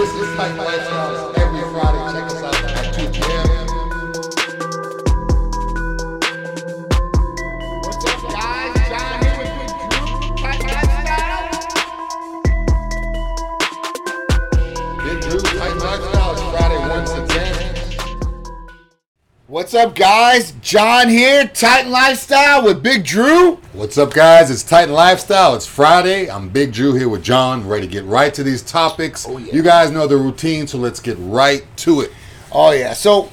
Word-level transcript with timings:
This 0.00 0.14
is 0.14 0.34
Titan 0.34 0.56
Lifestyles 0.56 1.36
every 1.36 1.60
Friday. 1.60 2.12
Check 2.14 2.24
us 2.24 2.42
out 2.42 2.79
What's 19.50 19.74
up, 19.74 19.96
guys? 19.96 20.52
John 20.62 21.08
here, 21.08 21.44
Titan 21.44 21.90
Lifestyle 21.90 22.64
with 22.64 22.84
Big 22.84 23.04
Drew. 23.04 23.56
What's 23.72 23.98
up, 23.98 24.14
guys? 24.14 24.48
It's 24.48 24.62
Titan 24.62 24.94
Lifestyle. 24.94 25.56
It's 25.56 25.66
Friday. 25.66 26.30
I'm 26.30 26.48
Big 26.50 26.72
Drew 26.72 26.94
here 26.94 27.08
with 27.08 27.24
John, 27.24 27.66
ready 27.66 27.88
to 27.88 27.92
get 27.92 28.04
right 28.04 28.32
to 28.32 28.44
these 28.44 28.62
topics. 28.62 29.26
Oh, 29.28 29.38
yeah. 29.38 29.52
You 29.52 29.64
guys 29.64 29.90
know 29.90 30.06
the 30.06 30.16
routine, 30.16 30.68
so 30.68 30.78
let's 30.78 31.00
get 31.00 31.16
right 31.18 31.66
to 31.78 32.02
it. 32.02 32.12
Oh, 32.52 32.70
yeah. 32.70 32.92
So, 32.92 33.28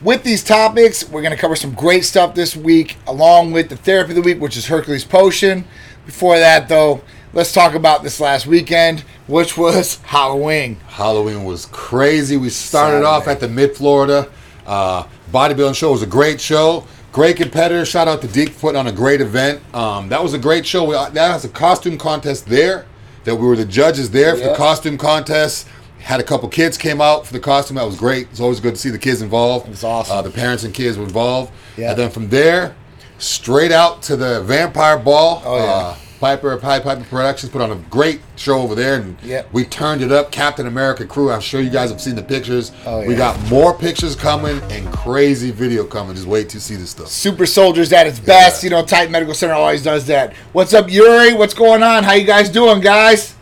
with 0.00 0.22
these 0.22 0.44
topics, 0.44 1.08
we're 1.08 1.22
going 1.22 1.34
to 1.34 1.40
cover 1.40 1.56
some 1.56 1.74
great 1.74 2.04
stuff 2.04 2.36
this 2.36 2.54
week, 2.54 2.96
along 3.08 3.50
with 3.50 3.68
the 3.68 3.76
therapy 3.76 4.12
of 4.12 4.14
the 4.14 4.22
week, 4.22 4.40
which 4.40 4.56
is 4.56 4.66
Hercules 4.66 5.04
Potion. 5.04 5.64
Before 6.06 6.38
that, 6.38 6.68
though, 6.68 7.02
let's 7.32 7.52
talk 7.52 7.74
about 7.74 8.04
this 8.04 8.20
last 8.20 8.46
weekend, 8.46 9.00
which 9.26 9.58
was 9.58 9.96
Halloween. 10.04 10.76
Halloween 10.86 11.42
was 11.42 11.66
crazy. 11.66 12.36
We 12.36 12.48
started 12.48 13.04
off 13.04 13.26
at 13.26 13.40
the 13.40 13.48
Mid 13.48 13.76
Florida 13.76 14.30
uh, 14.66 15.06
bodybuilding 15.32 15.74
show. 15.74 15.90
Was 15.92 16.02
a 16.02 16.06
great 16.06 16.40
show. 16.40 16.84
Great 17.12 17.36
competitor. 17.36 17.84
Shout 17.84 18.08
out 18.08 18.20
to 18.22 18.28
Deke 18.28 18.56
putting 18.58 18.78
on 18.78 18.86
a 18.86 18.92
great 18.92 19.20
event. 19.20 19.60
Um, 19.74 20.08
that 20.08 20.22
was 20.22 20.32
a 20.34 20.38
great 20.38 20.64
show. 20.66 20.84
We, 20.84 20.94
that 20.94 21.14
was 21.34 21.44
a 21.44 21.48
costume 21.48 21.98
contest 21.98 22.46
there. 22.46 22.86
That 23.24 23.36
we 23.36 23.46
were 23.46 23.54
the 23.56 23.64
judges 23.64 24.10
there 24.10 24.34
for 24.34 24.40
Yeah. 24.40 24.48
the 24.50 24.56
costume 24.56 24.98
contest. 24.98 25.68
Had 25.98 26.18
a 26.18 26.24
couple 26.24 26.48
kids 26.48 26.76
came 26.76 27.00
out 27.00 27.26
for 27.26 27.32
the 27.32 27.38
costume. 27.40 27.76
That 27.76 27.86
was 27.86 27.96
great. 27.96 28.26
It's 28.30 28.40
always 28.40 28.58
good 28.60 28.74
to 28.74 28.80
see 28.80 28.90
the 28.90 28.98
kids 28.98 29.22
involved. 29.22 29.66
It 29.66 29.70
was 29.70 29.84
awesome. 29.84 30.16
Uh, 30.16 30.22
the 30.22 30.30
parents 30.30 30.64
and 30.64 30.74
kids 30.74 30.98
were 30.98 31.04
involved. 31.04 31.52
Yeah. 31.76 31.90
And 31.90 31.98
then 31.98 32.10
from 32.10 32.28
there, 32.30 32.74
straight 33.18 33.70
out 33.72 34.02
to 34.04 34.16
the 34.16 34.42
Vampire 34.42 34.98
Ball. 34.98 35.42
Oh, 35.44 35.56
yeah. 35.56 35.62
Uh, 35.64 35.96
Piper 36.22 36.56
Pie 36.56 36.78
Piper 36.78 37.02
Productions 37.02 37.50
put 37.50 37.60
on 37.60 37.72
a 37.72 37.74
great 37.90 38.20
show 38.36 38.60
over 38.62 38.76
there, 38.76 38.94
and 38.94 39.16
Yep. 39.24 39.48
we 39.50 39.64
turned 39.64 40.02
it 40.02 40.12
up. 40.12 40.30
Captain 40.30 40.68
America 40.68 41.04
crew. 41.04 41.32
I'm 41.32 41.40
sure 41.40 41.60
you 41.60 41.68
guys 41.68 41.90
have 41.90 42.00
seen 42.00 42.14
the 42.14 42.22
pictures. 42.22 42.70
Oh, 42.86 43.04
We 43.04 43.16
got 43.16 43.36
more 43.50 43.74
pictures 43.74 44.14
coming 44.14 44.60
and 44.70 44.88
crazy 44.92 45.50
video 45.50 45.82
coming. 45.82 46.14
Just 46.14 46.28
wait 46.28 46.48
to 46.50 46.60
see 46.60 46.76
this 46.76 46.90
stuff. 46.90 47.08
Super 47.08 47.44
Soldiers 47.44 47.92
at 47.92 48.06
its 48.06 48.20
best. 48.20 48.62
You 48.62 48.70
know, 48.70 48.84
Titan 48.84 49.10
Medical 49.10 49.34
Center 49.34 49.54
always 49.54 49.82
does 49.82 50.06
that. 50.06 50.32
What's 50.52 50.72
up, 50.72 50.88
Yuri? 50.88 51.32
What's 51.32 51.54
going 51.54 51.82
on? 51.82 52.04
How 52.04 52.12
you 52.12 52.24
guys 52.24 52.48
doing, 52.48 52.80
guys? 52.80 53.34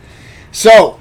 So, 0.51 0.99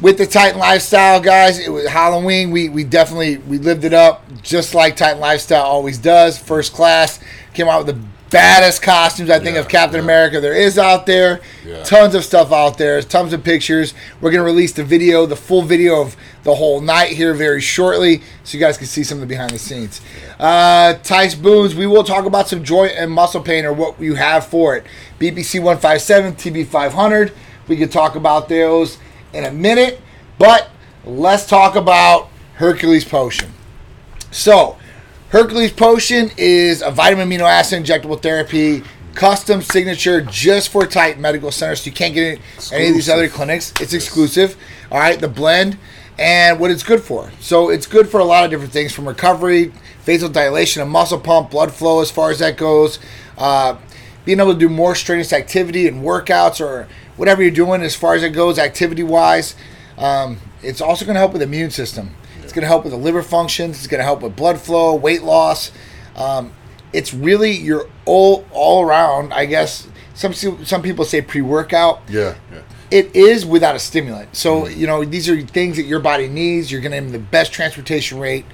with 0.00 0.16
the 0.16 0.26
Titan 0.26 0.58
lifestyle, 0.58 1.20
guys, 1.20 1.58
it 1.58 1.68
was 1.70 1.86
Halloween. 1.86 2.50
We 2.50 2.70
we 2.70 2.82
definitely 2.82 3.36
we 3.36 3.58
lived 3.58 3.84
it 3.84 3.92
up 3.92 4.24
just 4.40 4.74
like 4.74 4.96
Titan 4.96 5.20
lifestyle 5.20 5.64
always 5.64 5.98
does. 5.98 6.38
First 6.38 6.72
class 6.72 7.20
came 7.52 7.68
out 7.68 7.84
with 7.84 7.94
the 7.94 8.02
baddest 8.30 8.82
costumes 8.82 9.28
I 9.30 9.38
think 9.38 9.54
Yeah, 9.54 9.60
of 9.60 9.68
Captain 9.68 9.98
yeah. 9.98 10.04
America 10.04 10.40
there 10.40 10.54
is 10.54 10.78
out 10.78 11.06
there. 11.06 11.40
Yeah. 11.66 11.82
Tons 11.82 12.14
of 12.14 12.24
stuff 12.24 12.52
out 12.52 12.78
there. 12.78 13.02
Tons 13.02 13.32
of 13.32 13.42
pictures. 13.44 13.94
We're 14.20 14.30
gonna 14.30 14.44
release 14.44 14.72
the 14.72 14.84
video, 14.84 15.26
the 15.26 15.36
full 15.36 15.62
video 15.62 16.00
of 16.00 16.16
the 16.42 16.54
whole 16.54 16.80
night 16.80 17.10
here 17.12 17.34
very 17.34 17.60
shortly, 17.60 18.22
so 18.44 18.56
you 18.56 18.64
guys 18.64 18.78
can 18.78 18.86
see 18.86 19.04
some 19.04 19.16
of 19.16 19.20
the 19.20 19.26
behind 19.26 19.50
the 19.50 19.58
scenes. 19.58 20.00
Uh, 20.38 20.94
Tice 21.02 21.34
Booms, 21.34 21.74
we 21.74 21.86
will 21.86 22.04
talk 22.04 22.24
about 22.24 22.48
some 22.48 22.64
joint 22.64 22.92
and 22.96 23.10
muscle 23.10 23.42
pain 23.42 23.64
or 23.64 23.72
what 23.72 24.00
you 24.00 24.14
have 24.14 24.46
for 24.46 24.74
it. 24.76 24.84
BPC 25.18 25.60
157, 25.60 26.34
TB 26.36 26.66
500. 26.66 27.32
We 27.68 27.76
can 27.76 27.88
talk 27.88 28.14
about 28.16 28.48
those 28.48 28.98
in 29.32 29.44
a 29.44 29.52
minute, 29.52 30.00
but 30.38 30.70
let's 31.04 31.46
talk 31.46 31.76
about 31.76 32.28
Hercules 32.54 33.04
Potion. 33.04 33.52
So, 34.30 34.76
Hercules 35.30 35.70
Potion 35.70 36.32
is 36.36 36.82
a 36.82 36.90
vitamin 36.90 37.28
amino 37.28 37.42
acid 37.42 37.84
injectable 37.84 38.20
therapy, 38.20 38.82
custom 39.14 39.62
signature 39.62 40.20
just 40.22 40.70
for 40.70 40.84
Titan 40.86 41.22
Medical 41.22 41.52
Center. 41.52 41.76
So 41.76 41.86
you 41.86 41.92
can't 41.92 42.14
get 42.14 42.34
it 42.34 42.40
in 42.72 42.78
any 42.78 42.88
of 42.88 42.94
these 42.94 43.08
other 43.08 43.28
clinics. 43.28 43.72
It's 43.80 43.92
exclusive. 43.92 44.56
All 44.90 44.98
right, 44.98 45.20
the 45.20 45.28
blend 45.28 45.78
and 46.18 46.58
what 46.58 46.72
it's 46.72 46.82
good 46.82 47.00
for. 47.00 47.30
So 47.38 47.70
it's 47.70 47.86
good 47.86 48.08
for 48.08 48.18
a 48.18 48.24
lot 48.24 48.44
of 48.44 48.50
different 48.50 48.72
things 48.72 48.92
from 48.92 49.06
recovery, 49.06 49.72
vasodilation, 50.04 50.82
a 50.82 50.84
muscle 50.84 51.20
pump, 51.20 51.52
blood 51.52 51.72
flow 51.72 52.00
as 52.00 52.10
far 52.10 52.32
as 52.32 52.40
that 52.40 52.56
goes. 52.56 52.98
Uh, 53.38 53.76
being 54.24 54.40
able 54.40 54.52
to 54.52 54.58
do 54.58 54.68
more 54.68 54.96
strenuous 54.96 55.32
activity 55.32 55.86
and 55.86 56.02
workouts 56.02 56.60
or 56.60 56.88
whatever 57.16 57.40
you're 57.40 57.52
doing 57.52 57.82
as 57.82 57.94
far 57.94 58.16
as 58.16 58.24
it 58.24 58.30
goes 58.30 58.58
activity 58.58 59.04
wise. 59.04 59.54
Um, 59.96 60.38
it's 60.60 60.80
also 60.80 61.04
going 61.04 61.14
to 61.14 61.20
help 61.20 61.32
with 61.32 61.40
the 61.40 61.46
immune 61.46 61.70
system. 61.70 62.16
It's 62.50 62.54
going 62.56 62.62
to 62.62 62.66
help 62.66 62.82
with 62.82 62.92
the 62.92 62.98
liver 62.98 63.22
functions. 63.22 63.78
It's 63.78 63.86
going 63.86 64.00
to 64.00 64.04
help 64.04 64.22
with 64.22 64.34
blood 64.34 64.60
flow, 64.60 64.92
weight 64.96 65.22
loss. 65.22 65.70
Um, 66.16 66.52
it's 66.92 67.14
really 67.14 67.52
your 67.52 67.88
all 68.06 68.44
all 68.50 68.84
around. 68.84 69.32
I 69.32 69.44
guess 69.46 69.86
some 70.14 70.34
some 70.34 70.82
people 70.82 71.04
say 71.04 71.22
pre 71.22 71.42
workout. 71.42 72.02
Yeah, 72.08 72.34
yeah. 72.52 72.62
It 72.90 73.14
is 73.14 73.46
without 73.46 73.76
a 73.76 73.78
stimulant. 73.78 74.34
So 74.34 74.66
you 74.66 74.88
know 74.88 75.04
these 75.04 75.28
are 75.28 75.40
things 75.40 75.76
that 75.76 75.84
your 75.84 76.00
body 76.00 76.26
needs. 76.26 76.72
You're 76.72 76.80
going 76.80 76.90
to 76.90 77.00
have 77.00 77.12
the 77.12 77.20
best 77.20 77.52
transportation 77.52 78.18
rate. 78.18 78.46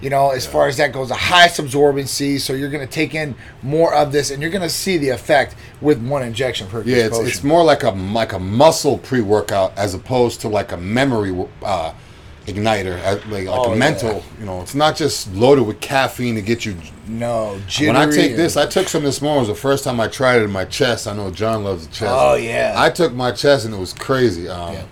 You 0.00 0.08
know, 0.08 0.30
as 0.30 0.46
far 0.46 0.66
as 0.66 0.78
that 0.78 0.94
goes, 0.94 1.10
the 1.10 1.14
highest 1.14 1.60
absorbency. 1.60 2.40
So 2.40 2.54
you're 2.54 2.70
going 2.70 2.84
to 2.88 2.90
take 2.90 3.14
in 3.14 3.34
more 3.62 3.94
of 3.94 4.12
this, 4.12 4.30
and 4.30 4.40
you're 4.40 4.50
going 4.50 4.62
to 4.62 4.70
see 4.70 4.96
the 4.96 5.10
effect 5.10 5.56
with 5.82 6.02
one 6.02 6.22
injection 6.22 6.68
per 6.68 6.82
Yeah, 6.84 7.04
it's, 7.04 7.18
it's 7.18 7.44
more 7.44 7.62
like 7.62 7.82
a 7.82 7.90
like 7.90 8.32
a 8.32 8.38
muscle 8.38 8.96
pre 8.96 9.20
workout 9.20 9.76
as 9.76 9.92
opposed 9.92 10.40
to 10.40 10.48
like 10.48 10.72
a 10.72 10.78
memory 10.78 11.46
uh, 11.62 11.92
igniter, 12.46 12.98
uh, 13.04 13.14
like, 13.30 13.46
like 13.46 13.48
Oh, 13.48 13.72
a 13.72 13.76
mental. 13.76 14.14
yeah. 14.16 14.22
You 14.40 14.46
know, 14.46 14.60
it's 14.62 14.74
not 14.74 14.96
just 14.96 15.32
loaded 15.34 15.62
with 15.62 15.80
caffeine 15.80 16.34
to 16.34 16.42
get 16.42 16.64
you. 16.64 16.76
no. 17.06 17.58
When 17.80 17.96
I 17.96 18.06
take 18.10 18.36
this, 18.36 18.56
I 18.56 18.66
took 18.66 18.88
some 18.88 19.02
this 19.04 19.20
morning. 19.22 19.44
It 19.44 19.48
was 19.48 19.56
the 19.56 19.62
first 19.62 19.84
time 19.84 20.00
I 20.00 20.08
tried 20.08 20.40
it 20.40 20.44
in 20.44 20.50
my 20.50 20.64
chest. 20.64 21.06
I 21.06 21.14
know 21.14 21.30
John 21.30 21.64
loves 21.64 21.86
the 21.86 21.92
chest. 21.92 22.12
Oh, 22.14 22.34
yeah. 22.34 22.74
I 22.76 22.90
took 22.90 23.12
my 23.12 23.30
chest 23.32 23.64
and 23.64 23.74
it 23.74 23.78
was 23.78 23.92
crazy. 23.92 24.48
Um, 24.48 24.74
Yeah. 24.74 24.82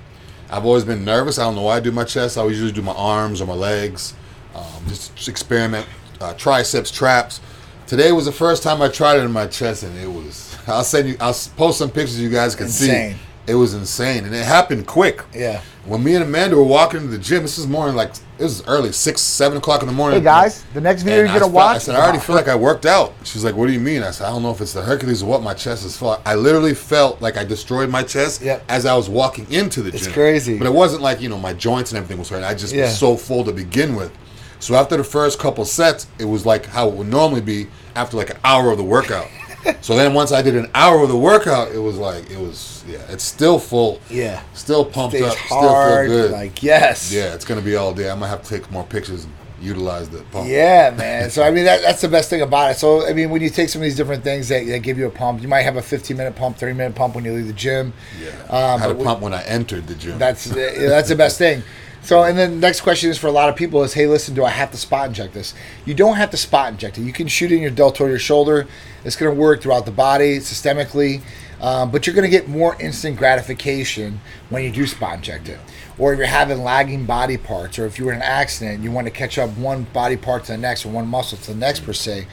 I've 0.53 0.65
always 0.67 0.83
been 0.85 1.05
nervous. 1.05 1.39
I 1.39 1.45
don't 1.45 1.55
know 1.55 1.63
why 1.63 1.77
I 1.77 1.81
do 1.81 1.93
my 1.93 2.03
chest. 2.05 2.37
I 2.37 2.41
always 2.41 2.59
usually 2.59 2.73
do 2.73 2.83
my 2.83 2.93
arms 2.95 3.41
or 3.41 3.47
my 3.47 3.55
legs. 3.55 4.15
Um, 4.55 4.65
just, 4.89 5.15
just 5.15 5.29
experiment 5.29 5.87
uh, 6.21 6.35
triceps, 6.35 6.91
traps. 6.91 7.41
Today 7.87 8.11
was 8.13 8.25
the 8.25 8.33
first 8.33 8.63
time 8.65 8.83
I 8.83 8.89
tried 8.89 9.19
it 9.19 9.23
in 9.25 9.31
my 9.33 9.47
chest, 9.47 9.85
and 9.85 9.97
it 9.97 10.09
was. 10.11 10.57
I'll 10.67 10.83
send 10.85 11.09
you. 11.09 11.17
I'll 11.21 11.35
post 11.57 11.79
some 11.79 11.89
pictures 11.91 12.21
you 12.21 12.31
guys 12.31 12.55
can 12.57 12.67
Insane. 12.67 13.15
see. 13.15 13.21
It 13.51 13.55
was 13.57 13.75
insane, 13.75 14.25
and 14.27 14.33
it 14.33 14.45
happened 14.45 14.87
quick. 14.87 15.25
Yeah. 15.35 15.61
When 15.85 16.05
me 16.05 16.15
and 16.15 16.23
Amanda 16.23 16.55
were 16.55 16.63
walking 16.63 17.01
to 17.01 17.07
the 17.09 17.19
gym, 17.19 17.43
this 17.43 17.59
is 17.59 17.67
morning, 17.67 17.97
like 17.97 18.13
it 18.39 18.45
was 18.45 18.65
early, 18.69 18.93
six, 18.93 19.21
seven 19.23 19.59
o'clock 19.59 19.81
in 19.83 19.89
the 19.89 19.93
morning. 19.93 20.21
Hey 20.21 20.25
guys, 20.25 20.63
the 20.73 20.81
next 20.81 21.03
video 21.03 21.21
And 21.25 21.29
you're 21.29 21.37
I 21.37 21.41
gonna 21.41 21.53
felt- 21.53 21.53
watch. 21.55 21.75
I 21.77 21.79
said, 21.79 21.95
I 21.97 22.03
already 22.03 22.21
feel 22.21 22.37
like 22.37 22.47
I 22.47 22.55
worked 22.55 22.87
out. 22.87 23.13
She's 23.25 23.43
like, 23.43 23.57
What 23.57 23.67
do 23.67 23.73
you 23.73 23.81
mean? 23.81 24.05
I 24.05 24.13
said, 24.13 24.27
I 24.27 24.31
don't 24.31 24.45
know 24.45 24.53
if 24.53 24.61
it's 24.61 24.73
the 24.73 24.83
Hercules 24.83 25.25
or 25.25 25.27
what. 25.27 25.43
My 25.43 25.53
chest 25.53 25.85
is 25.85 25.97
full. 25.97 26.21
I 26.25 26.37
literally 26.37 26.75
felt 26.75 27.21
like 27.21 27.37
I 27.37 27.43
destroyed 27.43 27.91
my 27.91 28.05
chest 28.05 28.41
Yep. 28.41 28.63
as 28.69 28.87
I 28.87 28.95
was 28.95 29.09
walking 29.09 29.51
into 29.51 29.83
the 29.83 29.89
It's 29.89 29.99
gym. 30.01 30.07
It's 30.11 30.15
crazy. 30.15 30.57
But 30.57 30.69
it 30.69 30.73
wasn't 30.73 31.03
like, 31.03 31.21
you 31.21 31.29
know, 31.29 31.39
my 31.39 31.53
joints 31.53 31.91
and 31.91 31.97
everything 31.99 32.19
was 32.19 32.29
hurting. 32.29 32.45
I 32.45 32.55
just 32.55 32.73
Yeah. 32.73 32.85
was 32.85 32.97
so 32.97 33.17
full 33.17 33.43
to 33.47 33.53
begin 33.53 33.97
with. 33.97 34.13
So 34.61 34.77
after 34.77 34.97
the 34.97 35.03
first 35.05 35.41
couple 35.41 35.65
sets, 35.65 36.07
it 36.21 36.27
was 36.27 36.47
like 36.47 36.67
how 36.67 36.87
it 36.89 36.95
would 36.95 37.09
normally 37.09 37.41
be 37.41 37.67
after 37.97 38.17
like 38.17 38.31
an 38.31 38.37
hour 38.45 38.71
of 38.71 38.79
the 38.79 38.85
workout. 38.85 39.27
so 39.81 39.97
then 39.97 40.15
once 40.15 40.33
I 40.33 40.43
did 40.43 40.57
an 40.57 40.71
hour 40.75 41.03
of 41.03 41.09
the 41.09 41.17
workout, 41.17 41.73
it 41.73 41.79
was 41.79 41.97
like, 41.97 42.31
it 42.31 42.39
was, 42.39 42.85
yeah, 42.89 42.99
it's 43.09 43.25
still 43.25 43.59
full. 43.59 44.01
Yeah. 44.11 44.43
Still 44.55 44.85
pumped 44.85 45.17
Stays 45.17 45.31
up. 45.31 45.37
hard. 45.37 46.07
Still 46.09 46.19
feel 46.19 46.29
good. 46.29 46.33
Like 46.33 46.63
yes. 46.63 47.13
yeah, 47.13 47.35
it's 47.35 47.45
going 47.45 47.61
to 47.61 47.65
be 47.65 47.77
all 47.77 47.93
day. 47.93 48.11
I 48.11 48.15
might 48.15 48.29
have 48.29 48.43
to 48.43 48.49
take 48.49 48.71
more 48.71 48.85
pictures 48.85 49.25
and 49.25 49.33
utilize 49.61 50.09
the 50.09 50.23
pump. 50.33 50.49
Yeah, 50.49 50.95
man. 50.97 51.29
So 51.31 51.43
I 51.43 51.51
mean, 51.51 51.65
that, 51.65 51.83
that's 51.83 52.01
the 52.01 52.09
best 52.09 52.31
thing 52.31 52.41
about 52.41 52.71
it. 52.73 52.79
So 52.79 53.07
I 53.07 53.13
mean, 53.13 53.29
when 53.31 53.43
you 53.43 53.51
take 53.51 53.69
some 53.69 53.83
of 53.83 53.85
these 53.85 53.97
different 53.97 54.25
things 54.25 54.49
that, 54.49 54.67
that 54.67 54.79
give 54.81 54.97
you 54.99 55.07
a 55.07 55.11
pump, 55.11 55.43
you 55.43 55.49
might 55.49 55.63
have 55.63 55.77
a 55.77 55.83
15 55.83 56.17
minute 56.17 56.35
pump, 56.35 56.57
30 56.57 56.73
minute 56.73 56.95
pump 56.95 57.15
when 57.15 57.25
you 57.27 57.33
leave 57.33 57.47
the 57.47 57.53
gym. 57.53 57.93
Yeah. 58.21 58.31
Um, 58.49 58.55
I 58.55 58.79
had 58.79 58.91
a 58.91 58.95
but 58.95 58.99
we- 58.99 59.05
pump 59.05 59.21
when 59.21 59.35
I 59.35 59.43
entered 59.45 59.87
the 59.87 59.95
gym. 59.95 60.19
That's 60.19 60.45
that's 60.47 61.09
the 61.11 61.17
best 61.17 61.37
thing. 61.45 61.63
So, 62.03 62.23
and 62.23 62.37
then 62.37 62.53
the 62.53 62.67
next 62.67 62.81
question 62.81 63.11
is 63.11 63.19
for 63.19 63.27
a 63.27 63.33
lot 63.33 63.49
of 63.49 63.57
people 63.57 63.83
is, 63.83 63.93
hey, 63.93 64.07
listen, 64.07 64.35
do 64.35 64.45
I 64.45 64.51
have 64.51 64.71
to 64.71 64.77
spot 64.77 65.09
inject 65.09 65.35
this? 65.35 65.55
You 65.85 65.95
don't 65.95 66.17
have 66.17 66.31
to 66.31 66.37
spot 66.37 66.73
inject 66.73 66.99
it. 66.99 67.03
You 67.03 67.13
can 67.13 67.29
shoot 67.29 67.53
in 67.53 67.61
your 67.61 67.71
deltoid 67.71 68.09
or 68.09 68.11
your 68.11 68.19
shoulder. 68.19 68.67
It's 69.05 69.17
going 69.17 69.35
to 69.35 69.41
work 69.41 69.61
throughout 69.61 69.85
the 69.85 69.93
body 69.93 70.39
systemically, 70.39 71.21
um, 71.61 71.91
but 71.91 72.07
you're 72.07 72.15
going 72.15 72.25
to 72.25 72.31
get 72.31 72.49
more 72.49 72.81
instant 72.81 73.19
gratification 73.19 74.21
when 74.49 74.65
you 74.65 74.71
do 74.71 74.87
spot 74.87 75.17
inject 75.17 75.49
it. 75.49 75.59
Or 75.99 76.15
if 76.15 76.19
you're 76.19 76.27
having 76.27 76.65
lagging 76.65 77.05
body 77.05 77.37
parts, 77.37 77.79
or 77.79 77.85
if 77.85 77.99
you 77.99 78.07
were 78.07 78.13
in 78.13 78.19
an 78.19 78.23
accident, 78.23 78.77
and 78.77 78.85
you 78.85 78.91
want 78.91 79.07
to 79.07 79.11
catch 79.11 79.37
up 79.37 79.51
one 79.59 79.85
body 79.93 80.17
part 80.17 80.45
to 80.45 80.53
the 80.53 80.59
next, 80.59 80.87
or 80.87 80.89
one 80.89 81.07
muscle 81.07 81.37
to 81.37 81.53
the 81.53 81.59
next 81.59 81.81
per 81.81 81.93
se, 81.93 82.27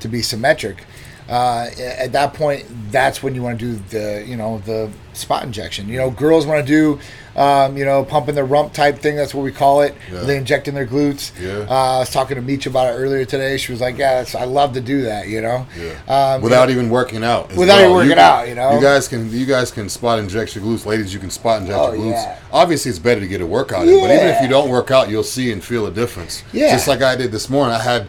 to 0.00 0.08
be 0.08 0.20
symmetric. 0.20 0.84
Uh, 1.28 1.70
at 1.78 2.12
that 2.12 2.34
point, 2.34 2.66
that's 2.90 3.22
when 3.22 3.34
you 3.34 3.42
want 3.42 3.58
to 3.58 3.64
do 3.64 3.82
the, 3.88 4.24
you 4.26 4.36
know, 4.36 4.58
the 4.58 4.90
spot 5.16 5.42
injection. 5.44 5.88
You 5.88 5.98
know, 5.98 6.10
girls 6.10 6.46
want 6.46 6.66
to 6.66 6.66
do, 6.66 7.00
um, 7.40 7.76
you 7.76 7.84
know, 7.84 8.04
pumping 8.04 8.34
their 8.34 8.44
rump 8.44 8.72
type 8.72 8.98
thing. 8.98 9.16
That's 9.16 9.34
what 9.34 9.42
we 9.42 9.52
call 9.52 9.82
it. 9.82 9.94
Yeah. 10.12 10.20
They 10.20 10.36
inject 10.36 10.68
in 10.68 10.74
their 10.74 10.86
glutes. 10.86 11.32
Yeah. 11.40 11.66
Uh, 11.68 11.96
I 11.96 11.98
was 12.00 12.10
talking 12.10 12.36
to 12.36 12.42
Meech 12.42 12.66
about 12.66 12.92
it 12.92 12.96
earlier 12.96 13.24
today. 13.24 13.56
She 13.56 13.72
was 13.72 13.80
like, 13.80 13.96
"Yeah, 13.98 14.16
that's, 14.16 14.34
I 14.34 14.44
love 14.44 14.72
to 14.74 14.80
do 14.80 15.02
that." 15.02 15.28
You 15.28 15.40
know. 15.40 15.66
Um, 16.08 16.42
without 16.42 16.70
even 16.70 16.90
working 16.90 17.24
out. 17.24 17.54
Without 17.56 17.80
even 17.80 17.92
working 17.92 18.10
can- 18.10 18.18
out, 18.18 18.48
you 18.48 18.54
know? 18.54 18.74
You 18.74 18.80
guys 18.80 19.08
can 19.08 19.30
you 19.30 19.46
guys 19.46 19.70
can 19.70 19.88
spot 19.88 20.18
inject 20.18 20.54
your 20.54 20.64
glutes, 20.64 20.86
ladies. 20.86 21.12
You 21.14 21.20
can 21.20 21.30
spot 21.30 21.60
inject 21.62 21.78
Oh, 21.78 21.92
your 21.92 22.02
glutes. 22.02 22.12
yeah. 22.12 22.38
Obviously, 22.52 22.90
it's 22.90 22.98
better 22.98 23.20
to 23.20 23.26
get 23.28 23.40
a 23.40 23.46
workout 23.46 23.88
in, 23.88 24.00
but 24.00 24.10
even 24.10 24.26
if 24.28 24.42
you 24.42 24.48
don't 24.48 24.68
work 24.68 24.90
out, 24.90 25.08
you'll 25.08 25.22
see 25.24 25.50
and 25.52 25.62
feel 25.62 25.86
a 25.86 25.90
difference. 25.90 26.42
Yeah. 26.52 26.70
Just 26.72 26.86
like 26.88 27.02
I 27.02 27.16
did 27.16 27.32
this 27.32 27.48
morning. 27.50 27.74
I 27.74 27.82
had 27.82 28.06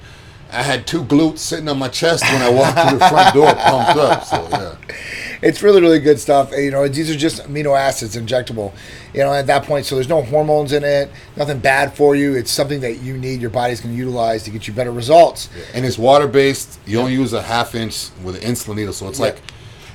I 0.51 0.61
had 0.63 0.87
two 0.87 1.03
glutes 1.03 1.39
sitting 1.39 1.67
on 1.67 1.77
my 1.79 1.87
chest 1.89 2.23
when 2.23 2.41
I 2.41 2.49
walked 2.49 2.79
through 2.79 2.99
the 2.99 3.09
front 3.09 3.33
door, 3.33 3.53
pumped 3.53 3.99
up. 3.99 4.23
So 4.23 4.47
yeah. 4.51 4.75
it's 5.41 5.61
really 5.61 5.81
really 5.81 5.99
good 5.99 6.17
stuff 6.17 6.51
you 6.57 6.71
know 6.71 6.87
these 6.87 7.11
are 7.11 7.15
just 7.15 7.43
amino 7.43 7.77
acids 7.77 8.15
injectable 8.15 8.73
you 9.13 9.19
know 9.19 9.33
at 9.33 9.45
that 9.45 9.63
point 9.65 9.85
so 9.85 9.93
there's 9.93 10.07
no 10.07 10.21
hormones 10.21 10.71
in 10.71 10.81
it 10.83 11.11
nothing 11.35 11.59
bad 11.59 11.93
for 11.93 12.15
you 12.15 12.35
it's 12.35 12.49
something 12.49 12.79
that 12.79 13.01
you 13.01 13.17
need 13.17 13.41
your 13.41 13.49
body's 13.49 13.81
going 13.81 13.93
to 13.93 13.97
utilize 13.97 14.43
to 14.43 14.49
get 14.49 14.65
you 14.65 14.73
better 14.73 14.93
results 14.93 15.49
and 15.73 15.85
it's 15.85 15.97
water 15.97 16.25
based. 16.25 16.79
You 16.85 16.99
only 17.01 17.13
use 17.13 17.33
a 17.33 17.41
half 17.41 17.75
inch 17.75 18.09
with 18.23 18.35
an 18.41 18.49
insulin 18.49 18.77
needle, 18.77 18.93
so 18.93 19.09
it's 19.09 19.19
Yeah. 19.19 19.25
like 19.25 19.41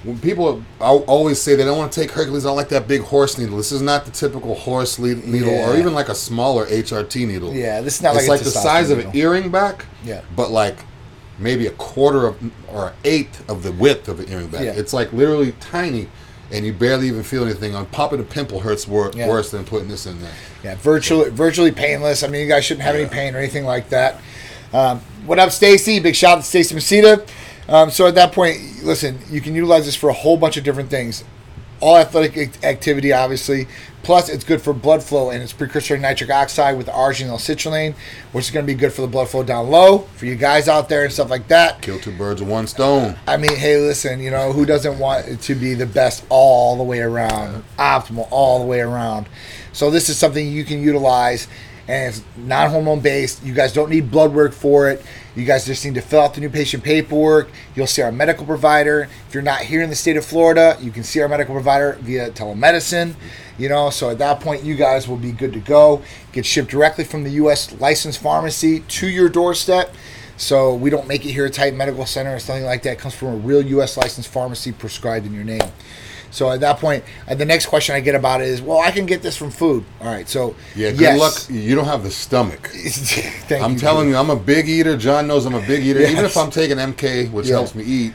when 0.03 0.19
people 0.19 0.63
al- 0.81 1.05
always 1.05 1.41
say 1.41 1.55
they 1.57 1.65
don't 1.65 1.77
want 1.77 1.93
to 1.93 2.01
take 2.01 2.11
Hercules, 2.11 2.47
I 2.47 2.49
don't 2.49 2.57
like 2.57 2.71
that 2.71 2.89
big 2.89 3.03
horse 3.03 3.37
needle. 3.39 3.57
This 3.59 3.71
is 3.73 3.83
not 3.83 4.05
the 4.07 4.11
typical 4.11 4.55
horse 4.55 4.99
le- 4.99 5.15
needle, 5.15 5.51
or 5.55 5.77
even 5.77 5.93
like 5.93 6.09
a 6.09 6.15
smaller 6.15 6.67
HRT 6.67 7.27
needle. 7.27 7.53
Yeah, 7.55 7.81
this 7.83 7.97
is 7.97 8.03
not 8.03 8.15
it's 8.17 8.23
like 8.29 8.39
like, 8.39 8.41
a 8.41 8.45
the 8.45 8.51
size 8.51 8.91
of 8.91 8.99
an 8.99 9.11
earring 9.15 9.51
back. 9.51 9.85
Yeah. 10.05 10.23
but 10.35 10.51
like 10.51 10.79
maybe 11.39 11.67
a 11.67 11.71
quarter 11.73 12.27
of 12.27 12.43
or 12.73 12.89
an 12.89 12.95
eighth 13.05 13.49
of 13.49 13.63
the 13.63 13.73
width 13.73 14.09
of 14.09 14.21
an 14.21 14.29
earring 14.31 14.49
back. 14.49 14.63
Yeah. 14.63 14.73
It's 14.73 14.93
like 14.93 15.13
literally 15.13 15.53
tiny. 15.61 16.09
And 16.53 16.67
you 16.67 16.73
barely 16.73 17.07
even 17.07 17.23
feel 17.23 17.45
anything. 17.45 17.77
On 17.77 17.87
popping 17.87 18.19
a 18.19 18.25
pimple 18.25 18.59
hurts 18.61 18.89
wor- 18.89 19.13
Yeah. 19.15 19.29
worse 19.29 19.51
than 19.53 19.65
putting 19.65 19.89
this 19.89 20.07
in 20.07 20.21
there. 20.21 20.33
yeah 20.65 20.75
virtually 20.75 21.31
virtually 21.31 21.71
painless 21.73 22.23
i 22.23 22.27
mean 22.27 22.43
you 22.43 22.49
guys 22.49 22.65
shouldn't 22.65 22.85
have 22.85 22.95
any 22.95 23.07
pain 23.09 23.35
or 23.35 23.39
anything 23.39 23.65
like 23.65 23.89
that 23.91 24.21
um, 24.75 25.01
what 25.25 25.39
up 25.39 25.51
stacy 25.53 26.01
big 26.01 26.15
shout 26.15 26.37
out 26.39 26.41
to 26.43 26.47
stacy 26.47 26.75
Masita. 26.75 27.27
Um, 27.71 27.91
so 27.91 28.07
at 28.07 28.15
that 28.17 28.33
point 28.33 28.59
listen 28.83 29.19
you 29.31 29.41
can 29.41 29.55
utilize 29.55 29.87
this 29.87 29.97
for 29.97 30.11
a 30.11 30.13
whole 30.13 30.37
bunch 30.37 30.57
of 30.59 30.65
different 30.65 30.91
things 30.91 31.25
all 31.81 31.97
athletic 31.97 32.63
activity, 32.65 33.13
obviously. 33.13 33.67
Plus, 34.03 34.29
it's 34.31 34.45
good 34.45 34.63
for 34.63 34.73
blood 34.73 35.03
flow, 35.03 35.31
and 35.31 35.43
it's 35.43 35.53
precursor 35.53 35.97
to 35.97 36.01
nitric 36.01 36.31
oxide 36.31 36.77
with 36.77 36.87
arginine 36.87 37.39
citrulline, 37.39 37.95
which 38.33 38.47
is 38.47 38.51
going 38.51 38.65
to 38.65 38.73
be 38.73 38.79
good 38.79 38.93
for 38.93 39.03
the 39.03 39.07
blood 39.07 39.29
flow 39.29 39.43
down 39.43 39.69
low 39.69 39.99
for 40.17 40.27
you 40.27 40.37
guys 40.37 40.69
out 40.69 40.89
there 40.89 41.05
and 41.05 41.13
stuff 41.13 41.29
like 41.29 41.49
that. 41.49 41.83
Kill 41.83 41.99
two 41.99 42.13
birds 42.13 42.41
with 42.41 42.51
one 42.51 42.67
stone. 42.67 43.17
I 43.27 43.37
mean, 43.37 43.57
hey, 43.57 43.77
listen, 43.79 44.21
you 44.21 44.31
know, 44.31 44.53
who 44.53 44.65
doesn't 44.65 44.99
want 44.99 45.27
it 45.27 45.41
to 45.43 45.55
be 45.55 45.75
the 45.75 45.87
best 45.87 46.25
all 46.31 46.77
the 46.77 46.83
way 46.83 47.01
around, 47.01 47.63
optimal 47.79 48.27
all 48.31 48.59
the 48.59 48.67
way 48.67 48.81
around? 48.81 49.29
So 49.73 49.91
this 49.91 50.09
is 50.09 50.17
something 50.17 50.51
you 50.51 50.65
can 50.65 50.83
utilize, 50.83 51.47
and 51.91 52.15
it's 52.15 52.23
non-hormone 52.37 53.01
based. 53.01 53.45
You 53.45 53.53
guys 53.53 53.73
don't 53.73 53.91
need 53.91 54.13
blood 54.13 54.33
work 54.33 54.53
for 54.53 54.89
it. 54.89 55.05
You 55.35 55.45
guys 55.45 55.67
just 55.67 55.85
need 55.85 55.95
to 55.95 56.01
fill 56.01 56.21
out 56.21 56.35
the 56.35 56.41
new 56.41 56.49
patient 56.49 56.85
paperwork. 56.85 57.51
You'll 57.75 57.89
see 57.89 58.01
our 58.01 58.13
medical 58.13 58.47
provider. 58.47 59.09
If 59.27 59.35
you're 59.35 59.43
not 59.43 59.63
here 59.63 59.83
in 59.83 59.91
the 59.91 59.97
state 59.97 60.17
of 60.17 60.25
Florida, 60.25 60.77
you 60.81 60.93
can 60.93 61.03
see 61.03 61.21
our 61.21 61.29
medical 61.29 61.53
provider 61.53 61.99
via 62.01 62.31
telemedicine. 62.31 63.15
You 63.59 63.69
know, 63.69 63.91
so 63.91 64.09
at 64.09 64.19
that 64.19 64.39
point, 64.39 64.63
you 64.63 64.77
guys 64.77 65.09
will 65.09 65.17
be 65.17 65.33
good 65.33 65.53
to 65.53 65.59
go. 65.59 66.03
Get 66.31 66.47
shipped 66.47 66.71
directly 66.71 67.03
from 67.03 67.25
the 67.25 67.31
U.S. 67.31 67.73
licensed 67.81 68.21
pharmacy 68.21 68.81
to 68.81 69.09
your 69.09 69.29
doorstep. 69.29 69.93
So 70.37 70.75
we 70.75 70.91
don't 70.91 71.09
make 71.09 71.27
it 71.27 71.33
here 71.33 71.47
at 71.47 71.55
Titan 71.55 71.77
Medical 71.77 72.07
Center 72.07 72.37
or 72.37 72.39
something 72.39 72.65
like 72.65 72.85
that. 72.85 72.93
It 72.93 72.99
comes 73.01 73.15
from 73.15 73.29
a 73.29 73.37
real 73.37 73.63
U.S. 73.63 73.97
licensed 73.97 74.31
pharmacy 74.31 74.71
prescribed 74.71 75.27
in 75.27 75.35
your 75.35 75.45
name. 75.45 75.73
So 76.31 76.51
at 76.51 76.61
that 76.61 76.79
point, 76.79 77.05
uh, 77.29 77.35
the 77.35 77.45
next 77.45 77.67
question 77.67 77.95
I 77.95 78.01
get 78.01 78.15
about 78.15 78.41
it 78.41 78.49
is, 78.49 78.63
well, 78.63 78.79
I 78.79 78.91
can 78.91 79.07
get 79.07 79.23
this 79.23 79.37
from 79.37 79.51
food. 79.51 79.85
All 80.01 80.07
right, 80.07 80.29
so 80.29 80.55
Yeah, 80.77 80.91
good 80.91 81.01
yes. 81.01 81.19
luck. 81.19 81.57
You 81.57 81.75
don't 81.75 81.87
have 81.87 82.03
the 82.03 82.11
stomach. 82.11 82.69
Thank 83.49 83.65
I'm 83.65 83.73
you. 83.75 83.79
telling 83.79 84.09
you, 84.09 84.17
I'm 84.17 84.31
a 84.31 84.37
big 84.37 84.69
eater. 84.69 84.97
John 84.97 85.27
knows 85.27 85.47
I'm 85.47 85.55
a 85.55 85.67
big 85.67 85.85
eater. 85.85 86.01
Even 86.01 86.25
if 86.25 86.37
I'm 86.37 86.51
taking 86.51 86.77
MK, 86.79 87.31
which 87.33 87.47
Yeah. 87.47 87.55
helps 87.57 87.75
me 87.75 87.85
eat, 87.85 88.13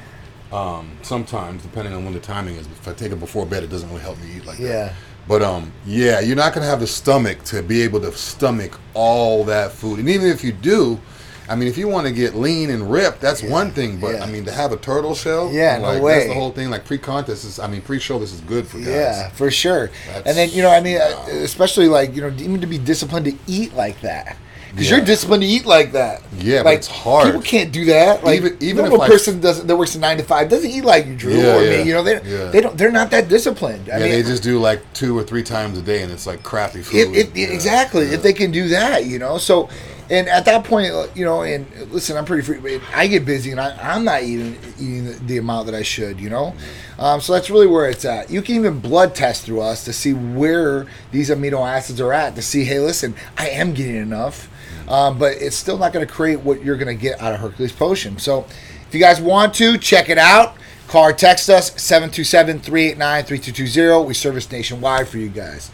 um, 0.53 0.91
sometimes 1.01 1.61
depending 1.63 1.93
on 1.93 2.05
when 2.05 2.13
the 2.13 2.19
timing 2.19 2.55
is. 2.55 2.67
If 2.67 2.87
I 2.87 2.93
take 2.93 3.11
it 3.11 3.19
before 3.19 3.45
bed, 3.45 3.63
it 3.63 3.69
doesn't 3.69 3.89
really 3.89 4.01
help 4.01 4.17
me 4.21 4.27
eat 4.37 4.45
like 4.45 4.59
Yeah. 4.59 4.67
that. 4.85 4.93
But 5.27 5.41
um, 5.41 5.71
yeah, 5.85 6.19
you're 6.19 6.35
not 6.35 6.53
gonna 6.53 6.67
have 6.67 6.79
the 6.79 6.87
stomach 6.87 7.43
to 7.45 7.63
be 7.63 7.81
able 7.81 7.99
to 8.01 8.11
stomach 8.13 8.79
all 8.93 9.43
that 9.45 9.71
food. 9.71 9.99
And 9.99 10.07
even 10.07 10.27
if 10.29 10.43
you 10.43 10.51
do, 10.51 10.99
I 11.47 11.55
mean, 11.55 11.67
if 11.67 11.77
you 11.77 11.87
want 11.87 12.07
to 12.07 12.13
get 12.13 12.35
lean 12.35 12.69
and 12.69 12.91
ripped, 12.91 13.21
that's 13.21 13.43
one 13.43 13.71
thing. 13.71 13.97
But 13.99 14.15
Yeah. 14.15 14.23
I 14.23 14.27
mean, 14.31 14.45
to 14.45 14.51
have 14.51 14.71
a 14.71 14.77
turtle 14.77 15.13
shell, 15.15 15.51
Yeah, 15.51 15.77
no 15.77 15.83
like, 15.93 16.01
way. 16.01 16.13
That's 16.15 16.27
the 16.29 16.33
whole 16.33 16.51
thing. 16.51 16.69
Like 16.69 16.85
pre-contest 16.85 17.45
is, 17.45 17.59
I 17.59 17.67
mean, 17.67 17.81
pre-show 17.81 18.17
this 18.19 18.33
is 18.33 18.41
good 18.41 18.67
for 18.67 18.77
guys. 18.77 18.87
Yeah, 18.87 19.29
for 19.29 19.51
sure. 19.51 19.91
That's- 20.07 20.23
and 20.25 20.37
then 20.37 20.49
you 20.49 20.61
know, 20.63 20.71
I 20.71 20.81
mean, 20.81 20.97
uh, 20.97 21.25
especially 21.29 21.87
like 21.87 22.15
you 22.15 22.21
know, 22.21 22.29
even 22.37 22.61
to 22.61 22.67
be 22.67 22.77
disciplined 22.77 23.25
to 23.25 23.33
eat 23.47 23.75
like 23.75 24.01
that. 24.01 24.37
Because 24.71 24.89
Yeah. 24.89 24.97
you're 24.97 25.05
disciplined 25.05 25.41
to 25.43 25.47
eat 25.47 25.65
like 25.65 25.93
that. 25.93 26.21
Yeah, 26.37 26.57
but 26.59 26.65
like, 26.65 26.77
it's 26.79 26.87
hard. 26.87 27.27
People 27.27 27.41
can't 27.43 27.71
do 27.71 27.85
that. 27.85 28.25
Like 28.25 28.37
Even- 28.41 28.57
even 28.59 28.77
normal 28.85 28.97
if 28.97 29.01
I- 29.03 29.07
person 29.07 29.39
doesn't 29.39 29.67
that 29.67 29.75
works 29.77 29.95
a 29.95 29.99
nine 29.99 30.17
to 30.17 30.23
five 30.23 30.49
doesn't 30.49 30.69
eat 30.69 30.83
like 30.83 31.05
you, 31.07 31.15
Drew, 31.15 31.31
Yeah, 31.33 31.55
or 31.55 31.63
yeah, 31.63 31.77
me. 31.77 31.83
You 31.87 31.93
know, 31.93 32.03
they 32.03 32.19
yeah. 32.25 32.49
they 32.51 32.59
don't. 32.59 32.77
They're 32.77 32.91
not 32.91 33.09
that 33.11 33.29
disciplined. 33.29 33.87
I 33.89 33.99
Yeah, 33.99 34.03
mean, 34.03 34.11
they 34.11 34.23
just 34.23 34.43
do 34.43 34.59
like 34.59 34.81
two 34.93 35.17
or 35.17 35.23
three 35.23 35.43
times 35.43 35.77
a 35.77 35.81
day, 35.81 36.01
and 36.01 36.11
it's 36.11 36.27
like 36.27 36.43
crappy 36.43 36.81
food. 36.81 37.15
If, 37.15 37.37
Yeah, 37.37 37.47
exactly, 37.47 38.07
yeah. 38.07 38.15
if 38.15 38.23
they 38.23 38.33
can 38.33 38.51
do 38.51 38.67
that, 38.69 39.05
you 39.05 39.17
know. 39.17 39.37
So, 39.37 39.69
and 40.09 40.27
at 40.27 40.45
that 40.45 40.63
point, 40.63 40.91
uh, 40.91 41.07
you 41.15 41.25
know, 41.25 41.43
and 41.43 41.65
listen, 41.91 42.17
I'm 42.17 42.25
pretty 42.25 42.43
free. 42.43 42.79
I 42.93 43.07
get 43.07 43.25
busy, 43.25 43.51
and 43.51 43.59
I, 43.59 43.75
I'm 43.81 44.03
not 44.03 44.23
eating 44.23 44.57
eating 44.79 45.05
the, 45.05 45.13
the 45.13 45.37
amount 45.37 45.65
that 45.67 45.75
I 45.75 45.83
should, 45.83 46.19
you 46.19 46.29
know. 46.29 46.53
Um, 46.99 47.21
so 47.21 47.33
that's 47.33 47.49
really 47.49 47.67
where 47.67 47.89
it's 47.89 48.05
at. 48.05 48.29
You 48.29 48.41
can 48.41 48.55
even 48.55 48.79
blood 48.79 49.15
test 49.15 49.45
through 49.45 49.61
us 49.61 49.83
to 49.85 49.93
see 49.93 50.13
where 50.13 50.85
these 51.11 51.29
amino 51.29 51.67
acids 51.67 51.99
are 51.99 52.13
at 52.13 52.35
to 52.35 52.41
see, 52.41 52.63
hey, 52.63 52.79
listen, 52.79 53.15
I 53.37 53.49
am 53.49 53.73
getting 53.73 53.97
enough, 53.97 54.49
um, 54.87 55.17
but 55.17 55.33
it's 55.33 55.55
still 55.55 55.77
not 55.77 55.91
going 55.91 56.05
to 56.05 56.11
create 56.11 56.39
what 56.41 56.63
you're 56.63 56.77
going 56.77 56.95
to 56.95 57.01
get 57.01 57.19
out 57.19 57.33
of 57.33 57.39
Hercules 57.39 57.71
Potion. 57.71 58.17
So, 58.17 58.45
if 58.87 58.93
you 58.93 58.99
guys 58.99 59.19
want 59.19 59.53
to 59.55 59.77
check 59.77 60.09
it 60.09 60.17
out. 60.17 60.55
Call 60.87 61.05
or 61.05 61.13
text 61.13 61.49
us 61.49 61.71
727 61.81 62.59
389 62.59 63.23
3220. 63.23 64.07
We 64.07 64.13
service 64.13 64.51
nationwide 64.51 65.07
for 65.07 65.17
you 65.17 65.29
guys. 65.29 65.71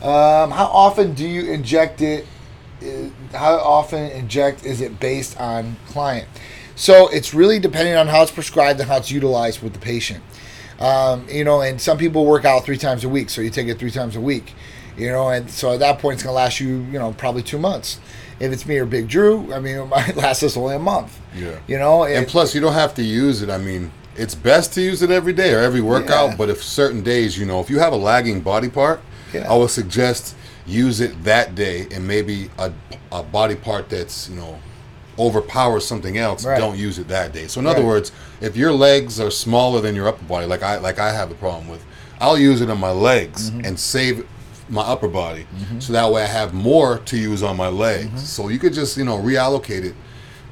Um, 0.00 0.50
how 0.50 0.66
often 0.72 1.12
do 1.12 1.28
you 1.28 1.52
inject 1.52 2.00
it? 2.00 2.26
Uh, 2.82 3.08
How 3.36 3.54
often 3.56 4.10
inject 4.10 4.64
is 4.64 4.80
it 4.80 5.00
based 5.00 5.38
on 5.40 5.76
client? 5.88 6.28
So 6.74 7.08
it's 7.08 7.32
really 7.32 7.58
depending 7.58 7.94
on 7.96 8.06
how 8.06 8.22
it's 8.22 8.30
prescribed 8.30 8.80
and 8.80 8.88
how 8.88 8.98
it's 8.98 9.10
utilized 9.10 9.62
with 9.62 9.72
the 9.72 9.78
patient. 9.78 10.22
Um, 10.78 11.26
you 11.30 11.42
know, 11.44 11.62
and 11.62 11.80
some 11.80 11.96
people 11.96 12.26
work 12.26 12.44
out 12.44 12.64
three 12.66 12.76
times 12.76 13.02
a 13.04 13.08
week, 13.08 13.30
so 13.30 13.40
you 13.40 13.48
take 13.48 13.68
it 13.68 13.78
three 13.78 13.90
times 13.90 14.14
a 14.14 14.20
week. 14.20 14.52
You 14.98 15.10
know, 15.10 15.28
and 15.30 15.50
so 15.50 15.72
at 15.72 15.80
that 15.80 15.98
point, 15.98 16.14
it's 16.14 16.22
gonna 16.22 16.34
last 16.36 16.60
you, 16.60 16.80
you 16.92 16.98
know, 16.98 17.12
probably 17.12 17.42
two 17.42 17.58
months. 17.58 17.98
If 18.40 18.52
it's 18.52 18.66
me 18.66 18.76
or 18.78 18.84
Big 18.86 19.08
Drew, 19.08 19.52
I 19.54 19.58
mean, 19.60 19.76
it 19.78 19.86
might 19.86 20.16
last 20.16 20.42
us 20.42 20.56
only 20.56 20.74
a 20.74 20.78
month. 20.78 21.18
Yeah. 21.34 21.58
You 21.66 21.78
know, 21.78 22.04
And 22.04 22.26
plus, 22.26 22.54
you 22.54 22.60
don't 22.60 22.74
have 22.74 22.94
to 22.94 23.02
use 23.02 23.40
it. 23.42 23.48
I 23.50 23.56
mean, 23.58 23.90
it's 24.16 24.34
best 24.34 24.72
to 24.74 24.82
use 24.82 25.00
it 25.02 25.10
every 25.10 25.32
day 25.32 25.52
or 25.54 25.58
every 25.60 25.80
workout. 25.82 26.30
Yeah. 26.30 26.36
But 26.36 26.48
if 26.50 26.62
certain 26.62 27.02
days, 27.02 27.38
you 27.38 27.46
know, 27.46 27.60
if 27.60 27.70
you 27.70 27.78
have 27.78 27.92
a 27.94 27.96
lagging 27.96 28.40
body 28.42 28.68
part, 28.68 29.00
Yeah. 29.32 29.50
I 29.50 29.56
would 29.56 29.70
suggest 29.70 30.34
use 30.66 31.00
it 31.00 31.22
that 31.24 31.54
day, 31.54 31.86
and 31.92 32.06
maybe 32.06 32.50
a, 32.58 32.72
a 33.12 33.22
body 33.22 33.54
part 33.54 33.88
that's 33.88 34.28
you 34.28 34.36
know 34.36 34.58
overpowers 35.18 35.86
something 35.86 36.18
else. 36.18 36.44
Right. 36.44 36.58
Don't 36.58 36.76
use 36.78 36.98
it 36.98 37.08
that 37.08 37.32
day. 37.32 37.46
So 37.46 37.60
in 37.60 37.66
other 37.66 37.84
words, 37.84 38.12
if 38.40 38.56
your 38.56 38.72
legs 38.72 39.18
are 39.20 39.30
smaller 39.30 39.80
than 39.80 39.94
your 39.94 40.08
upper 40.08 40.24
body, 40.24 40.46
like 40.46 40.62
I 40.62 40.78
like 40.78 40.98
I 40.98 41.12
have 41.12 41.30
a 41.30 41.34
problem 41.34 41.68
with, 41.68 41.84
I'll 42.20 42.38
use 42.38 42.60
it 42.60 42.70
on 42.70 42.78
my 42.78 42.90
legs 42.90 43.50
Mm-hmm. 43.50 43.64
and 43.64 43.78
save 43.80 44.26
my 44.68 44.82
upper 44.82 45.06
body, 45.08 45.46
so 45.78 45.92
that 45.92 46.10
way 46.10 46.22
I 46.22 46.26
have 46.26 46.52
more 46.52 46.98
to 46.98 47.16
use 47.16 47.42
on 47.44 47.56
my 47.56 47.68
legs. 47.68 48.06
Mm-hmm. 48.08 48.18
So 48.18 48.48
you 48.48 48.58
could 48.58 48.72
just 48.74 48.96
you 48.96 49.04
know 49.04 49.16
reallocate 49.18 49.84
it 49.84 49.94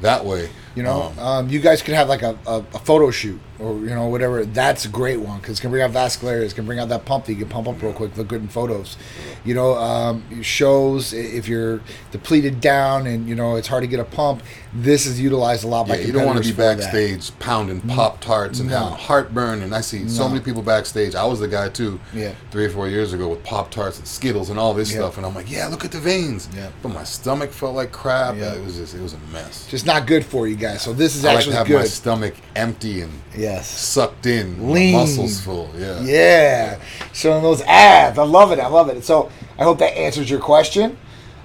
that 0.00 0.24
way. 0.24 0.48
You 0.74 0.82
know, 0.82 1.12
Um, 1.16 1.18
um, 1.18 1.48
you 1.48 1.60
guys 1.60 1.82
could 1.82 1.94
have 1.94 2.08
like 2.08 2.22
a, 2.22 2.36
a, 2.46 2.56
a 2.74 2.78
photo 2.80 3.10
shoot 3.12 3.40
or 3.60 3.74
you 3.78 3.90
know 3.94 4.08
whatever. 4.08 4.44
That's 4.44 4.84
a 4.84 4.88
great 4.88 5.20
one 5.20 5.38
because 5.40 5.60
gonna 5.60 5.70
bring 5.70 5.82
out 5.84 5.92
vascularis, 5.92 6.42
it's 6.42 6.52
gonna 6.52 6.66
bring 6.66 6.80
out 6.80 6.88
that 6.88 7.04
pump 7.04 7.26
that 7.26 7.32
you 7.34 7.38
can 7.38 7.48
pump 7.48 7.68
up 7.68 7.80
real 7.80 7.92
quick, 7.92 8.16
look 8.16 8.26
good 8.26 8.42
in 8.42 8.48
photos. 8.48 8.96
You 9.44 9.54
know, 9.54 9.74
um, 9.76 10.42
shows 10.42 11.12
if 11.12 11.46
you're 11.46 11.80
depleted 12.10 12.60
down 12.60 13.06
and 13.06 13.28
you 13.28 13.36
know 13.36 13.54
it's 13.54 13.68
hard 13.68 13.82
to 13.82 13.86
get 13.86 14.00
a 14.00 14.04
pump. 14.04 14.42
This 14.76 15.06
is 15.06 15.20
utilized 15.20 15.62
a 15.62 15.68
lot 15.68 15.86
by 15.86 15.98
Yeah, 15.98 16.06
you 16.06 16.12
don't 16.12 16.26
want 16.26 16.38
to 16.38 16.44
be 16.44 16.50
for 16.50 16.62
that. 16.62 16.78
backstage 16.78 17.30
pounding 17.38 17.80
pop 17.82 18.20
tarts 18.20 18.58
and 18.58 18.68
No. 18.68 18.78
having 18.78 18.98
heartburn. 18.98 19.62
And 19.62 19.72
I 19.72 19.80
see 19.80 20.08
so 20.08 20.28
many 20.28 20.40
people 20.40 20.62
backstage. 20.62 21.14
I 21.14 21.24
was 21.24 21.38
the 21.38 21.46
guy 21.46 21.68
too, 21.68 22.00
Yeah. 22.12 22.32
three 22.50 22.64
or 22.64 22.70
four 22.70 22.88
years 22.88 23.12
ago 23.12 23.28
with 23.28 23.44
pop 23.44 23.70
tarts 23.70 23.98
and 23.98 24.08
Skittles 24.08 24.50
and 24.50 24.58
all 24.58 24.74
this 24.74 24.90
Yeah. 24.90 24.96
stuff. 24.98 25.16
And 25.18 25.24
I'm 25.24 25.32
like, 25.36 25.48
yeah, 25.48 25.68
look 25.68 25.84
at 25.84 25.92
the 25.92 26.00
veins. 26.00 26.48
Yeah. 26.56 26.70
But 26.82 26.88
my 26.88 27.04
stomach 27.04 27.52
felt 27.52 27.76
like 27.76 27.92
crap. 27.92 28.36
Yeah. 28.36 28.54
It 28.54 28.64
was 28.64 28.74
just, 28.74 28.94
it 28.96 29.00
was 29.00 29.12
a 29.14 29.18
mess. 29.32 29.66
Just 29.70 29.86
not 29.86 30.08
good 30.08 30.24
for 30.24 30.48
you 30.48 30.56
guys. 30.56 30.63
So 30.78 30.92
this 30.92 31.16
is 31.16 31.25
I 31.25 31.35
like 31.35 31.44
to 31.44 31.52
have 31.52 31.66
good. 31.66 31.78
my 31.78 31.85
stomach 31.85 32.35
empty 32.56 33.02
and 33.02 33.12
yes. 33.37 33.68
sucked 33.68 34.26
in, 34.26 34.73
Lean. 34.73 34.94
muscles 34.94 35.40
full. 35.40 35.71
Yeah. 35.76 36.00
Yeah, 36.00 36.80
showing 37.12 37.42
those 37.42 37.62
abs. 37.62 38.18
I 38.18 38.25
love 38.25 38.52
it. 38.52 38.59
I 38.59 38.68
love 38.68 38.88
it. 38.88 39.04
So 39.04 39.30
I 39.59 39.64
hope 39.64 39.78
that 39.78 39.97
answers 39.97 40.30
your 40.30 40.40
question. 40.40 40.97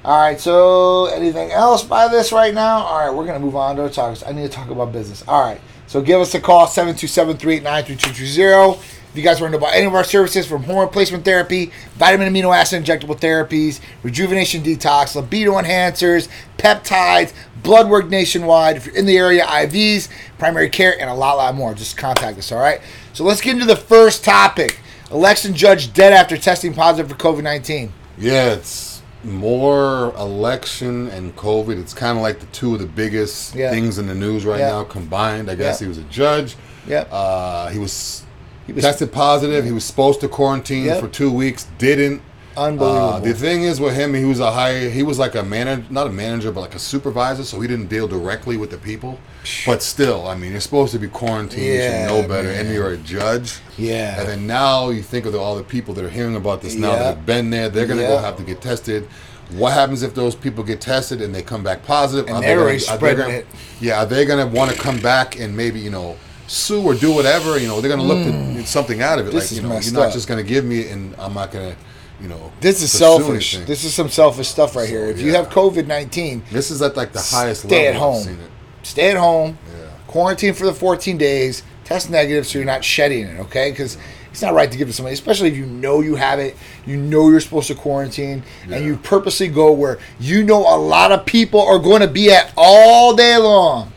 All 0.06 0.18
right. 0.18 0.40
So 0.40 1.08
anything 1.08 1.52
else 1.52 1.84
by 1.84 2.08
this 2.08 2.32
right 2.32 2.54
now? 2.54 2.78
All 2.80 3.06
right, 3.06 3.14
we're 3.14 3.26
gonna 3.26 3.40
move 3.40 3.56
on 3.56 3.76
to 3.76 3.84
our 3.84 3.90
talks. 3.90 4.24
I 4.26 4.32
need 4.32 4.44
to 4.44 4.50
talk 4.50 4.70
about 4.70 4.92
business. 4.92 5.24
All 5.28 5.42
right. 5.42 5.60
So 5.88 6.02
give 6.02 6.22
us 6.22 6.34
a 6.36 6.40
call 6.40 6.68
727-389-3220. 6.68 8.80
If 9.12 9.18
you 9.18 9.24
guys 9.24 9.42
want 9.42 9.52
to 9.54 9.58
know 9.60 9.66
about 9.66 9.76
any 9.76 9.88
of 9.88 9.96
our 9.96 10.04
services 10.04 10.46
from 10.46 10.64
hormone 10.64 10.86
replacement 10.86 11.26
therapy, 11.26 11.72
vitamin 11.96 12.32
amino 12.32 12.56
acid 12.56 12.84
injectable 12.84 13.20
therapies, 13.20 13.80
rejuvenation 14.04 14.62
detox, 14.62 15.16
libido 15.16 15.54
enhancers, 15.54 16.28
peptides, 16.58 17.34
blood 17.64 17.90
work 17.90 18.08
nationwide, 18.08 18.78
if 18.78 18.86
you're 18.86 18.96
in 18.96 19.08
the 19.08 19.18
area, 19.18 19.44
IVs, 19.46 20.10
primary 20.38 20.70
care, 20.70 20.94
and 21.00 21.10
a 21.10 21.14
lot, 21.14 21.38
lot 21.38 21.56
more, 21.56 21.74
just 21.74 21.98
contact 21.98 22.38
us, 22.38 22.52
all 22.52 22.60
right? 22.60 22.82
So 23.14 23.24
let's 23.24 23.42
get 23.42 23.54
into 23.54 23.66
the 23.66 23.76
first 23.76 24.24
topic. 24.24 24.80
Election 25.12 25.56
judge 25.56 25.92
dead 25.94 26.14
after 26.14 26.38
testing 26.38 26.76
positive 26.76 27.10
for 27.10 27.18
COVID 27.18 27.42
19. 27.42 27.92
Yeah, 28.20 28.54
it's 28.54 29.02
more 29.24 30.14
election 30.18 31.08
and 31.10 31.36
COVID. 31.36 31.80
It's 31.82 31.96
kind 31.96 32.16
of 32.16 32.22
like 32.22 32.40
the 32.40 32.46
two 32.48 32.76
of 32.76 32.80
the 32.80 32.86
biggest 32.86 33.56
Yeah. 33.56 33.72
things 33.72 33.98
in 33.98 34.06
the 34.06 34.14
news 34.14 34.46
right 34.46 34.60
Yeah. 34.60 34.70
now 34.70 34.84
combined. 34.84 35.50
I 35.50 35.56
guess 35.56 35.82
Yeah. 35.82 35.86
he 35.86 35.90
was 35.90 35.98
a 35.98 36.04
judge. 36.04 36.56
Yeah. 36.88 37.02
Uh, 37.12 37.70
he 37.70 37.80
was 37.80 38.22
He 38.70 38.74
was 38.74 38.84
tested 38.84 39.12
positive. 39.12 39.66
He 39.66 39.72
was 39.72 39.84
supposed 39.84 40.22
to 40.22 40.28
quarantine 40.28 40.86
Yep. 40.86 41.00
for 41.02 41.08
two 41.08 41.32
weeks. 41.32 41.66
Didn't. 41.80 42.22
unbelievable. 42.58 43.14
Uh, 43.14 43.20
the 43.20 43.34
thing 43.34 43.64
is 43.64 43.80
with 43.80 43.96
him, 43.96 44.14
he 44.14 44.26
was 44.26 44.40
a 44.42 44.52
high. 44.52 44.90
He 44.90 45.02
was 45.02 45.18
like 45.18 45.34
a 45.34 45.44
manager, 45.44 45.86
not 45.90 46.08
a 46.08 46.10
manager, 46.12 46.52
but 46.52 46.60
like 46.62 46.76
a 46.76 46.80
supervisor. 46.80 47.44
So 47.46 47.60
he 47.62 47.68
didn't 47.70 47.88
deal 47.88 48.06
directly 48.08 48.58
with 48.58 48.70
the 48.70 48.78
people. 48.78 49.18
But 49.66 49.82
still, 49.82 50.28
I 50.28 50.36
mean, 50.36 50.52
you're 50.52 50.60
supposed 50.60 50.92
to 50.92 51.00
be 51.00 51.08
quarantined. 51.08 51.64
you 51.66 51.74
Yeah, 51.74 52.08
should 52.08 52.14
know 52.22 52.28
better, 52.28 52.50
man. 52.50 52.66
and 52.66 52.74
you're 52.76 52.92
a 52.92 52.98
judge. 52.98 53.60
Yeah. 53.78 54.20
And 54.20 54.28
then 54.28 54.46
now 54.48 54.90
you 54.90 55.02
think 55.02 55.26
of 55.26 55.32
the, 55.32 55.40
all 55.40 55.56
the 55.56 55.64
people 55.64 55.94
that 55.96 56.04
are 56.04 56.10
hearing 56.10 56.36
about 56.36 56.62
this 56.62 56.76
now 56.76 56.90
Yep. 56.90 57.00
that 57.00 57.06
have 57.06 57.26
been 57.26 57.50
there. 57.50 57.70
They're 57.70 57.86
gonna 57.88 58.02
Yep. 58.02 58.10
go 58.10 58.18
have 58.18 58.36
to 58.38 58.44
get 58.44 58.62
tested. 58.62 59.08
What 59.52 59.72
happens 59.74 60.04
if 60.04 60.14
those 60.14 60.36
people 60.36 60.64
get 60.64 60.82
tested 60.82 61.22
and 61.22 61.34
they 61.34 61.42
come 61.42 61.64
back 61.64 61.84
positive? 61.86 62.28
And 62.28 62.36
Are 62.38 62.42
they 62.42 62.48
they're 62.48 62.56
gonna- 62.58 62.64
already 62.68 62.80
they 62.80 62.84
spreading 62.96 63.26
gonna- 63.26 63.38
it. 63.38 63.48
Yeah, 63.80 64.02
are 64.04 64.06
they 64.06 64.26
going 64.26 64.46
to 64.46 64.54
want 64.54 64.70
to 64.72 64.78
come 64.78 64.98
back 65.00 65.40
and 65.40 65.56
maybe 65.56 65.80
you 65.80 65.90
know 65.92 66.18
sue 66.50 66.84
or 66.84 66.94
do 66.94 67.14
whatever? 67.14 67.58
You 67.58 67.68
know, 67.68 67.82
they're 67.82 67.96
going 67.96 68.02
to 68.02 68.06
look 68.06 68.26
to 68.26 68.32
mm. 68.32 68.56
get 68.56 68.68
something 68.68 69.02
out 69.02 69.20
of 69.20 69.28
it. 69.28 69.32
This 69.32 69.46
like 69.46 69.52
is 69.52 69.58
you 69.58 69.64
know, 69.64 69.80
you're 69.80 69.94
not 69.94 70.08
up. 70.08 70.14
just 70.14 70.28
going 70.28 70.44
to 70.44 70.48
give 70.48 70.66
me 70.66 70.82
it 70.82 70.92
and 70.92 71.16
I'm 71.18 71.34
not 71.34 71.52
going 71.52 71.72
to, 71.72 71.78
you 72.22 72.28
know. 72.28 72.52
This 72.60 72.82
is 72.82 72.92
selfish. 72.92 73.56
anything. 73.56 73.68
This 73.68 73.84
is 73.84 73.94
some 73.94 74.10
selfish 74.10 74.48
stuff 74.48 74.76
right 74.76 74.90
here. 74.90 75.06
If 75.06 75.22
you 75.22 75.34
have 75.34 75.50
COVID 75.50 75.88
19, 75.88 76.44
This 76.52 76.72
is 76.72 76.82
at 76.82 76.98
like 76.98 77.14
the 77.14 77.22
highest 77.22 77.66
level, 77.66 77.78
stay 77.78 77.88
at 77.88 77.96
home. 77.96 78.40
Stay 78.84 79.12
at 79.12 79.18
home. 79.18 79.58
Yeah. 79.72 79.90
Quarantine 80.08 80.54
for 80.54 80.66
the 80.66 80.74
14 80.74 81.18
days. 81.18 81.64
Test 81.84 82.10
negative 82.10 82.46
so 82.46 82.60
you're 82.60 82.66
not 82.68 82.84
shedding 82.84 83.26
it, 83.26 83.40
okay? 83.40 83.72
Because 83.72 83.98
it's 84.32 84.42
not 84.44 84.54
right 84.54 84.72
to 84.72 84.78
give 84.78 84.88
it 84.88 84.92
to 84.92 84.96
somebody, 84.96 85.16
especially 85.16 85.50
if 85.50 85.58
you 85.58 85.66
know 85.66 86.02
you 86.02 86.16
have 86.16 86.40
it, 86.40 86.56
you 86.86 86.98
know 86.98 87.30
you're 87.30 87.40
supposed 87.40 87.68
to 87.70 87.76
quarantine, 87.76 88.44
and 88.70 88.86
you 88.86 88.96
purposely 88.98 89.48
go 89.48 89.72
where 89.72 89.98
you 90.20 90.44
know 90.44 90.60
a 90.60 90.78
lot 90.78 91.12
of 91.12 91.26
people 91.26 91.60
are 91.62 91.80
going 91.80 92.02
to 92.02 92.08
be 92.08 92.32
at 92.32 92.54
all 92.56 93.16
day 93.16 93.38
long. 93.38 93.92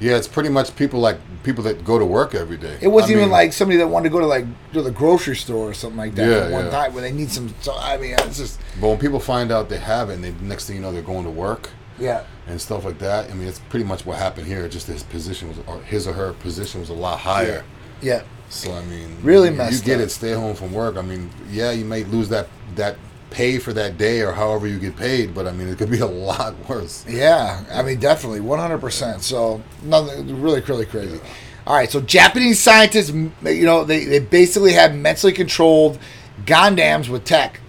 Yeah, 0.00 0.16
it's 0.16 0.28
pretty 0.28 0.48
much 0.48 0.74
people 0.76 1.00
like 1.00 1.18
people 1.46 1.64
that 1.64 1.82
go 1.84 1.98
to 1.98 2.04
work 2.04 2.34
every 2.34 2.58
day. 2.58 2.76
It 2.82 2.88
wasn't 2.88 3.10
I 3.10 3.12
even 3.14 3.22
mean, 3.24 3.30
like 3.30 3.52
somebody 3.54 3.78
that 3.78 3.88
wanted 3.88 4.10
to 4.10 4.12
go 4.12 4.20
to 4.20 4.26
like 4.26 4.44
to 4.74 4.82
the 4.82 4.90
grocery 4.90 5.36
store 5.36 5.70
or 5.70 5.74
something 5.74 5.96
like 5.96 6.14
that 6.16 6.28
Yeah, 6.28 6.36
at 6.46 6.52
one 6.52 6.66
yeah. 6.66 6.70
time 6.70 6.92
when 6.92 7.02
they 7.04 7.12
need 7.12 7.30
some. 7.30 7.54
So 7.62 7.74
I 7.74 7.96
mean, 7.96 8.14
it's 8.18 8.36
just 8.36 8.60
But 8.80 8.88
when 8.88 8.98
people 8.98 9.20
find 9.20 9.50
out 9.50 9.70
they 9.70 9.78
have 9.78 10.10
it, 10.10 10.14
and 10.14 10.24
they, 10.24 10.32
next 10.46 10.66
thing 10.66 10.76
you 10.76 10.82
know, 10.82 10.92
they're 10.92 11.00
going 11.02 11.24
to 11.24 11.30
work 11.30 11.70
yeah, 11.98 12.24
and 12.46 12.60
stuff 12.60 12.84
like 12.84 12.98
that. 12.98 13.30
I 13.30 13.34
mean, 13.34 13.48
it's 13.48 13.60
pretty 13.70 13.86
much 13.86 14.04
what 14.04 14.18
happened 14.18 14.46
here. 14.46 14.68
Just 14.68 14.86
his 14.86 15.02
position 15.04 15.48
was, 15.48 15.56
or 15.66 15.80
his 15.82 16.06
or 16.06 16.12
her 16.12 16.34
position 16.34 16.80
was 16.80 16.90
a 16.90 16.94
lot 16.94 17.18
higher. 17.20 17.64
yeah. 18.02 18.22
So 18.48 18.72
I 18.74 18.84
mean, 18.84 19.16
Really 19.22 19.48
you, 19.50 19.56
messed 19.56 19.80
You 19.84 19.86
get 19.92 20.00
up. 20.00 20.06
it. 20.06 20.10
Stay 20.10 20.32
home 20.32 20.54
from 20.54 20.72
work. 20.72 20.96
I 20.96 21.02
mean, 21.02 21.30
yeah, 21.50 21.70
you 21.72 21.84
may 21.84 22.04
lose 22.04 22.28
that 22.28 22.48
that 22.76 22.96
pay 23.36 23.58
for 23.58 23.74
that 23.74 23.98
day 23.98 24.22
or 24.22 24.32
however 24.32 24.66
you 24.66 24.78
get 24.78 24.96
paid, 24.96 25.34
but 25.34 25.46
I 25.46 25.52
mean, 25.52 25.68
it 25.68 25.76
could 25.76 25.90
be 25.90 25.98
a 25.98 26.06
lot 26.30 26.56
worse. 26.68 27.04
Yeah, 27.06 27.62
I 27.70 27.82
mean, 27.82 28.00
definitely, 28.00 28.40
one 28.40 28.58
hundred 28.58 28.78
percent. 28.78 29.22
So, 29.22 29.62
nothing 29.82 30.40
really, 30.40 30.62
really 30.62 30.86
crazy. 30.86 31.20
All 31.66 31.76
right, 31.76 31.90
so 31.90 32.00
Japanese 32.00 32.58
scientists, 32.60 33.10
you 33.10 33.66
know, 33.66 33.84
they, 33.84 34.04
they 34.04 34.20
basically 34.20 34.72
have 34.72 34.94
mentally 34.94 35.32
controlled 35.32 35.98
Gundams 36.46 37.08
with 37.08 37.24
tech. 37.24 37.60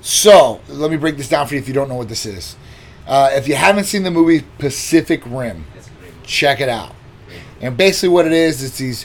So, 0.00 0.60
let 0.68 0.90
me 0.90 0.96
break 0.96 1.18
this 1.18 1.28
down 1.28 1.46
for 1.46 1.54
you 1.54 1.60
if 1.60 1.68
you 1.68 1.74
don't 1.74 1.88
know 1.88 1.96
what 1.96 2.08
this 2.08 2.24
is. 2.24 2.56
Uh, 3.06 3.28
if 3.32 3.46
you 3.46 3.56
haven't 3.56 3.84
seen 3.84 4.04
the 4.04 4.10
movie 4.10 4.46
Pacific 4.58 5.20
Rim, 5.26 5.66
check 6.22 6.60
it 6.60 6.68
out. 6.70 6.94
And 7.60 7.76
basically, 7.76 8.08
what 8.08 8.24
it 8.26 8.32
is, 8.32 8.62
it's 8.62 8.78
these 8.78 9.04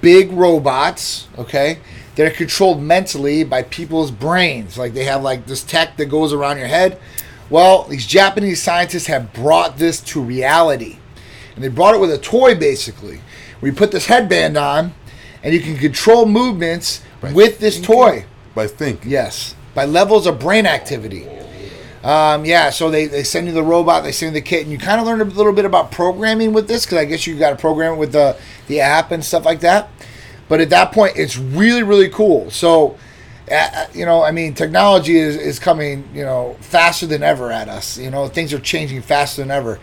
big 0.00 0.30
robots, 0.30 1.26
okay, 1.38 1.78
that 2.16 2.26
are 2.26 2.34
controlled 2.34 2.82
mentally 2.82 3.44
by 3.44 3.62
people's 3.62 4.10
brains. 4.10 4.76
Like 4.76 4.94
they 4.94 5.04
have 5.04 5.22
like 5.22 5.46
this 5.46 5.62
tech 5.62 5.96
that 5.96 6.06
goes 6.06 6.32
around 6.32 6.58
your 6.58 6.66
head. 6.66 6.98
Well, 7.48 7.84
these 7.84 8.06
Japanese 8.06 8.62
scientists 8.62 9.06
have 9.06 9.32
brought 9.32 9.76
this 9.76 10.00
to 10.00 10.20
reality. 10.20 10.98
And 11.54 11.62
they 11.62 11.68
brought 11.68 11.94
it 11.94 12.00
with 12.00 12.10
a 12.10 12.18
toy, 12.18 12.54
basically, 12.54 13.20
where 13.60 13.70
you 13.70 13.76
put 13.76 13.92
this 13.92 14.06
headband 14.06 14.58
on 14.58 14.94
and 15.42 15.54
you 15.54 15.60
can 15.60 15.76
control 15.76 16.26
movements 16.26 17.02
By 17.20 17.32
with 17.32 17.60
this 17.60 17.76
thinking. 17.76 17.94
toy. 17.94 18.24
By 18.54 18.66
think. 18.66 19.02
Yes, 19.04 19.54
by 19.74 19.84
levels 19.84 20.26
of 20.26 20.38
brain 20.38 20.66
activity. 20.66 21.28
Um, 22.02 22.44
yeah, 22.44 22.70
so 22.70 22.90
they, 22.90 23.06
they 23.06 23.24
send 23.24 23.46
you 23.46 23.52
the 23.52 23.62
robot, 23.62 24.04
they 24.04 24.12
send 24.12 24.34
you 24.34 24.40
the 24.40 24.46
kit, 24.46 24.62
and 24.62 24.70
you 24.70 24.78
kind 24.78 25.00
of 25.00 25.06
learn 25.06 25.20
a 25.20 25.24
little 25.24 25.52
bit 25.52 25.64
about 25.64 25.90
programming 25.90 26.52
with 26.52 26.68
this 26.68 26.84
because 26.84 26.98
I 26.98 27.04
guess 27.04 27.26
you 27.26 27.36
got 27.38 27.50
to 27.50 27.56
program 27.56 27.94
it 27.94 27.96
with 27.96 28.12
the 28.12 28.36
the 28.68 28.80
app 28.80 29.10
and 29.10 29.24
stuff 29.24 29.44
like 29.44 29.60
that. 29.60 29.88
But 30.48 30.60
at 30.60 30.70
that 30.70 30.92
point, 30.92 31.16
it's 31.16 31.36
really 31.36 31.82
really 31.82 32.08
cool. 32.08 32.50
So, 32.50 32.96
uh, 33.50 33.86
you 33.92 34.04
know, 34.04 34.22
I 34.22 34.30
mean, 34.30 34.54
technology 34.54 35.16
is 35.16 35.36
is 35.36 35.58
coming, 35.58 36.08
you 36.14 36.24
know, 36.24 36.56
faster 36.60 37.06
than 37.06 37.22
ever 37.22 37.50
at 37.50 37.68
us. 37.68 37.98
You 37.98 38.10
know, 38.10 38.28
things 38.28 38.52
are 38.52 38.60
changing 38.60 39.02
faster 39.02 39.42
than 39.42 39.50
ever. 39.50 39.78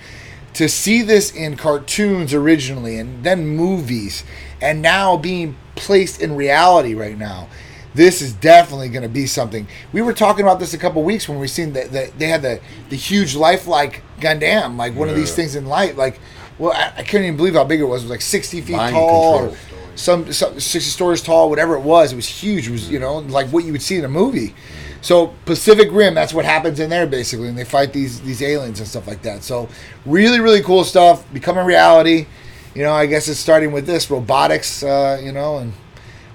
To 0.55 0.69
see 0.69 1.01
this 1.01 1.35
in 1.35 1.57
cartoons 1.57 2.31
originally, 2.33 2.97
and 2.97 3.23
then 3.23 3.47
movies, 3.47 4.23
and 4.61 4.81
now 4.81 5.17
being 5.17 5.55
placed 5.75 6.21
in 6.21 6.35
reality 6.35 6.93
right 6.93 7.17
now 7.17 7.47
this 7.93 8.21
is 8.21 8.33
definitely 8.33 8.89
going 8.89 9.03
to 9.03 9.09
be 9.09 9.27
something. 9.27 9.67
We 9.91 10.01
were 10.01 10.13
talking 10.13 10.43
about 10.43 10.59
this 10.59 10.73
a 10.73 10.77
couple 10.77 11.03
weeks 11.03 11.29
when 11.29 11.39
we 11.39 11.47
seen 11.47 11.73
that 11.73 11.91
the, 11.91 12.11
they 12.17 12.27
had 12.27 12.41
the 12.41 12.59
the 12.89 12.95
huge 12.95 13.35
lifelike 13.35 14.01
Gundam, 14.19 14.77
like 14.77 14.95
one 14.95 15.09
of 15.09 15.15
these 15.15 15.35
things 15.35 15.55
in 15.55 15.65
light. 15.65 15.95
Like, 15.95 16.19
well, 16.57 16.71
I, 16.73 16.93
I 16.97 17.03
couldn't 17.03 17.27
even 17.27 17.37
believe 17.37 17.53
how 17.53 17.63
big 17.63 17.79
it 17.79 17.85
was. 17.85 18.01
It 18.01 18.05
was 18.05 18.11
like 18.11 18.21
sixty 18.21 18.61
feet 18.61 18.77
Mind 18.77 18.95
tall, 18.95 19.45
or. 19.45 19.57
Some, 19.95 20.31
some 20.33 20.59
sixty 20.59 20.89
stories 20.89 21.21
tall, 21.21 21.49
whatever 21.49 21.75
it 21.75 21.81
was. 21.81 22.13
It 22.13 22.15
was 22.15 22.27
huge. 22.27 22.67
It 22.67 22.71
was 22.71 22.89
you 22.89 22.99
know 22.99 23.17
like 23.19 23.47
what 23.47 23.65
you 23.65 23.71
would 23.71 23.81
see 23.81 23.97
in 23.97 24.05
a 24.05 24.09
movie. 24.09 24.53
So 25.01 25.33
Pacific 25.45 25.89
Rim, 25.91 26.13
that's 26.13 26.33
what 26.33 26.45
happens 26.45 26.79
in 26.79 26.89
there 26.89 27.05
basically, 27.05 27.49
and 27.49 27.57
they 27.57 27.65
fight 27.65 27.91
these 27.91 28.21
these 28.21 28.41
aliens 28.41 28.79
and 28.79 28.87
stuff 28.87 29.05
like 29.05 29.21
that. 29.23 29.43
So 29.43 29.67
really, 30.05 30.39
really 30.39 30.61
cool 30.61 30.83
stuff 30.83 31.31
becoming 31.33 31.65
reality. 31.65 32.25
You 32.73 32.83
know, 32.83 32.93
I 32.93 33.05
guess 33.05 33.27
it's 33.27 33.39
starting 33.39 33.71
with 33.71 33.85
this 33.85 34.09
robotics. 34.09 34.81
Uh, 34.81 35.19
you 35.21 35.31
know, 35.31 35.57
and 35.57 35.73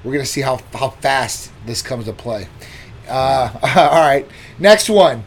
we're 0.05 0.13
gonna 0.13 0.27
see 0.27 0.43
how 0.43 0.61
how 0.75 0.91
fast 0.91 1.51
this 1.65 1.81
comes 1.83 2.05
to 2.05 2.13
play. 2.13 2.49
Uh, 3.09 3.51
all 3.77 4.07
right, 4.07 4.29
next 4.59 4.91
one. 4.91 5.25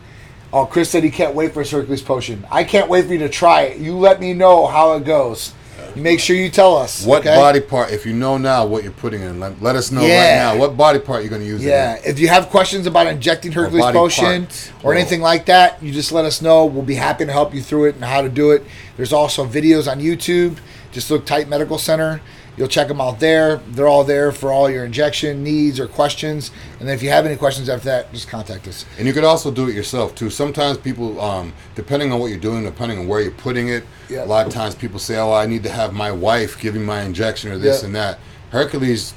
Oh, 0.54 0.66
Chris 0.66 0.90
said 0.90 1.04
he 1.04 1.10
can't 1.10 1.34
wait 1.34 1.54
for 1.54 1.62
his 1.62 1.72
Hercules 1.72 2.02
potion. 2.02 2.46
I 2.52 2.64
can't 2.64 2.90
wait 2.90 3.06
for 3.06 3.14
you 3.14 3.20
to 3.20 3.30
try 3.30 3.62
it. 3.64 3.80
You 3.80 3.98
let 3.98 4.20
me 4.20 4.34
know 4.34 4.68
how 4.68 4.94
it 4.94 5.06
goes. 5.06 5.54
Make 5.96 6.20
sure 6.20 6.36
you 6.36 6.50
tell 6.50 6.76
us. 6.78 7.06
What 7.06 7.22
okay? 7.22 7.36
body 7.36 7.60
part? 7.60 7.92
If 7.92 8.06
you 8.06 8.14
know 8.14 8.38
now 8.38 8.66
what 8.66 8.84
you're 8.84 8.92
putting 8.92 9.22
in, 9.22 9.40
let, 9.40 9.62
let 9.62 9.76
us 9.76 9.92
know 9.92 10.02
Yeah. 10.02 10.48
right 10.50 10.54
now. 10.56 10.60
What 10.60 10.78
body 10.78 11.00
part 11.00 11.22
you're 11.22 11.30
going 11.30 11.42
to 11.42 11.48
use? 11.48 11.64
Yeah, 11.64 12.00
if 12.06 12.20
you 12.20 12.28
have 12.28 12.50
questions 12.50 12.88
about 12.88 13.08
injecting 13.08 13.52
Hercules 13.52 13.82
body 13.82 13.98
potion 13.98 14.44
parts. 14.46 14.72
or 14.84 14.94
anything 14.94 15.22
like 15.22 15.46
that, 15.48 15.82
you 15.82 15.92
just 15.92 16.12
let 16.12 16.26
us 16.26 16.42
know. 16.42 16.66
We'll 16.66 16.84
be 16.84 16.96
happy 16.96 17.26
to 17.26 17.32
help 17.32 17.54
you 17.54 17.62
through 17.62 17.86
it 17.86 17.96
and 17.96 18.04
how 18.04 18.22
to 18.22 18.30
do 18.30 18.52
it. 18.52 18.64
There's 18.98 19.14
also 19.14 19.46
videos 19.46 19.92
on 19.92 20.00
YouTube. 20.00 20.58
Just 20.92 21.10
look 21.10 21.26
Titan 21.26 21.50
Medical 21.50 21.78
Center. 21.78 22.22
You'll 22.58 22.68
check 22.68 22.90
them 22.90 23.00
out 23.00 23.20
there. 23.20 23.58
They're 23.70 23.88
all 23.88 24.04
there 24.04 24.32
for 24.32 24.52
all 24.52 24.70
your 24.70 24.84
injection 24.86 25.42
needs 25.44 25.80
or 25.80 25.88
questions. 25.88 26.52
And 26.80 26.88
then 26.88 26.94
if 26.96 27.02
you 27.02 27.10
have 27.10 27.26
any 27.26 27.36
questions 27.38 27.70
after 27.70 27.86
that, 27.86 28.12
just 28.14 28.28
contact 28.28 28.68
us. 28.68 28.86
And 28.98 29.08
you 29.08 29.14
could 29.14 29.24
also 29.24 29.52
do 29.52 29.70
it 29.70 29.74
yourself 29.76 30.16
too. 30.16 30.30
Sometimes 30.30 30.78
people, 30.78 31.20
um, 31.22 31.54
depending 31.76 32.12
on 32.12 32.20
what 32.20 32.28
you're 32.28 32.38
doing, 32.40 32.64
depending 32.66 33.00
on 33.00 33.08
where 33.08 33.22
you're 33.22 33.32
putting 33.32 33.70
it, 33.70 33.84
Yeah. 34.10 34.24
a 34.24 34.28
lot 34.28 34.46
of 34.46 34.54
times 34.54 34.76
people 34.76 35.00
say, 35.00 35.16
"Oh, 35.18 35.32
I 35.32 35.46
need 35.46 35.64
to 35.64 35.70
have 35.70 35.94
my 35.94 36.12
wife 36.12 36.60
giving 36.60 36.84
my 36.84 37.02
injection 37.04 37.52
or 37.52 37.58
this 37.58 37.80
Yeah. 37.82 37.86
and 37.88 37.96
that." 37.96 38.20
Hercules, 38.50 39.14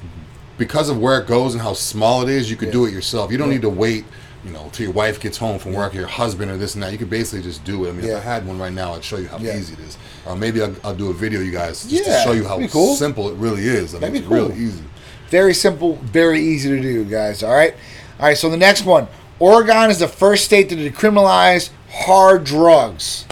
because 0.56 0.88
of 0.88 0.98
where 0.98 1.18
it 1.18 1.26
goes 1.26 1.54
and 1.54 1.62
how 1.62 1.72
small 1.72 2.22
it 2.22 2.28
is, 2.28 2.48
you 2.50 2.56
could 2.56 2.68
Yeah. 2.68 2.72
do 2.74 2.84
it 2.86 2.92
yourself. 2.92 3.32
You 3.32 3.38
don't 3.38 3.50
need 3.50 3.62
to 3.62 3.68
wait, 3.68 4.04
you 4.44 4.50
know, 4.50 4.68
till 4.72 4.84
your 4.84 4.92
wife 4.92 5.18
gets 5.20 5.38
home 5.38 5.58
from 5.58 5.72
work, 5.72 5.94
or 5.94 5.98
your 5.98 6.06
husband 6.06 6.50
or 6.50 6.56
this 6.56 6.74
and 6.74 6.82
that. 6.82 6.92
You 6.92 6.98
could 6.98 7.10
basically 7.10 7.42
just 7.42 7.64
do 7.64 7.84
it. 7.86 7.88
I 7.88 7.92
mean, 7.92 8.06
Yeah. 8.06 8.18
if 8.18 8.26
I 8.26 8.32
had 8.34 8.46
one 8.46 8.58
right 8.58 8.72
now, 8.72 8.94
I'd 8.94 9.02
show 9.04 9.16
you 9.16 9.28
how 9.28 9.38
Yeah. 9.38 9.56
easy 9.56 9.72
it 9.74 9.80
is. 9.80 9.96
Or 10.26 10.36
maybe 10.36 10.60
I'll, 10.62 10.74
I'll 10.84 10.94
do 10.94 11.10
a 11.10 11.14
video, 11.14 11.40
you 11.40 11.50
guys, 11.52 11.84
just 11.84 12.06
Yeah, 12.06 12.18
to 12.18 12.22
show 12.24 12.32
you 12.32 12.46
how 12.46 12.64
cool. 12.68 12.94
simple 12.96 13.28
it 13.30 13.34
really 13.36 13.66
is. 13.66 13.94
I 13.94 13.98
mean, 13.98 14.00
That'd 14.00 14.12
be 14.12 14.18
it's 14.20 14.28
really 14.28 14.48
cool. 14.54 14.62
easy. 14.62 14.82
Very 15.30 15.54
simple, 15.54 15.98
very 16.02 16.40
easy 16.40 16.68
to 16.70 16.80
do, 16.80 17.04
guys. 17.04 17.42
All 17.42 17.52
right. 17.54 17.74
All 18.20 18.26
right. 18.26 18.36
So 18.38 18.48
the 18.50 18.56
next 18.56 18.84
one 18.84 19.08
Oregon 19.40 19.90
is 19.90 19.98
the 19.98 20.08
first 20.08 20.44
state 20.44 20.68
to 20.68 20.76
decriminalize 20.76 21.70
hard 21.90 22.44
drugs. 22.44 23.24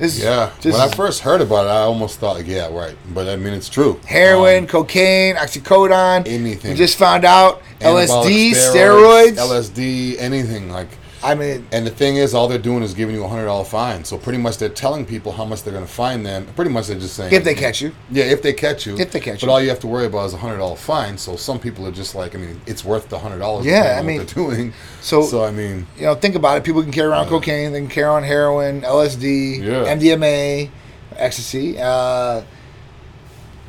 Yeah. 0.00 0.50
this 0.60 0.72
when 0.72 0.80
I 0.80 0.88
first 0.88 1.20
heard 1.20 1.40
about 1.40 1.66
it, 1.66 1.70
I 1.70 1.78
almost 1.80 2.18
thought, 2.20 2.44
yeah, 2.46 2.68
right. 2.72 2.96
But 3.12 3.28
I 3.28 3.36
mean, 3.36 3.52
it's 3.52 3.68
true. 3.68 3.98
heroin, 4.06 4.64
Um, 4.64 4.66
cocaine, 4.68 5.34
oxycodone. 5.36 6.26
anything. 6.28 6.70
We 6.72 6.76
just 6.76 6.96
found 6.96 7.24
out 7.24 7.62
LSD, 7.80 8.52
steroids. 8.52 9.36
LSD, 9.36 10.16
anything 10.20 10.70
like 10.70 10.88
I 11.22 11.34
mean, 11.34 11.66
And 11.72 11.86
the 11.86 11.90
thing 11.90 12.16
is, 12.16 12.32
all 12.32 12.46
they're 12.48 12.58
doing 12.58 12.82
is 12.82 12.94
giving 12.94 13.14
you 13.14 13.24
a 13.24 13.28
hundred 13.28 13.46
dollar 13.46 13.64
fine. 13.64 14.04
So 14.04 14.16
pretty 14.18 14.38
much 14.38 14.58
they're 14.58 14.68
telling 14.68 15.04
people 15.04 15.32
how 15.32 15.44
much 15.44 15.62
they're 15.64 15.72
going 15.72 15.84
to 15.86 15.92
fine 15.92 16.22
them. 16.22 16.46
Pretty 16.54 16.70
much 16.70 16.86
they're 16.86 16.98
just 16.98 17.14
saying 17.16 17.32
if 17.32 17.42
they 17.44 17.54
catch 17.54 17.80
you, 17.82 17.92
Yeah, 18.10 18.24
if 18.24 18.40
they 18.42 18.52
catch 18.52 18.86
you. 18.86 18.96
If 18.96 19.10
they 19.10 19.18
catch 19.20 19.34
But 19.34 19.42
you. 19.42 19.46
But 19.48 19.52
all 19.52 19.60
you 19.60 19.68
have 19.70 19.80
to 19.80 19.86
worry 19.88 20.06
about 20.06 20.26
is 20.26 20.34
a 20.34 20.38
hundred 20.38 20.58
dollar 20.58 20.76
fine. 20.76 21.18
So 21.18 21.36
some 21.36 21.58
people 21.58 21.86
are 21.86 21.92
just 21.92 22.14
like, 22.14 22.34
I 22.34 22.38
mean, 22.38 22.60
it's 22.66 22.84
worth 22.84 23.08
the 23.08 23.18
hundred 23.18 23.38
dollars. 23.40 23.66
Yeah, 23.66 23.96
I 23.98 24.02
mean, 24.02 24.18
what 24.18 24.28
they're 24.28 24.34
doing. 24.44 24.72
so- 25.00 25.22
so 25.22 25.44
I 25.44 25.50
mean, 25.50 25.86
you 25.96 26.04
know, 26.04 26.14
think 26.14 26.34
about 26.36 26.58
it. 26.58 26.64
People 26.64 26.82
can 26.82 26.92
carry 26.92 27.08
around 27.08 27.28
cocaine, 27.28 27.72
they 27.72 27.80
can 27.80 27.88
carry 27.88 28.08
on 28.08 28.22
heroin, 28.22 28.82
LSD, 28.82 29.60
Yeah. 29.60 29.84
MDMA, 29.94 30.70
ecstasy, 31.16 31.78
uh, 31.80 32.42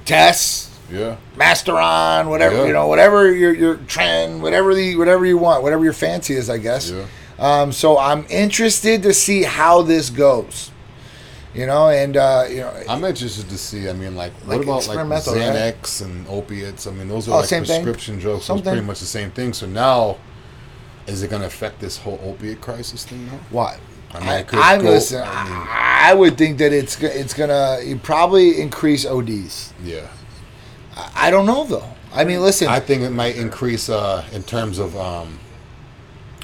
tests, 0.05 0.69
yeah, 0.91 1.17
Masteron, 1.35 2.29
whatever 2.29 2.57
Yeah. 2.57 2.65
you 2.65 2.73
know, 2.73 2.87
whatever 2.87 3.31
your 3.33 3.53
your 3.53 3.75
trend, 3.75 4.41
whatever 4.41 4.73
the 4.73 4.95
whatever 4.95 5.25
you 5.25 5.37
want, 5.37 5.63
whatever 5.63 5.83
your 5.83 5.93
fancy 5.93 6.35
is, 6.35 6.49
I 6.49 6.57
guess. 6.57 6.89
yeah. 6.91 7.05
Um, 7.39 7.71
so 7.71 7.97
I'm 7.97 8.25
interested 8.29 9.01
to 9.03 9.13
see 9.13 9.43
how 9.43 9.81
this 9.81 10.09
goes. 10.09 10.71
You 11.53 11.65
know, 11.65 11.89
and 11.89 12.15
uh, 12.15 12.45
you 12.47 12.57
know, 12.57 12.83
I'm 12.87 13.03
interested 13.03 13.49
to 13.49 13.57
see. 13.57 13.89
I 13.89 13.93
mean, 13.93 14.15
like, 14.15 14.33
Like 14.45 14.57
what 14.59 14.63
about 14.63 14.87
like 14.87 14.97
experimental, 14.99 15.33
right? 15.33 15.75
Xanax 15.75 16.01
and 16.03 16.27
opiates? 16.27 16.85
I 16.85 16.91
mean, 16.91 17.07
those 17.07 17.27
are 17.27 17.31
Oh, 17.33 17.37
like 17.37 17.45
same 17.45 17.65
thing. 17.65 17.81
prescription 17.83 18.19
drugs. 18.19 18.47
It's 18.49 18.61
pretty 18.61 18.81
much 18.81 18.99
the 18.99 19.05
same 19.07 19.31
thing. 19.31 19.53
So 19.53 19.65
now, 19.65 20.17
is 21.07 21.23
it 21.23 21.29
going 21.31 21.41
to 21.41 21.47
affect 21.47 21.79
this 21.79 21.97
whole 21.97 22.19
opiate 22.23 22.61
crisis 22.61 23.03
thing 23.03 23.25
now? 23.25 23.39
what? 23.49 23.79
I 24.11 24.19
mean, 24.19 24.29
I, 24.29 24.45
I, 24.73 24.77
go- 24.77 24.83
listen. 24.89 25.21
I 25.25 25.43
mean- 25.43 25.67
I, 25.69 26.13
would 26.13 26.37
think 26.37 26.59
that 26.59 26.71
it's 26.73 27.01
it's 27.01 27.33
gonna 27.33 27.79
probably 28.03 28.59
increase 28.61 29.05
ODs. 29.05 29.73
Yeah. 29.83 30.07
I, 30.95 31.27
I 31.27 31.31
don't 31.31 31.45
know 31.47 31.63
though. 31.63 31.87
I 32.13 32.25
mean, 32.25 32.41
listen. 32.41 32.67
I 32.67 32.79
think 32.79 33.01
it 33.01 33.09
might 33.11 33.37
increase 33.37 33.89
uh, 33.89 34.23
in 34.31 34.43
terms 34.43 34.77
of 34.77 34.95
um, 34.97 35.39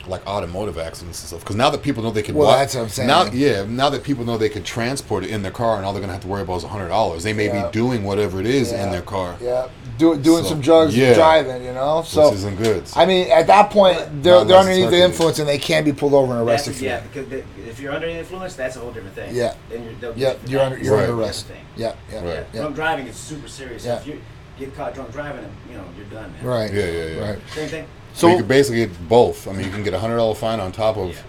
like 0.07 0.25
automotive 0.27 0.77
accidents 0.77 1.21
and 1.21 1.27
stuff. 1.27 1.39
Because 1.41 1.55
now 1.55 1.69
that 1.69 1.81
people 1.81 2.03
know 2.03 2.11
they 2.11 2.21
can, 2.21 2.35
Well, 2.35 2.47
wa- 2.47 2.57
that's 2.57 2.75
what 2.75 2.81
I'm 2.81 2.89
saying. 2.89 3.07
Now, 3.07 3.25
yeah, 3.25 3.65
now 3.67 3.89
that 3.89 4.03
people 4.03 4.25
know 4.25 4.37
they 4.37 4.49
can 4.49 4.63
transport 4.63 5.23
it 5.23 5.29
in 5.29 5.41
their 5.41 5.51
car, 5.51 5.77
and 5.77 5.85
all 5.85 5.93
they're 5.93 6.01
gonna 6.01 6.13
have 6.13 6.21
to 6.23 6.27
worry 6.27 6.41
about 6.43 6.57
is 6.57 6.63
hundred 6.63 6.89
dollars. 6.89 7.23
They 7.23 7.33
may 7.33 7.47
Yeah. 7.47 7.65
be 7.67 7.71
doing 7.71 8.03
whatever 8.03 8.39
it 8.39 8.45
is 8.47 8.71
Yeah. 8.71 8.85
in 8.85 8.91
their 8.91 9.01
car, 9.01 9.35
yeah, 9.41 9.67
do, 9.97 10.17
doing 10.17 10.43
So, 10.43 10.49
some 10.49 10.61
drugs, 10.61 10.95
yeah. 10.95 11.13
driving. 11.13 11.63
You 11.63 11.73
know, 11.73 12.03
so 12.05 12.25
which 12.29 12.35
isn't 12.39 12.57
good. 12.57 12.83
I 12.95 13.05
mean, 13.05 13.31
at 13.31 13.47
that 13.47 13.69
point, 13.71 13.97
they're, 14.23 14.35
Not 14.35 14.47
they're 14.47 14.57
underneath 14.57 14.89
the 14.89 15.01
influence 15.03 15.39
and 15.39 15.47
they 15.47 15.57
can't 15.57 15.85
be 15.85 15.93
pulled 15.93 16.13
over 16.13 16.33
and 16.33 16.47
arrested 16.47 16.79
yeah, 16.81 16.99
because 17.01 17.27
the, 17.29 17.43
if 17.67 17.79
you're 17.79 17.93
under 17.93 18.07
the 18.07 18.17
influence, 18.19 18.55
that's 18.55 18.75
a 18.75 18.79
whole 18.79 18.91
different 18.91 19.15
thing. 19.15 19.33
Yeah. 19.35 19.53
Then 19.69 19.83
you're, 19.83 19.93
they'll 20.13 20.17
Yeah, 20.17 20.33
get 20.33 20.41
you 20.41 20.45
for 20.47 20.51
you're 20.51 20.61
under 20.61 20.77
you're 20.79 20.95
Right. 20.95 21.09
under 21.09 21.21
arrest. 21.23 21.47
Different 21.47 21.67
thing. 21.75 21.83
Yeah, 21.83 21.93
yeah, 22.11 22.17
Right. 22.17 22.25
Yeah. 22.25 22.43
yeah. 22.53 22.61
Drunk 22.61 22.75
driving 22.75 23.07
is 23.07 23.15
super 23.15 23.47
serious. 23.47 23.85
Yeah. 23.85 23.97
If 23.97 24.07
you 24.07 24.21
get 24.59 24.75
caught 24.75 24.93
drunk 24.93 25.11
driving, 25.11 25.45
you 25.69 25.77
know, 25.77 25.83
you're 25.97 26.05
done, 26.07 26.31
man. 26.33 26.45
Right. 26.45 26.73
Yeah, 26.73 26.85
yeah, 26.85 27.05
yeah. 27.05 27.29
Right. 27.31 27.39
Same 27.53 27.67
thing. 27.69 27.85
So 28.15 28.27
you 28.29 28.37
could 28.37 28.47
basically 28.47 28.85
get 28.85 29.07
both. 29.09 29.47
I 29.47 29.51
mean, 29.51 29.65
you 29.65 29.71
can 29.71 29.83
get 29.83 29.93
a 29.93 29.99
hundred 29.99 30.17
dollar 30.17 30.35
fine 30.35 30.59
on 30.59 30.71
top 30.71 30.97
of. 30.97 31.09
Yeah. 31.09 31.21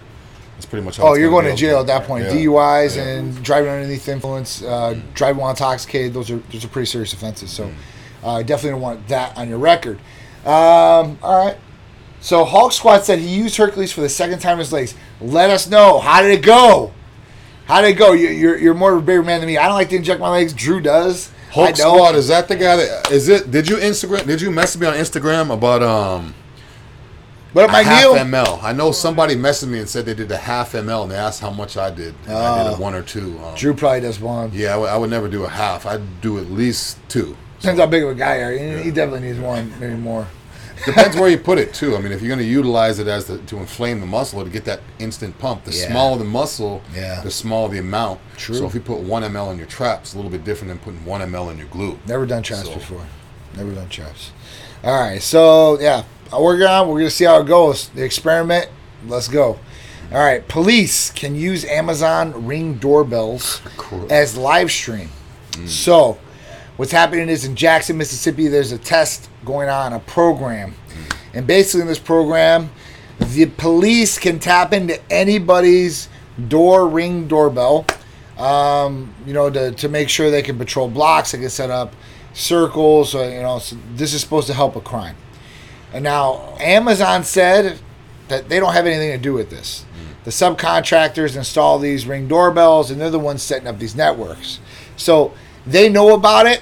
That's 0.55 0.65
pretty 0.65 0.83
much. 0.83 0.99
Oh, 0.99 1.13
you're 1.13 1.29
going 1.29 1.45
to 1.45 1.55
jail 1.55 1.79
at 1.81 1.87
that 1.87 2.05
point. 2.07 2.25
Yeah. 2.25 2.31
DUIs 2.31 2.95
Yeah. 2.95 3.03
and 3.03 3.43
driving 3.43 3.69
underneath 3.69 4.05
the 4.05 4.11
influence, 4.13 4.63
uh, 4.63 4.99
driving 5.13 5.39
while 5.41 5.51
intoxicated. 5.51 6.13
Those 6.13 6.31
are 6.31 6.37
those 6.51 6.65
are 6.65 6.67
pretty 6.69 6.87
serious 6.87 7.13
offenses. 7.13 7.51
So, 7.51 7.69
uh, 8.23 8.35
I 8.37 8.43
definitely 8.43 8.71
don't 8.71 8.81
want 8.81 9.07
that 9.09 9.37
on 9.37 9.49
your 9.49 9.59
record. 9.59 9.99
Um, 10.45 11.19
all 11.21 11.45
right. 11.45 11.57
So 12.21 12.43
Hulk 12.43 12.71
Squad 12.71 13.03
said 13.03 13.19
he 13.19 13.27
used 13.27 13.55
Hercules 13.57 13.91
for 13.91 14.01
the 14.01 14.09
second 14.09 14.39
time 14.39 14.53
in 14.53 14.59
his 14.59 14.73
legs. 14.73 14.95
Let 15.21 15.51
us 15.51 15.67
know 15.69 15.99
how 15.99 16.23
did 16.23 16.31
it 16.31 16.41
go. 16.43 16.91
How 17.65 17.81
did 17.81 17.89
it 17.89 17.99
go? 17.99 18.13
You, 18.13 18.29
you're 18.29 18.57
you're 18.57 18.73
more 18.73 18.93
of 18.93 18.99
a 18.99 19.05
bigger 19.05 19.21
man 19.21 19.41
than 19.41 19.47
me. 19.47 19.57
I 19.57 19.67
don't 19.67 19.75
like 19.75 19.89
to 19.89 19.95
inject 19.97 20.19
my 20.19 20.29
legs. 20.29 20.53
Drew 20.53 20.81
does. 20.81 21.31
Hulk. 21.51 21.75
Squad 21.75 22.15
is 22.15 22.29
that 22.29 22.47
the 22.47 22.55
guy 22.55 22.77
that 22.77 23.11
is 23.11 23.29
it? 23.29 23.51
Did 23.51 23.69
you 23.69 23.75
Instagram? 23.77 24.25
Did 24.25 24.41
you 24.41 24.49
message 24.49 24.81
me 24.81 24.87
on 24.87 24.95
Instagram 24.95 25.53
about 25.53 25.83
um 25.83 26.33
What 27.53 27.65
up, 27.65 27.71
Mike 27.71 27.85
half 27.87 28.03
Neal? 28.03 28.13
ml? 28.15 28.61
I 28.61 28.73
know 28.73 28.91
somebody 28.91 29.35
messaged 29.35 29.69
me 29.69 29.79
and 29.79 29.89
said 29.89 30.05
they 30.05 30.13
did 30.13 30.31
a 30.31 30.37
half 30.37 30.73
ml 30.73 31.03
and 31.03 31.11
they 31.11 31.15
asked 31.15 31.39
how 31.41 31.49
much 31.49 31.77
I 31.77 31.89
did. 31.89 32.13
And 32.25 32.33
I 32.35 32.63
did 32.63 32.73
Oh. 32.73 32.75
a 32.75 32.79
one 32.79 32.93
or 32.93 33.01
two. 33.01 33.39
Um, 33.43 33.55
Drew 33.55 33.73
probably 33.73 34.01
does 34.01 34.19
one. 34.19 34.51
Yeah, 34.53 34.73
I 34.73 34.77
would- 34.77 34.89
I 34.89 34.97
would 34.97 35.09
never 35.09 35.27
do 35.27 35.43
a 35.45 35.49
half. 35.49 35.85
I'd 35.85 36.21
do 36.21 36.37
at 36.37 36.51
least 36.51 36.97
two. 37.07 37.35
Depends 37.61 37.79
how 37.79 37.87
big 37.87 38.03
of 38.03 38.09
a 38.09 38.15
guy 38.15 38.37
you 38.37 38.43
are. 38.43 38.51
He, 38.51 38.83
he 38.83 38.91
definitely 38.91 39.27
needs 39.27 39.39
one, 39.39 39.73
maybe 39.79 39.95
more. 39.95 40.27
Depends 40.85 41.15
where 41.17 41.27
you 41.29 41.39
put 41.39 41.57
it 41.57 41.73
too. 41.81 41.95
I 41.95 41.99
mean, 41.99 42.11
if 42.11 42.21
you're 42.21 42.27
going 42.27 42.37
to 42.39 42.45
utilize 42.45 42.99
it 42.99 43.07
as 43.07 43.25
the, 43.25 43.39
to 43.39 43.57
inflame 43.57 43.99
the 44.01 44.05
muscle 44.05 44.39
or 44.41 44.43
to 44.43 44.49
get 44.51 44.65
that 44.65 44.81
instant 44.99 45.39
pump, 45.39 45.63
the 45.63 45.71
Yeah. 45.73 45.87
smaller 45.89 46.19
the 46.19 46.23
muscle, 46.25 46.83
Yeah. 46.93 47.21
the 47.21 47.31
smaller 47.31 47.69
the 47.69 47.79
amount. 47.79 48.19
True. 48.37 48.57
So 48.57 48.65
if 48.67 48.75
you 48.75 48.81
put 48.81 48.99
one 48.99 49.23
ml 49.23 49.51
in 49.51 49.57
your 49.57 49.65
trap, 49.65 50.01
it's 50.03 50.13
a 50.13 50.17
little 50.17 50.29
bit 50.29 50.43
different 50.43 50.69
than 50.69 50.77
putting 50.79 51.03
one 51.03 51.21
ml 51.21 51.49
in 51.49 51.57
your 51.57 51.67
glute. 51.67 51.97
Never 52.07 52.27
done 52.27 52.43
traps 52.43 52.65
So- 52.67 52.73
before. 52.75 53.01
Never 53.55 53.71
done 53.71 53.89
traps. 53.89 54.29
All 54.83 54.93
right, 54.99 55.19
so 55.21 55.79
yeah, 55.81 56.03
Uh, 56.31 56.41
we're 56.41 56.57
gonna 56.57 56.89
we're 56.89 56.99
gonna 56.99 57.09
see 57.09 57.25
how 57.25 57.41
it 57.41 57.47
goes. 57.47 57.89
The 57.89 58.03
experiment. 58.03 58.69
Let's 59.05 59.27
go. 59.27 59.59
All 60.11 60.17
right, 60.17 60.47
police 60.47 61.11
can 61.11 61.35
use 61.35 61.65
Amazon 61.65 62.45
Ring 62.45 62.75
doorbells 62.75 63.61
Cool. 63.75 64.07
as 64.11 64.37
live 64.37 64.71
stream. 64.71 65.09
Mm. 65.51 65.67
So, 65.67 66.17
what's 66.77 66.93
happening 66.93 67.27
is 67.27 67.43
in 67.43 67.55
Jackson, 67.55 67.97
Mississippi, 67.97 68.47
there's 68.47 68.71
a 68.71 68.77
test 68.77 69.29
going 69.43 69.67
on, 69.67 69.91
a 69.91 69.99
program, 69.99 70.71
mm. 70.71 71.17
and 71.33 71.45
basically 71.45 71.81
in 71.81 71.87
this 71.87 71.99
program, 71.99 72.69
the 73.19 73.47
police 73.47 74.17
can 74.17 74.39
tap 74.39 74.71
into 74.71 74.99
anybody's 75.11 76.07
door 76.47 76.87
ring 76.87 77.27
doorbell 77.27 77.85
um, 78.37 79.13
you 79.25 79.33
know, 79.33 79.49
to, 79.49 79.71
to 79.71 79.89
make 79.89 80.09
sure 80.09 80.29
they 80.29 80.41
can 80.41 80.57
patrol 80.57 80.87
blocks, 80.87 81.31
they 81.31 81.39
can 81.39 81.49
set 81.49 81.71
up 81.71 81.95
circles. 82.33 83.11
So, 83.11 83.27
you 83.27 83.41
know, 83.41 83.59
so 83.59 83.77
this 83.95 84.13
is 84.13 84.21
supposed 84.21 84.47
to 84.47 84.53
help 84.53 84.75
a 84.75 84.81
crime. 84.81 85.15
And 85.93 86.03
now, 86.03 86.55
Amazon 86.59 87.23
said 87.23 87.79
that 88.27 88.49
they 88.49 88.59
don't 88.59 88.73
have 88.73 88.85
anything 88.85 89.11
to 89.11 89.17
do 89.17 89.33
with 89.33 89.49
this. 89.49 89.85
Mm. 89.95 90.23
The 90.25 90.31
subcontractors 90.31 91.35
install 91.35 91.79
these 91.79 92.05
ring 92.05 92.27
doorbells, 92.27 92.91
and 92.91 92.99
they're 92.99 93.09
the 93.09 93.19
ones 93.19 93.41
setting 93.41 93.67
up 93.67 93.79
these 93.79 93.95
networks. 93.95 94.59
So 94.97 95.33
they 95.65 95.89
know 95.89 96.13
about 96.13 96.45
it, 96.45 96.61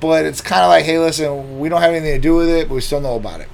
but 0.00 0.24
it's 0.24 0.40
kind 0.40 0.62
of 0.62 0.68
like, 0.68 0.84
hey, 0.84 0.98
listen, 0.98 1.58
we 1.58 1.68
don't 1.68 1.80
have 1.80 1.92
anything 1.92 2.14
to 2.14 2.20
do 2.20 2.36
with 2.36 2.48
it, 2.48 2.68
but 2.68 2.74
we 2.74 2.80
still 2.80 3.00
know 3.00 3.16
about 3.16 3.40
it. 3.40 3.48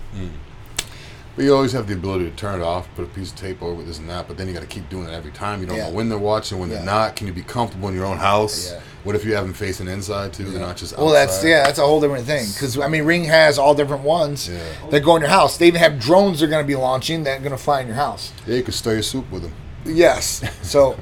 But 1.40 1.44
you 1.46 1.54
always 1.54 1.72
have 1.72 1.86
the 1.86 1.94
ability 1.94 2.26
to 2.28 2.36
turn 2.36 2.60
it 2.60 2.62
off, 2.62 2.86
put 2.96 3.02
a 3.06 3.08
piece 3.08 3.30
of 3.30 3.36
tape 3.38 3.62
over 3.62 3.82
this 3.82 3.98
and 3.98 4.10
that. 4.10 4.28
But 4.28 4.36
then 4.36 4.46
you 4.46 4.52
got 4.52 4.60
to 4.60 4.66
keep 4.66 4.90
doing 4.90 5.08
it 5.08 5.12
every 5.14 5.30
time. 5.30 5.62
You 5.62 5.66
don't 5.66 5.78
Yeah. 5.78 5.88
know 5.88 5.94
when 5.94 6.10
they're 6.10 6.18
watching, 6.18 6.58
when 6.58 6.68
Yeah. 6.68 6.76
they're 6.76 6.84
not. 6.84 7.16
Can 7.16 7.28
you 7.28 7.32
be 7.32 7.40
comfortable 7.40 7.88
in 7.88 7.94
your 7.94 8.04
own 8.04 8.18
house? 8.18 8.72
Yeah. 8.72 8.80
What 9.04 9.16
if 9.16 9.24
you 9.24 9.34
have 9.34 9.44
them 9.44 9.54
facing 9.54 9.88
inside 9.88 10.34
too? 10.34 10.50
They're 10.50 10.60
not 10.60 10.76
just 10.76 10.92
outside. 10.92 11.02
Well, 11.02 11.14
that's 11.14 11.42
yeah, 11.42 11.64
that's 11.64 11.78
a 11.78 11.82
whole 11.86 11.98
different 11.98 12.26
thing. 12.26 12.46
Because 12.52 12.78
I 12.78 12.88
mean, 12.88 13.04
Ring 13.04 13.24
has 13.24 13.58
all 13.58 13.74
different 13.74 14.02
ones 14.04 14.50
Yeah. 14.50 14.58
that 14.90 15.00
go 15.00 15.16
in 15.16 15.22
your 15.22 15.30
house. 15.30 15.56
They 15.56 15.68
even 15.68 15.80
have 15.80 15.98
drones 15.98 16.40
they're 16.40 16.48
going 16.50 16.62
to 16.62 16.68
be 16.68 16.76
launching 16.76 17.24
that 17.24 17.38
are 17.38 17.42
going 17.42 17.52
to 17.52 17.56
fly 17.56 17.80
in 17.80 17.86
your 17.86 17.96
house. 17.96 18.32
Yeah, 18.46 18.56
you 18.56 18.62
could 18.62 18.74
stir 18.74 18.92
your 18.92 19.02
soup 19.02 19.24
with 19.32 19.40
them. 19.44 19.52
Yes. 19.86 20.42
So, 20.60 20.94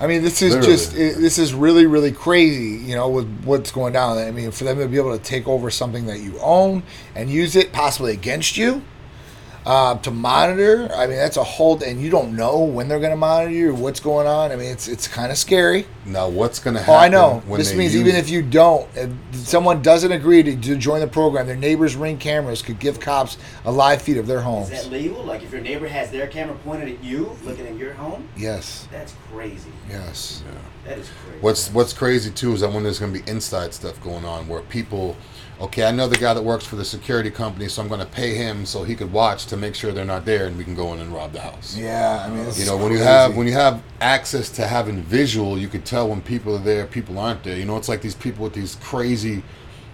I 0.00 0.06
mean, 0.06 0.22
this 0.22 0.40
is 0.40 0.54
Literally. 0.54 0.76
just 0.76 0.94
it, 0.96 1.18
this 1.18 1.36
is 1.36 1.52
really 1.52 1.86
really 1.86 2.12
crazy. 2.12 2.80
You 2.88 2.94
know, 2.94 3.08
with 3.08 3.26
what's 3.42 3.72
going 3.72 3.92
down. 3.92 4.18
I 4.18 4.30
mean, 4.30 4.52
for 4.52 4.62
them 4.62 4.78
to 4.78 4.86
be 4.86 4.98
able 4.98 5.18
to 5.18 5.24
take 5.24 5.48
over 5.48 5.68
something 5.68 6.06
that 6.06 6.20
you 6.20 6.38
own 6.40 6.84
and 7.16 7.28
use 7.28 7.56
it 7.56 7.72
possibly 7.72 8.12
against 8.12 8.56
you. 8.56 8.82
Uh, 9.66 9.96
to 9.98 10.10
monitor, 10.10 10.90
I 10.94 11.06
mean 11.06 11.16
that's 11.16 11.38
a 11.38 11.42
whole, 11.44 11.82
and 11.82 11.98
you 11.98 12.10
don't 12.10 12.36
know 12.36 12.58
when 12.64 12.86
they're 12.86 12.98
going 12.98 13.12
to 13.12 13.16
monitor 13.16 13.50
you 13.50 13.70
or 13.70 13.74
what's 13.74 13.98
going 13.98 14.26
on. 14.26 14.52
I 14.52 14.56
mean, 14.56 14.70
it's 14.70 14.88
it's 14.88 15.08
kind 15.08 15.32
of 15.32 15.38
scary. 15.38 15.86
Now, 16.04 16.28
what's 16.28 16.58
going 16.58 16.74
to 16.74 16.80
happen? 16.82 16.94
Oh. 16.94 16.98
I 16.98 17.08
know. 17.08 17.42
When 17.46 17.58
This 17.58 17.74
means 17.74 17.94
use 17.94 18.02
even 18.06 18.14
if 18.16 18.28
you 18.28 18.42
don't, 18.42 18.86
if 18.94 19.10
someone 19.36 19.80
doesn't 19.80 20.12
agree 20.12 20.42
to, 20.42 20.54
to 20.54 20.76
join 20.76 21.00
the 21.00 21.06
program, 21.06 21.46
their 21.46 21.56
neighbor's 21.56 21.96
ring 21.96 22.18
cameras 22.18 22.60
could 22.60 22.78
give 22.78 23.00
cops 23.00 23.38
a 23.64 23.72
live 23.72 24.02
feed 24.02 24.18
of 24.18 24.26
their 24.26 24.42
homes. 24.42 24.70
Is 24.70 24.82
that 24.84 24.90
legal? 24.92 25.24
Like 25.24 25.42
if 25.42 25.50
your 25.50 25.62
neighbor 25.62 25.88
has 25.88 26.10
their 26.10 26.26
camera 26.26 26.56
pointed 26.56 26.90
at 26.90 27.02
you, 27.02 27.34
looking 27.44 27.66
at 27.66 27.76
your 27.76 27.94
home, 27.94 28.28
Yes. 28.36 28.86
that's 28.92 29.14
crazy. 29.32 29.70
Yes. 29.88 30.42
That 30.84 30.98
is 30.98 31.08
crazy. 31.24 31.38
What's 31.40 31.70
What's 31.70 31.94
crazy 31.94 32.30
too 32.30 32.52
is 32.52 32.60
that 32.60 32.70
when 32.70 32.82
there's 32.82 32.98
going 32.98 33.14
to 33.14 33.18
be 33.18 33.30
inside 33.30 33.72
stuff 33.72 33.98
going 34.02 34.26
on 34.26 34.46
where 34.46 34.60
people, 34.60 35.16
okay, 35.60 35.84
I 35.84 35.92
know 35.92 36.08
the 36.08 36.16
guy 36.16 36.34
that 36.34 36.42
works 36.42 36.64
for 36.66 36.76
the 36.76 36.84
security 36.84 37.30
company, 37.30 37.68
so 37.68 37.80
I'm 37.82 37.88
going 37.88 38.00
to 38.00 38.06
pay 38.06 38.34
him 38.34 38.66
so 38.66 38.84
he 38.84 38.94
could 38.94 39.12
watch 39.12 39.46
to 39.46 39.56
make 39.56 39.74
sure 39.74 39.92
they're 39.92 40.04
not 40.04 40.24
there, 40.24 40.46
and 40.46 40.56
we 40.58 40.64
can 40.64 40.74
go 40.74 40.92
in 40.92 41.00
and 41.00 41.12
rob 41.12 41.32
the 41.32 41.40
house. 41.40 41.76
Yeah. 41.76 42.24
I 42.26 42.28
mean, 42.28 42.44
this 42.44 42.56
You 42.58 42.64
is 42.64 42.68
know, 42.70 42.76
when 42.76 42.92
you 42.92 42.98
have 42.98 43.36
when 43.36 43.46
you 43.46 43.52
have 43.54 43.82
access 44.00 44.48
to 44.50 44.66
having 44.66 45.02
visual, 45.02 45.58
you 45.58 45.68
could 45.68 45.84
tell 45.84 46.08
when 46.08 46.20
people 46.20 46.54
are 46.56 46.60
there, 46.62 46.86
people 46.86 47.18
aren't 47.18 47.42
there. 47.44 47.56
You 47.56 47.64
know, 47.64 47.76
it's 47.76 47.88
like 47.88 48.02
these 48.02 48.14
people 48.14 48.44
with 48.44 48.54
these 48.54 48.76
crazy, 48.76 49.42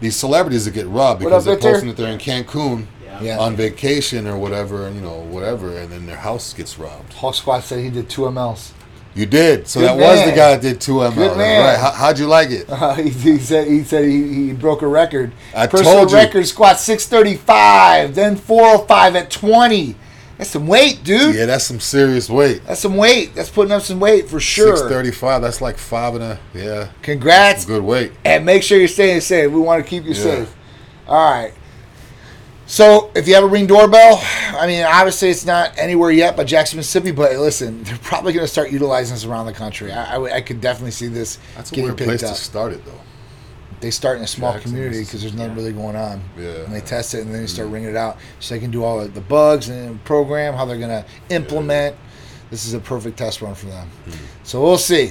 these 0.00 0.16
celebrities 0.16 0.64
that 0.64 0.74
get 0.74 0.86
robbed 0.88 1.20
because 1.20 1.42
up, 1.42 1.44
they're 1.44 1.54
Victor? 1.54 1.70
posting 1.72 1.88
that 1.88 1.96
they're 1.96 2.12
in 2.12 2.18
Cancun 2.18 2.86
Yeah. 3.04 3.22
Yeah. 3.22 3.38
on 3.38 3.54
vacation 3.56 4.26
or 4.26 4.36
whatever, 4.38 4.86
and 4.86 4.96
you 4.96 5.02
know, 5.02 5.18
whatever, 5.20 5.76
and 5.78 5.90
then 5.92 6.06
their 6.06 6.16
house 6.16 6.52
gets 6.54 6.78
robbed. 6.78 7.12
Hawk 7.14 7.34
Squad 7.34 7.60
said 7.60 7.80
he 7.80 7.90
did 7.90 8.08
two 8.08 8.22
MLs. 8.22 8.72
You 9.14 9.26
did. 9.26 9.66
So 9.66 9.80
Good 9.80 9.88
that 9.88 9.96
was 9.96 10.24
the 10.24 10.30
guy 10.36 10.52
that 10.56 10.62
did 10.62 10.80
two 10.80 10.92
ML. 10.94 11.14
Good 11.14 11.36
man. 11.36 11.64
Right. 11.64 11.78
How, 11.80 11.90
how'd 11.90 12.18
you 12.18 12.26
like 12.26 12.50
it? 12.50 12.70
Uh, 12.70 12.94
he, 12.94 13.08
he 13.10 13.38
said 13.38 13.66
he 13.66 13.82
said 13.82 14.04
he, 14.04 14.46
he 14.46 14.52
broke 14.52 14.82
a 14.82 14.86
record. 14.86 15.32
I 15.54 15.66
Personal 15.66 15.94
told 15.94 16.10
you. 16.12 16.16
record 16.18 16.46
squat 16.46 16.78
six 16.78 17.06
thirty 17.06 17.36
five, 17.36 18.14
then 18.14 18.36
four 18.36 18.64
hundred 18.68 18.86
five 18.86 19.16
at 19.16 19.30
twenty. 19.30 19.96
That's 20.38 20.50
some 20.50 20.66
weight, 20.68 21.00
dude. 21.04 21.34
Yeah, 21.34 21.44
that's 21.46 21.64
some 21.64 21.80
serious 21.80 22.30
weight. 22.30 22.62
That's 22.66 22.80
some 22.80 22.96
weight. 22.96 23.34
That's 23.34 23.50
putting 23.50 23.72
up 23.72 23.82
some 23.82 24.00
weight 24.00 24.28
for 24.28 24.40
sure. 24.40 24.76
Six 24.76 24.88
thirty-five. 24.88 25.42
That's 25.42 25.60
like 25.60 25.76
five 25.76 26.14
and 26.14 26.22
a 26.24 26.38
yeah. 26.54 26.88
Congrats. 27.02 27.64
Good 27.66 27.82
weight. 27.82 28.12
and 28.24 28.46
make 28.46 28.62
sure 28.62 28.78
you're 28.78 28.88
staying 28.88 29.20
safe. 29.20 29.50
We 29.50 29.60
want 29.60 29.84
to 29.84 29.90
keep 29.90 30.04
you 30.04 30.14
Yeah. 30.14 30.22
safe. 30.22 30.56
All 31.06 31.30
right. 31.30 31.52
So 32.70 33.10
if 33.16 33.26
you 33.26 33.34
have 33.34 33.42
a 33.42 33.48
ring 33.48 33.66
doorbell, 33.66 34.20
I 34.56 34.64
mean, 34.68 34.84
obviously 34.84 35.28
it's 35.28 35.44
not 35.44 35.76
anywhere 35.76 36.12
yet 36.12 36.36
but 36.36 36.46
Jackson, 36.46 36.76
Mississippi. 36.76 37.10
But 37.10 37.32
listen, 37.32 37.82
they're 37.82 37.98
probably 37.98 38.32
going 38.32 38.44
to 38.44 38.48
start 38.48 38.70
utilizing 38.70 39.12
this 39.12 39.24
around 39.24 39.46
the 39.46 39.52
country. 39.52 39.90
I, 39.90 40.14
I, 40.14 40.36
I 40.36 40.40
could 40.40 40.60
definitely 40.60 40.92
see 40.92 41.08
this 41.08 41.40
That's 41.56 41.72
a 41.72 41.74
getting 41.74 41.86
weird 41.86 41.98
picked 41.98 42.08
place 42.08 42.22
up. 42.22 42.36
to 42.36 42.40
start 42.40 42.72
it 42.72 42.84
though. 42.84 43.00
They 43.80 43.90
start 43.90 44.18
in 44.18 44.22
a 44.22 44.26
small 44.28 44.52
Jackson, 44.52 44.70
community 44.70 45.00
because 45.00 45.20
there's 45.20 45.34
nothing 45.34 45.56
really 45.56 45.72
going 45.72 45.96
on. 45.96 46.22
Yeah. 46.36 46.44
Mm-hmm. 46.44 46.64
And 46.66 46.74
they 46.76 46.80
test 46.80 47.14
it 47.14 47.22
and 47.22 47.34
then 47.34 47.40
they 47.40 47.48
start 47.48 47.70
ringing 47.70 47.90
it 47.90 47.96
out, 47.96 48.18
so 48.38 48.54
they 48.54 48.60
can 48.60 48.70
do 48.70 48.84
all 48.84 49.04
the, 49.04 49.20
bugs 49.20 49.68
and 49.68 50.02
program 50.04 50.54
how 50.54 50.64
they're 50.64 50.78
going 50.78 50.90
to 50.90 51.04
implement. 51.28 51.96
This 52.52 52.66
is 52.66 52.74
a 52.74 52.78
perfect 52.78 53.18
test 53.18 53.42
run 53.42 53.56
for 53.56 53.66
them. 53.66 53.88
Hmm. 53.88 54.24
So 54.44 54.62
we'll 54.62 54.78
see. 54.78 55.10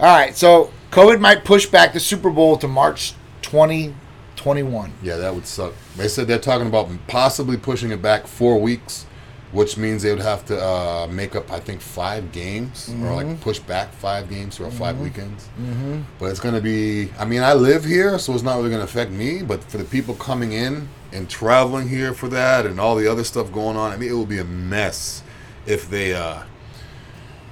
All 0.00 0.06
right, 0.06 0.36
so 0.36 0.72
COVID 0.90 1.20
might 1.20 1.44
push 1.44 1.66
back 1.66 1.92
the 1.92 2.00
Super 2.00 2.30
Bowl 2.30 2.56
to 2.56 2.66
March 2.66 3.14
2021. 4.54 4.92
Yeah, 5.02 5.16
that 5.16 5.34
would 5.34 5.46
suck. 5.46 5.74
They 5.96 6.08
said 6.08 6.26
they're 6.26 6.38
talking 6.38 6.66
about 6.66 6.88
possibly 7.06 7.56
pushing 7.56 7.90
it 7.90 8.00
back 8.02 8.26
four 8.26 8.60
weeks, 8.60 9.06
which 9.52 9.76
means 9.76 10.02
they 10.02 10.10
would 10.10 10.22
have 10.22 10.44
to 10.46 10.62
uh, 10.62 11.06
make 11.10 11.34
up, 11.36 11.50
I 11.50 11.60
think, 11.60 11.80
five 11.80 12.32
games 12.32 12.88
or 12.88 12.92
Mm-hmm. 12.92 13.12
like 13.14 13.40
push 13.40 13.58
back 13.58 13.92
five 13.92 14.28
games 14.28 14.56
throughout 14.56 14.72
five 14.74 14.98
weekends. 15.00 15.48
Mm-hmm. 15.60 16.00
But 16.18 16.26
it's 16.26 16.40
going 16.40 16.54
to 16.54 16.60
be. 16.60 17.10
I 17.18 17.24
mean, 17.24 17.42
I 17.42 17.54
live 17.54 17.84
here, 17.84 18.18
so 18.18 18.32
it's 18.34 18.42
not 18.42 18.56
really 18.56 18.70
going 18.70 18.80
to 18.80 18.84
affect 18.84 19.10
me. 19.10 19.42
But 19.42 19.62
for 19.64 19.78
the 19.78 19.84
people 19.84 20.14
coming 20.14 20.52
in 20.52 20.88
and 21.12 21.28
traveling 21.30 21.88
here 21.88 22.12
for 22.14 22.28
that 22.28 22.66
and 22.66 22.78
all 22.80 22.94
the 22.96 23.06
other 23.10 23.24
stuff 23.24 23.50
going 23.52 23.76
on, 23.76 23.90
I 23.92 23.96
mean, 23.96 24.10
it 24.10 24.14
will 24.14 24.26
be 24.26 24.38
a 24.38 24.44
mess 24.44 25.22
if 25.66 25.88
they. 25.90 26.14
Uh, 26.14 26.42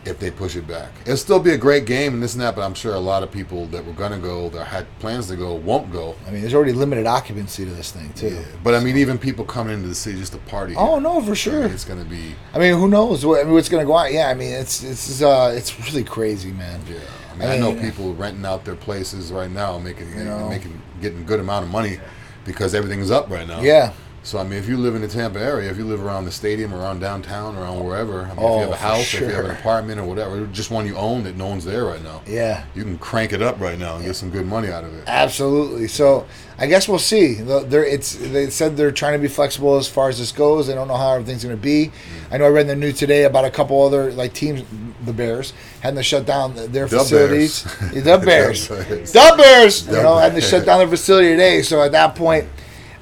if 0.07 0.19
they 0.19 0.31
push 0.31 0.57
it 0.57 0.67
back, 0.67 0.91
it'll 1.03 1.17
still 1.17 1.41
be 1.41 1.51
a 1.53 1.59
great 1.59 1.85
game 1.87 2.15
and 2.15 2.23
this 2.23 2.35
and 2.35 2.43
that. 2.43 2.55
But 2.55 2.63
I'm 2.63 2.75
sure 2.75 2.95
a 2.95 2.99
lot 3.01 3.23
of 3.23 3.31
people 3.31 3.67
that 3.67 3.85
were 3.85 3.93
gonna 3.93 4.19
go, 4.19 4.49
that 4.51 4.67
had 4.67 4.87
plans 4.99 5.29
to 5.29 5.37
go, 5.37 5.55
won't 5.55 5.93
go. 5.93 6.15
I 6.27 6.31
mean, 6.31 6.41
there's 6.43 6.55
already 6.55 6.73
limited 6.73 7.07
occupancy 7.07 7.65
to 7.65 7.71
this 7.71 7.91
thing 7.91 8.13
too. 8.15 8.29
Yeah, 8.35 8.43
but 8.63 8.75
I 8.75 8.81
mean, 8.81 8.97
even 8.97 9.19
people 9.19 9.45
coming 9.45 9.75
into 9.75 9.89
the 9.89 9.95
city 9.95 10.19
just 10.19 10.33
to 10.33 10.39
party. 10.39 10.75
Oh 10.77 10.93
here, 10.95 11.01
no, 11.01 11.21
for 11.21 11.33
I 11.33 11.35
sure. 11.35 11.63
mean, 11.63 11.71
it's 11.73 11.85
gonna 11.85 12.05
be. 12.05 12.35
I 12.55 12.59
mean, 12.59 12.75
who 12.79 12.89
knows 12.89 13.25
what 13.27 13.41
I 13.41 13.45
mean, 13.45 13.55
what's 13.55 13.69
going 13.69 13.83
to 13.83 13.87
go 13.87 13.93
on? 13.95 14.13
Yeah, 14.13 14.29
I 14.29 14.35
mean, 14.35 14.53
it's 14.53 14.83
it's 14.83 15.23
uh, 15.23 15.53
it's 15.57 15.79
really 15.89 16.05
crazy, 16.05 16.53
man. 16.53 16.81
Yeah, 16.89 16.99
I 17.33 17.37
mean, 17.37 17.49
I 17.49 17.55
I, 17.57 17.59
know 17.59 17.73
mean, 17.73 17.83
people 17.83 18.15
renting 18.15 18.45
out 18.47 18.65
their 18.65 18.77
places 18.77 19.33
right 19.33 19.51
now, 19.51 19.79
making 19.79 20.09
You 20.17 20.25
know. 20.25 20.49
making 20.49 20.81
getting 21.01 21.25
good 21.27 21.41
amount 21.41 21.65
of 21.65 21.71
money 21.71 21.99
because 22.45 22.75
everything's 22.75 23.11
up 23.11 23.29
right 23.31 23.47
now. 23.47 23.61
Yeah. 23.61 23.93
So 24.27 24.41
I 24.41 24.43
mean, 24.43 24.59
if 24.59 24.69
you 24.69 24.77
live 24.77 24.97
in 24.97 25.03
the 25.03 25.09
Tampa 25.09 25.39
area, 25.39 25.71
if 25.71 25.79
you 25.79 25.85
live 25.85 26.05
around 26.05 26.25
the 26.25 26.33
stadium, 26.33 26.75
around 26.75 26.99
downtown, 26.99 27.55
around 27.57 27.85
wherever, 27.85 28.23
I 28.23 28.31
mean, 28.31 28.39
Oh, 28.39 28.55
if 28.55 28.55
you 28.55 28.61
have 28.61 28.71
a 28.71 28.73
oh, 28.73 28.77
house, 28.77 29.15
or 29.15 29.19
if 29.19 29.31
you 29.31 29.37
have 29.37 29.45
an 29.45 29.53
apartment 29.53 30.01
or 30.01 30.05
whatever, 30.05 30.45
just 30.49 30.73
one 30.73 30.85
you 30.85 30.97
own 30.97 31.23
that 31.23 31.37
no 31.37 31.47
one's 31.47 31.65
there 31.65 31.85
right 31.85 32.03
now, 32.03 32.23
Yeah. 32.27 32.65
you 32.75 32.83
can 32.83 32.99
crank 32.99 33.33
it 33.33 33.41
up 33.41 33.61
right 33.61 33.79
now 33.79 33.95
and 33.95 34.05
get 34.05 34.17
some 34.17 34.31
good 34.31 34.45
money 34.45 34.69
out 34.69 34.83
of 34.83 34.93
it. 34.97 35.05
Absolutely. 35.07 35.87
So 35.87 36.27
I 36.59 36.67
guess 36.67 36.89
we'll 36.89 36.99
see. 36.99 37.35
They're, 37.35 37.85
it's 37.85 38.17
they 38.17 38.51
said 38.51 38.77
they're 38.77 38.91
trying 38.91 39.13
to 39.13 39.21
be 39.21 39.29
flexible 39.29 39.77
as 39.77 39.87
far 39.87 40.09
as 40.09 40.19
this 40.19 40.33
goes. 40.33 40.67
They 40.67 40.75
don't 40.75 40.89
know 40.89 40.97
how 40.97 41.13
everything's 41.13 41.45
going 41.45 41.55
to 41.57 41.63
be. 41.63 41.87
Mm. 41.87 42.33
I 42.35 42.39
know 42.39 42.47
I 42.47 42.49
read 42.49 42.63
in 42.63 42.67
the 42.67 42.75
news 42.75 42.99
today 42.99 43.25
about 43.25 43.45
a 43.45 43.51
couple 43.51 43.81
other 43.81 44.11
like 44.11 44.33
teams, 44.33 44.65
the 45.05 45.13
Bears, 45.13 45.53
having 45.83 45.99
to 45.99 46.03
shut 46.03 46.27
down 46.27 46.53
their 46.73 46.89
The 46.89 46.99
facilities. 46.99 47.63
Bears. 47.63 47.93
The 48.03 48.19
Bears. 48.27 48.69
The 48.69 48.75
Bears. 48.89 49.13
The 49.13 49.35
Bears. 49.37 49.87
You 49.87 49.93
know, 50.03 50.17
had 50.17 50.35
to 50.35 50.41
shut 50.41 50.67
down 50.67 50.79
their 50.81 50.89
facility 50.89 51.29
today. 51.29 51.63
So 51.63 51.81
at 51.81 51.93
that 51.93 52.17
point, 52.17 52.49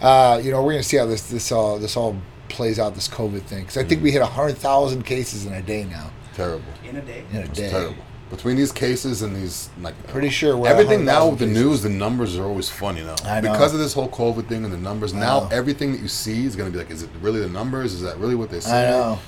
uh, 0.04 0.40
you 0.42 0.50
know, 0.50 0.62
we're 0.62 0.72
going 0.72 0.82
to 0.82 0.88
see 0.88 0.96
how 0.98 1.06
this 1.06 1.22
this 1.28 1.50
all 1.50 1.78
this 1.78 1.96
all 1.96 2.16
plays 2.48 2.78
out. 2.78 2.94
This 2.94 3.08
COVID 3.08 3.42
thing 3.42 3.62
because 3.62 3.76
I 3.78 3.84
think 3.84 4.02
we 4.02 4.10
hit 4.12 4.22
hundred 4.22 4.56
thousand 4.58 5.04
cases 5.04 5.46
in 5.46 5.52
a 5.54 5.62
day 5.62 5.84
now. 5.84 6.10
Terrible. 6.34 6.72
In 6.88 6.96
a 6.96 7.00
day. 7.02 7.24
In 7.32 7.36
a 7.38 7.40
It's 7.40 7.58
day. 7.58 7.70
terrible. 7.70 8.02
Between 8.30 8.56
these 8.56 8.72
cases 8.72 9.22
and 9.22 9.36
these, 9.36 9.68
like, 9.80 9.94
Pretty 10.08 10.30
sure 10.30 10.56
we're 10.56 10.66
at 10.66 10.72
everything 10.72 11.04
now 11.04 11.26
100,000 11.26 11.30
with 11.30 11.38
the 11.38 11.46
cases. 11.46 11.62
news, 11.62 11.82
the 11.82 11.88
numbers 11.90 12.36
are 12.36 12.44
always 12.44 12.68
funny 12.68 13.02
now. 13.04 13.14
I 13.24 13.40
know. 13.40 13.52
Because 13.52 13.72
of 13.74 13.78
this 13.78 13.92
whole 13.92 14.08
COVID 14.08 14.48
thing 14.48 14.64
and 14.64 14.72
the 14.72 14.78
numbers, 14.78 15.14
I 15.14 15.20
now 15.20 15.40
know. 15.40 15.48
everything 15.52 15.92
that 15.92 16.00
you 16.00 16.08
see 16.08 16.44
is 16.44 16.56
going 16.56 16.68
to 16.68 16.76
be 16.76 16.82
like, 16.82 16.90
is 16.90 17.02
it 17.04 17.10
really 17.20 17.38
the 17.40 17.48
numbers? 17.50 17.92
Is 17.92 18.00
that 18.00 18.18
really 18.18 18.34
what 18.34 18.50
they 18.50 18.56
I 18.56 18.60
say? 18.60 18.90
know. 18.90 19.18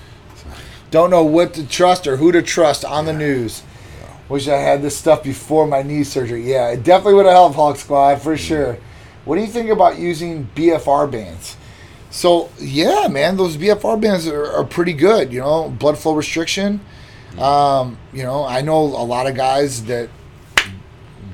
Don't 0.91 1.11
know 1.11 1.23
what 1.25 1.55
to 1.55 1.67
trust 1.67 2.07
or 2.09 2.17
who 2.17 2.33
to 2.33 2.43
trust 2.43 2.85
on 2.85 3.05
the 3.05 3.13
news. 3.13 3.63
Wish 4.29 4.49
I 4.49 4.57
had 4.57 4.83
this 4.83 4.97
stuff 4.97 5.23
before 5.23 5.67
my 5.67 5.83
knee 5.83 6.03
surgery. 6.03 6.51
Yeah, 6.51 6.71
it 6.71 6.83
definitely 6.83 7.15
would 7.15 7.27
have 7.27 7.35
helped 7.35 7.55
Hulk 7.57 7.77
Squad 7.77 8.21
for 8.23 8.37
sure. 8.37 8.79
What 9.27 9.35
do 9.37 9.43
you 9.43 9.49
think 9.49 9.71
about 9.71 9.99
using 9.99 10.49
BFR 10.55 11.11
bands? 11.11 11.57
So 12.11 12.49
yeah, 12.59 13.09
man, 13.09 13.37
those 13.37 13.57
BFR 13.57 14.01
bands 14.01 14.27
are, 14.27 14.47
are 14.53 14.65
pretty 14.65 14.95
good. 14.95 15.33
You 15.33 15.41
know, 15.41 15.69
blood 15.69 15.99
flow 15.99 16.15
restriction. 16.15 16.81
Um, 17.37 17.99
you 18.15 18.23
know, 18.23 18.47
I 18.47 18.63
know 18.63 18.79
a 18.79 19.05
lot 19.05 19.27
of 19.27 19.35
guys 19.35 19.85
that 19.87 20.09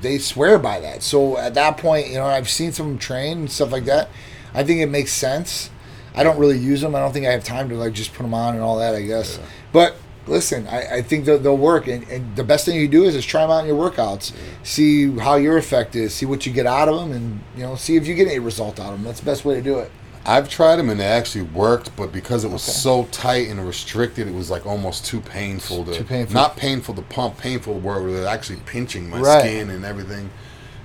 they 0.01 0.17
swear 0.17 0.57
by 0.59 0.79
that. 0.81 1.03
So 1.03 1.37
at 1.37 1.53
that 1.53 1.77
point, 1.77 2.07
you 2.07 2.15
know, 2.15 2.25
I've 2.25 2.49
seen 2.49 2.73
some 2.73 2.97
train 2.97 3.37
and 3.37 3.51
stuff 3.51 3.71
like 3.71 3.85
that. 3.85 4.09
I 4.53 4.63
think 4.63 4.81
it 4.81 4.87
makes 4.87 5.13
sense. 5.13 5.69
I 6.15 6.23
don't 6.23 6.37
really 6.39 6.57
use 6.57 6.81
them. 6.81 6.95
I 6.95 6.99
don't 6.99 7.13
think 7.13 7.25
I 7.25 7.31
have 7.31 7.43
time 7.43 7.69
to 7.69 7.75
like 7.75 7.93
just 7.93 8.13
put 8.13 8.23
them 8.23 8.33
on 8.33 8.55
and 8.55 8.63
all 8.63 8.79
that. 8.79 8.95
I 8.95 9.03
guess, 9.03 9.39
but 9.71 9.95
listen, 10.27 10.67
I, 10.67 10.95
I 10.97 11.01
think 11.01 11.25
they'll, 11.25 11.39
they'll 11.39 11.57
work. 11.57 11.87
And, 11.87 12.07
and 12.09 12.35
the 12.35 12.43
best 12.43 12.65
thing 12.65 12.79
you 12.79 12.87
do 12.87 13.03
is 13.03 13.13
just 13.15 13.27
try 13.27 13.41
them 13.41 13.51
out 13.51 13.59
in 13.59 13.67
your 13.67 13.77
workouts, 13.91 14.33
see 14.63 15.17
how 15.17 15.35
your 15.35 15.57
effect 15.57 15.95
is, 15.95 16.13
see 16.13 16.25
what 16.25 16.45
you 16.45 16.53
get 16.53 16.65
out 16.65 16.87
of 16.89 16.95
them, 16.99 17.11
and 17.11 17.41
you 17.55 17.63
know, 17.63 17.75
see 17.75 17.95
if 17.95 18.07
you 18.07 18.15
get 18.15 18.27
any 18.27 18.39
result 18.39 18.79
out 18.79 18.87
of 18.93 18.97
them. 18.99 19.03
That's 19.03 19.19
the 19.19 19.25
best 19.25 19.45
way 19.45 19.55
to 19.55 19.61
do 19.61 19.79
it. 19.79 19.91
I've 20.25 20.47
tried 20.47 20.77
them 20.77 20.89
and 20.89 20.97
they 20.97 21.05
actually 21.05 21.41
worked, 21.43 21.93
but 21.97 22.13
because 22.13 22.45
it 22.45 22.47
was 22.49 22.63
Okay. 22.67 22.77
so 22.77 23.03
tight 23.11 23.49
and 23.49 23.59
restricted, 23.67 24.25
it 24.27 24.33
was 24.33 24.49
like 24.49 24.65
almost 24.65 25.05
too 25.05 25.19
painful 25.19 25.83
to. 25.83 25.93
Too 25.93 26.05
painful. 26.05 26.33
Not 26.33 26.55
painful 26.55 26.95
to 26.95 27.01
pump, 27.01 27.37
painful 27.37 27.79
where 27.79 28.01
they're 28.09 28.25
actually 28.27 28.59
pinching 28.65 29.09
my 29.09 29.19
Right. 29.19 29.41
skin 29.41 29.69
and 29.69 29.83
everything, 29.83 30.29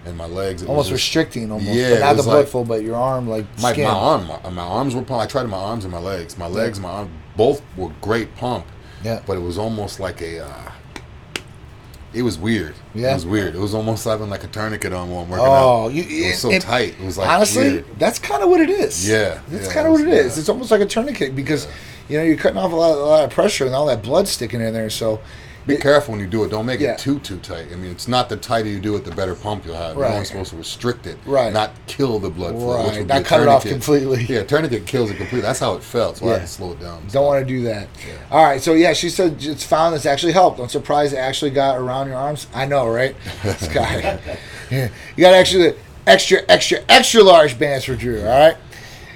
and 0.05 0.17
my 0.17 0.27
legs. 0.27 0.63
It 0.63 0.65
was 0.65 0.71
Almost 0.71 0.89
just- 0.89 1.05
restricting, 1.05 1.53
almost. 1.53 1.71
Yeah, 1.71 1.91
but 1.91 1.97
it 1.99 2.01
not 2.01 2.11
the 2.11 2.17
was 2.17 2.27
blood 2.27 2.39
like- 2.39 2.49
flow, 2.49 2.65
but 2.65 2.83
your 2.83 2.97
arm, 2.97 3.29
like 3.29 3.47
My, 3.63 3.71
skin. 3.71 3.85
my 3.85 3.91
arm, 3.95 4.27
my, 4.27 4.51
my 4.51 4.63
arms 4.63 4.97
were 4.97 5.03
pumped. 5.03 5.23
I 5.23 5.27
tried 5.29 5.45
my 5.49 5.57
arms 5.57 5.85
and 5.85 5.93
my 5.93 6.01
legs. 6.01 6.37
My 6.37 6.49
legs, 6.49 6.81
my 6.81 6.89
arm, 6.91 7.11
both 7.37 7.63
were 7.77 7.91
great 8.01 8.35
pump. 8.37 8.67
Yeah. 9.05 9.23
But 9.27 9.37
it 9.37 9.41
was 9.41 9.59
almost 9.59 10.01
like 10.01 10.21
a. 10.23 10.45
Uh, 10.47 10.73
it 12.15 12.23
was 12.23 12.39
weird. 12.39 12.75
Yeah. 12.95 13.11
It 13.11 13.15
was 13.15 13.27
weird. 13.27 13.55
It 13.55 13.59
was 13.61 13.75
almost 13.75 14.05
having 14.05 14.31
like 14.31 14.43
a 14.43 14.47
tourniquet 14.49 14.93
on 14.95 15.11
while 15.11 15.25
I'm 15.25 15.29
working 15.29 15.47
Oh, 15.47 15.85
out. 15.87 15.93
you, 15.93 16.03
It 16.03 16.29
was 16.31 16.39
so 16.39 16.51
and- 16.51 16.63
tight. 16.63 16.95
It 16.99 17.05
was 17.05 17.19
like 17.19 17.29
honestly, 17.29 17.63
weird. 17.73 17.99
that's 17.99 18.19
kind 18.19 18.43
of 18.43 18.49
what 18.49 18.61
it 18.61 18.71
is. 18.71 19.07
Yeah, 19.09 19.41
that's 19.49 19.67
yeah, 19.67 19.73
kind 19.75 19.87
of 19.87 19.93
what 19.93 20.01
it 20.03 20.09
is. 20.09 20.35
yeah. 20.37 20.41
It's 20.41 20.49
almost 20.49 20.71
like 20.71 20.81
a 20.81 20.87
tourniquet 20.87 21.37
because 21.37 21.69
you 22.09 22.17
know 22.17 22.25
you're 22.25 22.37
cutting 22.39 22.57
off 22.59 22.73
a 22.73 22.77
lot, 22.77 22.93
a 22.93 23.05
lot 23.05 23.25
of 23.25 23.31
pressure 23.31 23.67
and 23.67 23.75
all 23.75 23.87
that 23.87 24.03
blood 24.03 24.27
sticking 24.27 24.61
in 24.63 24.73
there. 24.73 24.89
So 24.89 25.21
Be 25.69 25.75
it- 25.75 25.81
careful 25.81 26.13
when 26.13 26.21
you 26.21 26.27
do 26.27 26.43
it. 26.45 26.51
Don't 26.51 26.67
make 26.67 26.81
Yeah. 26.81 26.93
it 26.93 26.99
too 26.99 27.19
too 27.21 27.37
tight. 27.39 27.67
I 27.73 27.77
mean, 27.77 27.91
it's 27.93 28.09
not 28.09 28.29
the 28.29 28.37
tighter 28.37 28.69
you 28.69 28.81
do 28.81 28.97
it, 28.97 29.05
the 29.05 29.11
better 29.13 29.35
pump 29.35 29.65
you'll 29.67 29.77
have. 29.77 29.95
You're 29.95 30.05
Right. 30.05 30.15
only 30.15 30.25
supposed 30.25 30.51
to 30.51 30.57
restrict 30.57 31.07
it, 31.07 31.17
Right. 31.27 31.53
Not 31.53 31.71
kill 31.87 32.19
the 32.19 32.31
blood 32.31 32.55
flow. 32.55 32.79
which 32.79 32.89
Right, 32.89 32.99
would 32.99 33.09
not 33.09 33.25
cut 33.25 33.41
it 33.41 33.49
off 33.49 33.65
completely. 33.65 34.27
Yeah, 34.29 34.43
tourniquet 34.43 34.87
kills 34.87 35.11
it 35.11 35.17
completely. 35.19 35.43
That's 35.43 35.61
how 35.61 35.75
it 35.75 35.83
felt. 35.85 36.17
So 36.19 36.29
I 36.29 36.33
had 36.33 36.41
to 36.43 36.47
slow 36.49 36.73
it 36.73 36.81
down. 36.81 37.03
Don't 37.13 37.25
want 37.27 37.47
to 37.47 37.53
do 37.55 37.63
that. 37.65 37.87
All 38.33 38.43
right, 38.45 38.61
so 38.61 38.73
yeah, 38.75 38.93
she 38.93 39.09
said 39.11 39.37
it's 39.41 39.65
found 39.65 39.95
it's 39.95 40.07
actually 40.07 40.33
helped. 40.33 40.59
I'm 40.59 40.69
surprised 40.69 41.13
it 41.13 41.19
actually 41.19 41.51
got 41.51 41.79
around 41.79 42.09
your 42.09 42.17
arms. 42.17 42.47
I 42.55 42.67
know, 42.67 42.89
right? 42.89 43.15
This 43.45 43.69
guy. 43.73 44.19
Yeah. 44.71 44.89
You 45.17 45.23
got 45.23 45.35
actually 45.35 45.75
extra, 46.07 46.41
extra, 46.49 46.79
extra 46.89 47.23
large 47.23 47.59
bands 47.59 47.85
for 47.85 47.95
Drew. 47.95 48.21
All 48.21 48.27
right. 48.27 48.57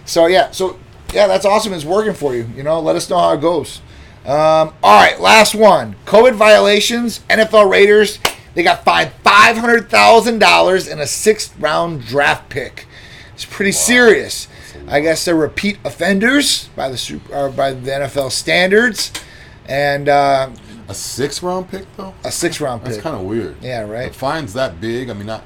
So 0.04 0.26
yeah, 0.26 0.50
so 0.50 0.76
yeah, 1.14 1.26
that's 1.26 1.44
awesome. 1.44 1.72
It's 1.72 1.84
working 1.84 2.14
for 2.14 2.34
you. 2.34 2.46
You 2.56 2.62
know, 2.62 2.80
let 2.80 2.96
us 2.96 3.08
know 3.10 3.18
how 3.18 3.32
it 3.32 3.40
goes. 3.40 3.80
Um, 4.24 4.72
all 4.82 5.00
right, 5.02 5.18
last 5.20 5.54
one. 5.54 5.96
COVID 6.06 6.34
violations. 6.34 7.20
NFL 7.28 7.70
Raiders. 7.70 8.18
They 8.54 8.62
got 8.62 8.84
fined 8.84 9.10
five 9.24 9.56
hundred 9.56 9.88
thousand 9.90 10.38
dollars 10.38 10.86
and 10.86 11.00
a 11.00 11.06
sixth 11.06 11.58
round 11.58 12.02
draft 12.04 12.48
pick. 12.50 12.86
It's 13.34 13.44
pretty 13.44 13.72
serious. 13.72 14.46
I 14.88 15.00
guess 15.00 15.24
they're 15.24 15.34
repeat 15.34 15.78
offenders 15.84 16.68
by 16.76 16.88
the 16.88 16.96
super, 16.96 17.50
by 17.50 17.72
the 17.72 17.90
NFL 17.90 18.30
standards, 18.30 19.10
and 19.66 20.08
uh, 20.08 20.50
A 20.88 20.94
six 20.94 21.42
round 21.42 21.68
pick 21.70 21.86
though. 21.96 22.14
a 22.24 22.30
six 22.32 22.60
round 22.60 22.82
That's 22.84 22.96
pick. 22.96 23.02
kind 23.02 23.16
of 23.16 23.22
weird. 23.22 23.56
Yeah, 23.62 23.82
right. 23.82 24.12
The 24.12 24.18
fine's 24.18 24.52
that 24.54 24.80
big. 24.80 25.08
I 25.10 25.14
mean, 25.14 25.26
not 25.26 25.44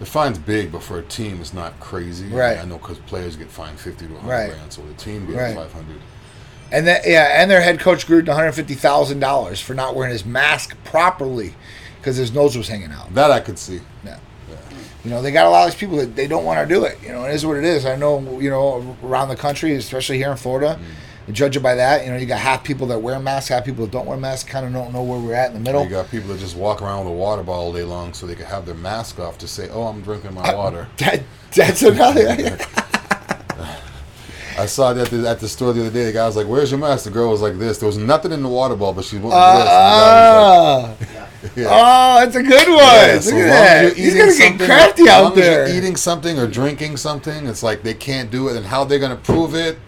the 0.00 0.06
fine's 0.06 0.38
big, 0.38 0.70
but 0.72 0.82
for 0.82 0.98
a 0.98 1.02
team, 1.02 1.40
it's 1.40 1.52
not 1.54 1.78
crazy. 1.80 2.26
I 2.26 2.28
mean, 2.28 2.36
Right. 2.38 2.58
I 2.58 2.64
know 2.64 2.78
because 2.78 2.98
players 2.98 3.36
get 3.36 3.50
fined 3.50 3.78
fifty 3.78 4.06
to 4.06 4.12
one 4.12 4.22
hundred 4.22 4.32
Right. 4.34 4.50
grand, 4.50 4.72
so 4.72 4.82
the 4.82 4.94
team 4.94 5.26
gets 5.26 5.38
Right. 5.38 5.54
five 5.56 5.72
hundred. 5.72 6.00
And 6.70 6.86
that, 6.86 7.06
yeah, 7.06 7.40
and 7.40 7.50
their 7.50 7.60
head 7.62 7.80
coach 7.80 8.06
Gruden 8.06 8.26
one 8.28 8.36
hundred 8.36 8.52
fifty 8.52 8.74
thousand 8.74 9.20
dollars 9.20 9.60
for 9.60 9.74
not 9.74 9.94
wearing 9.94 10.12
his 10.12 10.24
mask 10.24 10.76
properly 10.84 11.54
because 11.98 12.16
his 12.16 12.32
nose 12.32 12.56
was 12.56 12.68
hanging 12.68 12.92
out. 12.92 13.12
That 13.14 13.30
I 13.30 13.40
could 13.40 13.58
see. 13.58 13.80
Yeah. 14.04 14.18
You 15.04 15.10
know, 15.10 15.22
they 15.22 15.30
got 15.30 15.46
a 15.46 15.50
lot 15.50 15.66
of 15.66 15.72
these 15.72 15.80
people 15.80 15.96
that 15.98 16.16
they 16.16 16.26
don't 16.26 16.44
want 16.44 16.66
to 16.68 16.74
do 16.74 16.84
it. 16.84 16.98
You 17.02 17.10
know, 17.10 17.24
it 17.24 17.32
is 17.34 17.46
what 17.46 17.56
it 17.56 17.64
is. 17.64 17.86
I 17.86 17.96
know, 17.96 18.38
you 18.40 18.50
know, 18.50 18.96
around 19.02 19.28
the 19.28 19.36
country, 19.36 19.74
especially 19.76 20.18
here 20.18 20.30
in 20.30 20.36
Florida, 20.36 20.78
Mm. 21.28 21.32
judge 21.32 21.56
it 21.56 21.60
by 21.60 21.76
that. 21.76 22.04
You 22.04 22.10
know, 22.10 22.16
you 22.18 22.26
got 22.26 22.40
half 22.40 22.64
people 22.64 22.86
that 22.88 22.98
wear 23.00 23.18
masks, 23.20 23.48
half 23.48 23.64
people 23.64 23.84
that 23.86 23.92
don't 23.92 24.06
wear 24.06 24.16
masks. 24.18 24.48
Kind 24.50 24.66
of 24.66 24.72
don't 24.72 24.92
know 24.92 25.02
where 25.02 25.18
we're 25.18 25.34
at 25.34 25.48
in 25.48 25.54
the 25.54 25.60
middle. 25.60 25.84
You 25.84 25.90
got 25.90 26.10
people 26.10 26.28
that 26.30 26.40
just 26.40 26.56
walk 26.56 26.82
around 26.82 27.04
with 27.04 27.08
a 27.14 27.16
water 27.16 27.42
bottle 27.42 27.66
all 27.66 27.72
day 27.72 27.84
long 27.84 28.12
so 28.12 28.26
they 28.26 28.34
can 28.34 28.46
have 28.46 28.66
their 28.66 28.74
mask 28.74 29.18
off 29.20 29.38
to 29.38 29.48
say, 29.48 29.68
"Oh, 29.70 29.84
I'm 29.84 30.02
drinking 30.02 30.34
my 30.34 30.54
water." 30.54 30.88
That, 30.98 31.22
that's 31.54 31.82
another. 31.82 32.58
I 34.58 34.66
saw 34.66 34.92
that 34.92 35.06
at 35.06 35.10
the, 35.22 35.28
at 35.28 35.40
the 35.40 35.48
store 35.48 35.72
the 35.72 35.80
other 35.82 35.90
day. 35.90 36.04
The 36.06 36.12
guy 36.12 36.26
was 36.26 36.36
like, 36.36 36.46
"Where's 36.48 36.70
your 36.70 36.80
mask?" 36.80 37.04
The 37.04 37.10
girl 37.10 37.30
was 37.30 37.40
like, 37.40 37.58
"This." 37.58 37.78
There 37.78 37.86
was 37.86 37.96
nothing 37.96 38.32
in 38.32 38.42
the 38.42 38.48
water 38.48 38.74
bottle, 38.74 38.94
but 38.94 39.04
she 39.04 39.16
went 39.16 39.28
like 39.28 39.58
this. 39.58 39.68
And 39.68 40.36
was 40.38 40.96
Ah, 41.40 41.48
Yeah. 41.54 41.66
Oh, 41.70 42.20
that's 42.24 42.36
a 42.36 42.42
good 42.42 42.68
one. 42.68 42.78
Yeah, 42.78 43.12
Look 43.14 43.22
so 43.22 43.36
at 43.36 43.46
that. 43.48 43.82
you're 43.82 43.94
He's 43.94 44.06
eating 44.06 44.18
gonna 44.18 44.32
get 44.32 44.48
something- 44.48 44.66
crafty 44.66 45.02
as 45.04 45.08
out 45.08 45.22
long 45.22 45.32
as 45.32 45.38
you're 45.38 45.66
there. 45.68 45.76
eating 45.76 45.96
something 45.96 46.38
or 46.38 46.46
drinking 46.48 46.96
something, 46.96 47.46
it's 47.46 47.62
like 47.62 47.82
they 47.82 47.94
can't 47.94 48.30
do 48.30 48.48
it, 48.48 48.56
and 48.56 48.66
how 48.66 48.84
they're 48.84 48.98
gonna 48.98 49.16
prove 49.16 49.54
it? 49.54 49.78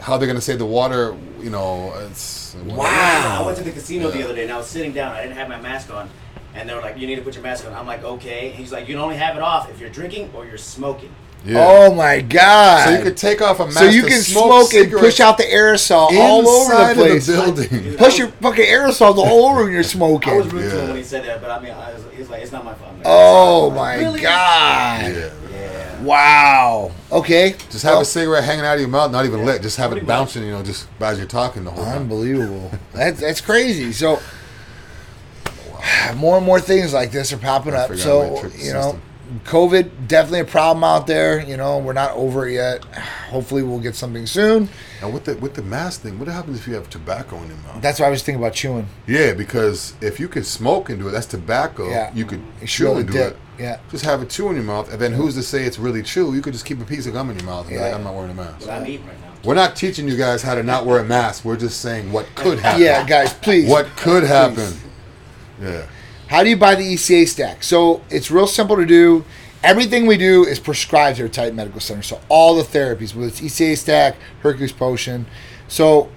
How 0.00 0.16
they're 0.16 0.28
gonna 0.28 0.40
say 0.40 0.54
the 0.56 0.64
water? 0.64 1.16
You 1.40 1.50
know, 1.50 1.92
it's 2.08 2.54
Wow. 2.64 3.42
I 3.42 3.46
went 3.46 3.58
to 3.58 3.64
the 3.64 3.72
casino 3.72 4.10
the 4.10 4.22
other 4.24 4.34
day 4.34 4.44
and 4.44 4.52
I 4.52 4.56
was 4.56 4.66
sitting 4.66 4.92
down. 4.92 5.12
I 5.14 5.22
didn't 5.22 5.36
have 5.36 5.48
my 5.48 5.60
mask 5.60 5.92
on, 5.92 6.08
and 6.54 6.68
they 6.68 6.74
were 6.74 6.80
like, 6.80 6.96
"You 6.98 7.06
need 7.06 7.16
to 7.16 7.22
put 7.22 7.34
your 7.34 7.42
mask 7.42 7.66
on." 7.66 7.72
I'm 7.74 7.86
like, 7.86 8.02
"Okay." 8.04 8.50
He's 8.50 8.72
like, 8.72 8.88
"You 8.88 8.94
can 8.94 9.02
only 9.02 9.16
have 9.16 9.36
it 9.36 9.42
off 9.42 9.68
if 9.70 9.80
you're 9.80 9.90
drinking 9.90 10.30
or 10.34 10.44
you're 10.46 10.56
smoking." 10.58 11.10
Yeah. 11.44 11.64
Oh 11.66 11.94
my 11.94 12.20
god. 12.20 12.84
so 12.84 12.90
you 12.96 13.02
could 13.02 13.16
take 13.16 13.40
off 13.40 13.60
a 13.60 13.66
mask. 13.66 13.78
So 13.78 13.84
you 13.86 14.02
can 14.02 14.20
smoke, 14.20 14.70
smoke, 14.70 14.82
and 14.84 14.92
push 14.92 15.20
out 15.20 15.38
the 15.38 15.44
aerosol 15.44 16.10
all 16.12 16.46
over 16.48 16.74
the 16.88 16.94
place. 16.94 17.28
Of 17.28 17.56
the 17.56 17.68
building. 17.68 17.96
Push 17.96 18.18
your 18.18 18.28
fucking 18.28 18.64
aerosols 18.64 19.16
all 19.16 19.46
over 19.46 19.62
when 19.64 19.72
you're 19.72 19.82
smoking. 19.82 20.32
I 20.32 20.36
was 20.36 20.52
rude 20.52 20.70
to 20.70 20.80
him 20.80 20.88
when 20.88 20.96
he 20.96 21.02
said 21.04 21.24
that, 21.24 21.40
but 21.40 21.50
I 21.50 21.60
mean, 21.60 21.72
I 21.72 21.94
was, 21.94 22.04
he 22.12 22.18
was 22.18 22.28
like, 22.28 22.42
"It's 22.42 22.52
not 22.52 22.64
my 22.64 22.74
fault." 22.74 22.90
I'm 22.90 22.96
like, 22.98 23.06
Oh 23.06 23.70
"I'm 23.70 23.76
my 23.76 23.96
like, 23.96 24.00
"Really?" 24.06 24.20
god. 24.20 25.00
Yeah. 25.12 25.30
Yeah. 25.52 26.02
Wow. 26.02 26.90
Okay. 27.10 27.54
Just 27.70 27.82
have 27.84 27.94
Well, 27.94 28.02
a 28.02 28.04
cigarette 28.04 28.44
hanging 28.44 28.64
out 28.64 28.74
of 28.74 28.80
your 28.80 28.88
mouth, 28.88 29.10
not 29.10 29.24
even 29.24 29.44
lit. 29.46 29.62
Just 29.62 29.76
have 29.78 29.90
it 29.92 29.94
Pretty 29.94 30.06
much. 30.06 30.16
bouncing, 30.16 30.42
you 30.44 30.50
know, 30.52 30.62
just 30.62 30.86
as 31.00 31.18
you're 31.18 31.26
talking 31.26 31.64
the 31.64 31.70
whole 31.70 31.84
time. 31.84 32.02
Unbelievable. 32.02 32.70
That's 32.92 33.20
that's 33.20 33.40
crazy. 33.40 33.92
So 33.92 34.20
more 36.16 36.36
and 36.36 36.46
more 36.46 36.60
things 36.60 36.92
like 36.92 37.10
this 37.10 37.32
are 37.32 37.38
popping 37.38 37.74
I 37.74 37.78
up. 37.84 37.94
So 37.96 38.24
you 38.56 38.72
know, 38.72 38.82
system. 38.82 39.02
COVID 39.44 40.08
definitely 40.08 40.40
a 40.40 40.44
problem 40.44 40.82
out 40.84 41.06
there. 41.06 41.40
You 41.40 41.56
know, 41.56 41.78
we're 41.78 41.92
not 41.92 42.12
over 42.12 42.48
it 42.48 42.54
yet. 42.54 42.84
Hopefully, 43.30 43.62
we'll 43.62 43.80
get 43.80 43.94
something 43.94 44.26
soon. 44.26 44.68
And 45.02 45.12
with 45.12 45.24
the 45.24 45.36
with 45.36 45.54
the 45.54 45.62
mask 45.62 46.00
thing, 46.02 46.18
what 46.18 46.28
happens 46.28 46.58
if 46.58 46.66
you 46.66 46.74
have 46.74 46.88
tobacco 46.90 47.36
in 47.42 47.48
your 47.48 47.56
mouth? 47.58 47.80
That's 47.82 48.00
what 48.00 48.06
I 48.06 48.10
was 48.10 48.22
thinking 48.22 48.42
about 48.42 48.54
chewing. 48.54 48.86
Yeah, 49.06 49.34
because 49.34 49.94
if 50.00 50.18
you 50.18 50.28
could 50.28 50.46
smoke 50.46 50.88
and 50.90 50.98
do 50.98 51.08
it, 51.08 51.12
that's 51.12 51.26
tobacco. 51.26 51.88
Yeah. 51.90 52.12
You 52.14 52.24
could 52.24 52.40
You 52.60 52.66
chew 52.66 52.92
and 52.94 53.06
do 53.06 53.12
dip. 53.12 53.32
it. 53.32 53.36
Yeah. 53.58 53.80
Just 53.90 54.04
have 54.04 54.22
it 54.22 54.30
chew 54.30 54.48
in 54.48 54.54
your 54.54 54.64
mouth, 54.64 54.90
and 54.92 55.00
then 55.00 55.12
who's 55.12 55.34
to 55.34 55.42
say 55.42 55.64
it's 55.64 55.78
really 55.78 56.02
chew? 56.02 56.34
You 56.34 56.40
could 56.42 56.52
just 56.52 56.64
keep 56.64 56.80
a 56.80 56.84
piece 56.84 57.06
of 57.06 57.12
gum 57.12 57.28
in 57.30 57.36
your 57.38 57.46
mouth 57.46 57.62
and 57.66 57.70
be 57.70 57.74
Yeah. 57.76 57.82
like, 57.86 57.94
I'm 57.94 58.04
not 58.04 58.14
wearing 58.14 58.30
a 58.30 58.34
mask. 58.34 58.60
But 58.60 58.70
I'm 58.70 58.86
eating 58.86 59.06
right 59.06 59.20
now. 59.20 59.26
We're 59.44 59.54
not 59.54 59.76
teaching 59.76 60.08
you 60.08 60.16
guys 60.16 60.42
how 60.42 60.54
to 60.56 60.62
not 60.62 60.84
wear 60.86 60.98
a 61.00 61.04
mask. 61.04 61.44
We're 61.44 61.56
just 61.56 61.80
saying 61.80 62.10
what 62.12 62.26
could 62.34 62.58
happen. 62.58 62.82
Yeah, 62.82 63.06
guys, 63.06 63.32
please. 63.34 63.68
What 63.68 63.86
could 63.96 64.24
happen? 64.24 64.72
Yeah. 65.62 65.82
How 66.28 66.44
do 66.44 66.50
you 66.50 66.58
buy 66.58 66.74
the 66.74 66.82
ECA 66.82 67.26
stack? 67.26 67.62
So 67.62 68.02
it's 68.10 68.30
real 68.30 68.46
simple 68.46 68.76
to 68.76 68.84
do. 68.84 69.24
Everything 69.64 70.06
we 70.06 70.18
do 70.18 70.44
is 70.44 70.60
prescribed 70.60 71.16
here 71.16 71.26
at 71.26 71.32
Titan 71.32 71.56
Medical 71.56 71.80
Center. 71.80 72.02
So 72.02 72.20
all 72.28 72.54
the 72.54 72.62
therapies, 72.62 73.14
whether 73.14 73.28
it's 73.28 73.40
ECA 73.40 73.78
stack, 73.78 74.16
Hercules 74.42 74.72
potion. 74.72 75.26
So 75.68 76.10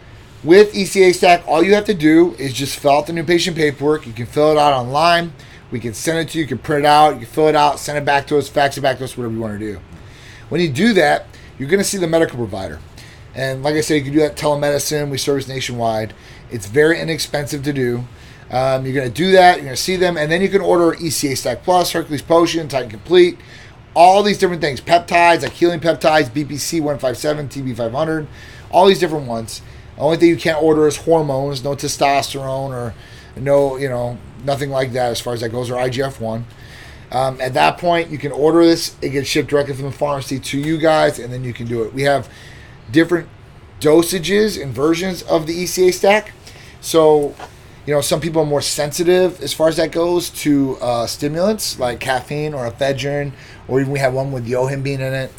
with 0.43 0.73
ECA 0.73 1.15
stack, 1.15 1.47
all 1.47 1.63
you 1.63 1.73
have 1.75 1.85
to 1.85 1.93
do 1.93 2.35
is 2.35 2.53
just 2.53 2.77
fill 2.77 2.91
out 2.91 3.07
the 3.07 3.13
new 3.13 3.23
patient 3.23 3.55
paperwork. 3.55 4.05
You 4.05 4.11
can 4.11 4.25
fill 4.25 4.51
it 4.51 4.57
out 4.57 4.73
online. 4.73 5.31
We 5.71 5.79
can 5.79 5.93
send 5.93 6.19
it 6.19 6.29
to 6.31 6.37
you. 6.37 6.43
You 6.43 6.47
can 6.47 6.57
print 6.57 6.83
it 6.83 6.87
out. 6.87 7.13
You 7.13 7.19
can 7.19 7.29
fill 7.29 7.47
it 7.47 7.55
out, 7.55 7.79
send 7.79 7.97
it 7.97 8.03
back 8.03 8.27
to 8.27 8.37
us, 8.37 8.49
fax 8.49 8.77
it 8.77 8.81
back 8.81 8.97
to 8.97 9.05
us, 9.05 9.17
whatever 9.17 9.33
you 9.33 9.39
want 9.39 9.57
to 9.57 9.73
do. 9.73 9.79
When 10.49 10.59
you 10.59 10.69
do 10.69 10.91
that, 10.93 11.25
you're 11.57 11.69
going 11.69 11.79
to 11.79 11.85
see 11.85 11.97
the 11.97 12.07
medical 12.07 12.35
provider. 12.35 12.79
And 13.33 13.63
like 13.63 13.75
I 13.75 13.81
said, 13.81 13.95
you 13.95 14.03
can 14.03 14.11
do 14.11 14.19
that 14.19 14.35
telemedicine. 14.35 15.09
We 15.09 15.17
service 15.17 15.47
nationwide. 15.47 16.13
It's 16.51 16.65
very 16.65 16.99
inexpensive 16.99 17.63
to 17.63 17.71
do. 17.71 18.03
Um, 18.51 18.85
you're 18.85 18.93
going 18.93 19.07
to 19.07 19.13
do 19.13 19.31
that. 19.31 19.55
You're 19.55 19.65
going 19.65 19.75
to 19.75 19.81
see 19.81 19.95
them, 19.95 20.17
and 20.17 20.29
then 20.29 20.41
you 20.41 20.49
can 20.49 20.61
order 20.61 20.97
ECA 20.97 21.37
Stack 21.37 21.63
Plus, 21.63 21.93
Hercules 21.93 22.21
Potion, 22.21 22.67
Titan 22.67 22.89
Complete, 22.89 23.39
all 23.95 24.21
these 24.23 24.37
different 24.37 24.61
things. 24.61 24.81
Peptides 24.81 25.43
like 25.43 25.53
healing 25.53 25.79
peptides, 25.79 26.29
BPC 26.29 26.79
157, 26.81 27.47
TB 27.47 27.77
500, 27.77 28.27
all 28.69 28.87
these 28.87 28.99
different 28.99 29.27
ones. 29.27 29.61
The 29.95 30.01
only 30.01 30.17
thing 30.17 30.29
you 30.29 30.37
can't 30.37 30.61
order 30.61 30.85
is 30.87 30.97
hormones, 30.97 31.63
no 31.63 31.75
testosterone 31.75 32.71
or 32.71 32.93
no, 33.37 33.77
you 33.77 33.87
know, 33.87 34.17
nothing 34.43 34.69
like 34.69 34.91
that 34.93 35.11
as 35.11 35.21
far 35.21 35.33
as 35.33 35.41
that 35.41 35.49
goes, 35.49 35.69
or 35.69 35.75
IGF 35.75 36.19
1. 36.19 36.45
Um, 37.11 37.41
at 37.41 37.53
that 37.53 37.77
point, 37.77 38.09
you 38.09 38.17
can 38.17 38.31
order 38.31 38.65
this. 38.65 38.95
It 39.01 39.09
gets 39.09 39.27
shipped 39.27 39.49
directly 39.49 39.73
from 39.73 39.85
the 39.85 39.91
pharmacy 39.91 40.39
to 40.39 40.59
you 40.59 40.77
guys, 40.77 41.19
and 41.19 41.31
then 41.31 41.43
you 41.43 41.53
can 41.53 41.67
do 41.67 41.83
it. 41.83 41.93
We 41.93 42.03
have 42.03 42.29
different 42.89 43.27
dosages 43.79 44.61
and 44.61 44.73
versions 44.73 45.21
of 45.23 45.47
the 45.47 45.63
ECA 45.63 45.93
stack. 45.93 46.31
So, 46.79 47.35
you 47.85 47.93
know, 47.93 48.01
some 48.01 48.21
people 48.21 48.43
are 48.43 48.45
more 48.45 48.61
sensitive 48.61 49.41
as 49.41 49.53
far 49.53 49.67
as 49.67 49.77
that 49.77 49.91
goes 49.91 50.29
to 50.29 50.77
uh, 50.81 51.07
stimulants 51.07 51.79
like 51.79 51.99
caffeine 51.99 52.53
or 52.53 52.69
ephedrine, 52.69 53.31
or 53.67 53.81
even 53.81 53.91
we 53.91 53.99
have 53.99 54.13
one 54.13 54.31
with 54.31 54.47
yohimbine 54.47 54.99
in 54.99 55.13
it. 55.13 55.31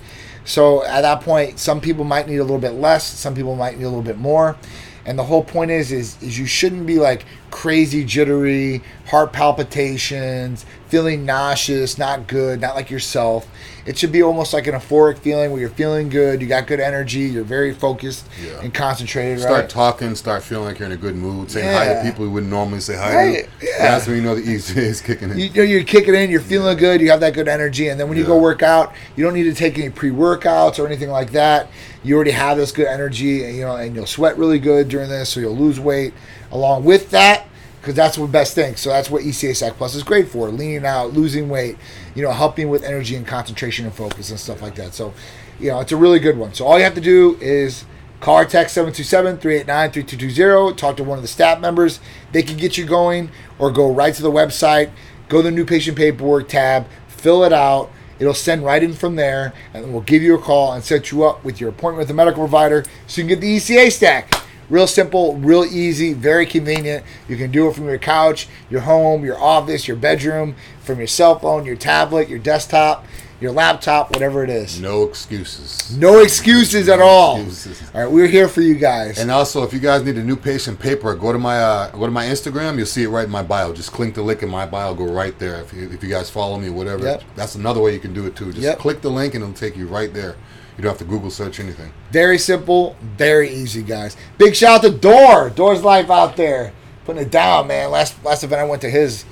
So 0.44 0.84
at 0.84 1.02
that 1.02 1.20
point, 1.20 1.58
some 1.58 1.80
people 1.80 2.04
might 2.04 2.26
need 2.26 2.38
a 2.38 2.42
little 2.42 2.58
bit 2.58 2.72
less, 2.72 3.04
some 3.04 3.34
people 3.34 3.54
might 3.54 3.78
need 3.78 3.84
a 3.84 3.88
little 3.88 4.02
bit 4.02 4.18
more. 4.18 4.56
And 5.04 5.18
the 5.18 5.24
whole 5.24 5.42
point 5.42 5.70
is, 5.70 5.92
is, 5.92 6.20
is 6.22 6.38
you 6.38 6.46
shouldn't 6.46 6.86
be 6.86 6.98
like 6.98 7.24
crazy 7.52 8.02
jittery, 8.04 8.82
heart 9.06 9.32
palpitations, 9.32 10.66
feeling 10.88 11.24
nauseous, 11.24 11.96
not 11.98 12.26
good, 12.26 12.60
not 12.60 12.74
like 12.74 12.90
yourself. 12.90 13.46
It 13.84 13.98
should 13.98 14.12
be 14.12 14.22
almost 14.22 14.52
like 14.52 14.66
an 14.66 14.74
euphoric 14.74 15.18
feeling 15.18 15.50
where 15.50 15.60
you're 15.60 15.68
feeling 15.70 16.08
good, 16.08 16.40
you 16.40 16.46
got 16.46 16.66
good 16.66 16.80
energy, 16.80 17.20
you're 17.20 17.44
very 17.44 17.74
focused 17.74 18.26
Yeah. 18.44 18.60
and 18.62 18.72
concentrated, 18.72 19.40
Start 19.40 19.54
right? 19.62 19.68
talking, 19.68 20.14
start 20.14 20.42
feeling 20.42 20.66
like 20.66 20.78
you're 20.78 20.86
in 20.86 20.92
a 20.92 20.96
good 20.96 21.14
mood, 21.16 21.50
saying 21.50 21.68
hi 21.68 21.92
to 21.94 22.02
people 22.02 22.24
you 22.24 22.30
wouldn't 22.30 22.50
normally 22.50 22.80
say 22.80 22.96
hi 22.96 23.14
Right, 23.14 23.48
to. 23.60 23.66
yeah. 23.66 23.78
That's 23.82 24.06
when 24.06 24.16
you 24.16 24.22
know 24.22 24.34
the 24.34 24.42
ECA 24.42 24.76
is 24.78 25.00
kicking 25.00 25.30
in. 25.30 25.38
you, 25.38 25.50
know, 25.52 25.62
you're 25.62 25.84
kicking 25.84 26.14
in, 26.14 26.30
you're 26.30 26.40
feeling 26.40 26.76
good, 26.78 27.00
you 27.00 27.10
have 27.10 27.20
that 27.20 27.34
good 27.34 27.48
energy, 27.48 27.88
and 27.88 27.98
then 28.00 28.08
when 28.08 28.16
you 28.18 28.24
go 28.24 28.36
Yeah. 28.36 28.42
work 28.42 28.62
out, 28.62 28.92
you 29.16 29.24
don't 29.24 29.34
need 29.34 29.44
to 29.44 29.54
take 29.54 29.78
any 29.78 29.90
pre-workouts 29.90 30.78
or 30.78 30.86
anything 30.86 31.10
like 31.10 31.32
that. 31.32 31.68
You 32.04 32.14
already 32.16 32.30
have 32.32 32.56
this 32.56 32.72
good 32.72 32.86
energy, 32.88 33.44
and 33.44 33.54
you 33.56 33.62
know, 33.62 33.76
and 33.76 33.94
you'll 33.94 34.06
sweat 34.06 34.36
really 34.38 34.58
good 34.58 34.88
during 34.88 35.08
this, 35.08 35.28
so 35.30 35.40
you'll 35.40 35.56
lose 35.56 35.78
weight. 35.80 36.14
Along 36.50 36.84
with 36.84 37.01
that, 37.12 37.46
because 37.80 37.94
that's 37.94 38.16
the 38.16 38.26
best 38.26 38.54
thing. 38.54 38.76
So 38.76 38.90
that's 38.90 39.10
what 39.10 39.22
E 39.22 39.30
ECA 39.30 39.56
Stack 39.56 39.74
Plus 39.74 39.94
is 39.94 40.02
great 40.02 40.28
for: 40.28 40.50
leaning 40.50 40.84
out, 40.84 41.14
losing 41.14 41.48
weight, 41.48 41.78
you 42.14 42.22
know, 42.22 42.32
helping 42.32 42.68
with 42.68 42.84
energy 42.84 43.16
and 43.16 43.26
concentration 43.26 43.86
and 43.86 43.94
focus 43.94 44.30
and 44.30 44.38
stuff 44.38 44.60
like 44.60 44.74
that. 44.74 44.94
So, 44.94 45.14
you 45.58 45.70
know, 45.70 45.80
it's 45.80 45.92
a 45.92 45.96
really 45.96 46.18
good 46.18 46.36
one. 46.36 46.52
So 46.54 46.66
all 46.66 46.78
you 46.78 46.84
have 46.84 46.94
to 46.94 47.00
do 47.00 47.38
is 47.40 47.84
call 48.22 48.44
text 48.44 48.76
727-389-3220 48.76 50.76
talk 50.76 50.96
to 50.96 51.02
one 51.02 51.18
of 51.18 51.22
the 51.22 51.28
staff 51.28 51.58
members 51.58 51.98
they 52.30 52.40
can 52.40 52.56
get 52.56 52.78
you 52.78 52.86
going 52.86 53.28
or 53.58 53.72
go 53.72 53.92
right 53.92 54.14
to 54.14 54.22
the 54.22 54.30
website 54.30 54.92
go 55.28 55.38
to 55.38 55.42
the 55.42 55.50
new 55.50 55.64
patient 55.64 55.96
paperwork 55.96 56.46
tab 56.46 56.86
fill 57.08 57.42
it 57.42 57.52
out 57.52 57.90
it'll 58.20 58.32
send 58.32 58.64
right 58.64 58.84
in 58.84 58.92
from 58.92 59.16
there 59.16 59.52
and 59.74 59.92
we'll 59.92 60.02
give 60.02 60.22
you 60.22 60.36
a 60.36 60.38
call 60.38 60.72
and 60.72 60.84
set 60.84 61.10
you 61.10 61.24
up 61.24 61.44
with 61.44 61.60
your 61.60 61.70
appointment 61.70 61.98
with 61.98 62.06
the 62.06 62.14
medical 62.14 62.42
provider 62.42 62.84
so 63.08 63.20
you 63.20 63.26
can 63.26 63.40
get 63.40 63.40
the 63.40 63.56
eca 63.56 63.90
stack 63.90 64.32
real 64.72 64.86
simple 64.86 65.36
real 65.36 65.64
easy 65.64 66.12
very 66.14 66.46
convenient 66.46 67.04
you 67.28 67.36
can 67.36 67.50
do 67.50 67.68
it 67.68 67.74
from 67.74 67.84
your 67.86 67.98
couch 67.98 68.48
your 68.70 68.80
home 68.80 69.22
your 69.24 69.38
office 69.38 69.86
your 69.86 69.96
bedroom 69.96 70.54
from 70.80 70.96
your 70.98 71.06
cell 71.06 71.38
phone 71.38 71.64
your 71.66 71.76
tablet 71.76 72.28
your 72.28 72.38
desktop 72.38 73.04
your 73.38 73.50
laptop 73.52 74.10
whatever 74.12 74.44
it 74.44 74.48
is 74.50 74.80
No 74.80 75.02
excuses. 75.02 75.96
no 75.98 76.20
excuses 76.22 76.88
at 76.88 77.00
all. 77.00 77.40
excuses. 77.40 77.82
All 77.92 78.02
right, 78.02 78.10
we're 78.10 78.28
here 78.28 78.46
for 78.48 78.60
you 78.60 78.76
guys. 78.76 79.18
And 79.18 79.32
also, 79.32 79.64
if 79.64 79.72
you 79.72 79.80
guys 79.80 80.04
need 80.04 80.16
a 80.16 80.22
new 80.22 80.36
patient 80.36 80.78
paper, 80.78 81.12
go 81.16 81.32
to 81.32 81.38
my 81.40 81.58
uh, 81.58 81.90
go 81.90 82.06
to 82.06 82.12
my 82.12 82.24
Instagram. 82.26 82.76
You'll 82.76 82.86
see 82.86 83.02
it 83.02 83.08
right 83.08 83.24
in 83.24 83.32
my 83.32 83.42
bio. 83.42 83.72
Just 83.72 83.90
click 83.90 84.14
the 84.14 84.22
link 84.22 84.44
in 84.44 84.48
my 84.48 84.64
bio. 84.64 84.94
Go 84.94 85.06
right 85.12 85.36
there. 85.40 85.56
If 85.60 85.72
you, 85.72 85.90
if 85.90 86.04
you 86.04 86.08
guys 86.08 86.30
follow 86.30 86.56
me, 86.56 86.70
whatever. 86.70 87.02
Yep. 87.04 87.22
That's 87.34 87.56
another 87.56 87.80
way 87.80 87.92
you 87.94 87.98
can 87.98 88.14
do 88.14 88.26
it 88.26 88.36
too. 88.36 88.52
Just 88.52 88.62
Yep. 88.62 88.78
click 88.78 89.00
the 89.02 89.10
link 89.10 89.34
and 89.34 89.42
it'll 89.42 89.54
take 89.56 89.76
you 89.76 89.88
right 89.88 90.14
there. 90.14 90.36
You 90.76 90.82
don't 90.82 90.90
have 90.92 90.98
to 90.98 91.04
Google 91.04 91.30
search 91.30 91.60
anything. 91.60 91.92
very 92.10 92.38
simple, 92.38 92.96
very 93.16 93.50
easy, 93.50 93.82
guys. 93.82 94.16
Big 94.38 94.54
shout 94.56 94.84
out 94.84 94.90
to 94.90 94.96
Door. 94.96 95.50
Door's 95.50 95.82
life 95.82 96.10
out 96.10 96.36
there, 96.36 96.72
putting 97.04 97.22
it 97.22 97.30
down, 97.30 97.66
man. 97.66 97.90
Last 97.90 98.22
last 98.24 98.42
event 98.44 98.60
I 98.60 98.64
went 98.64 98.80
to 98.82 98.90
his, 98.90 99.24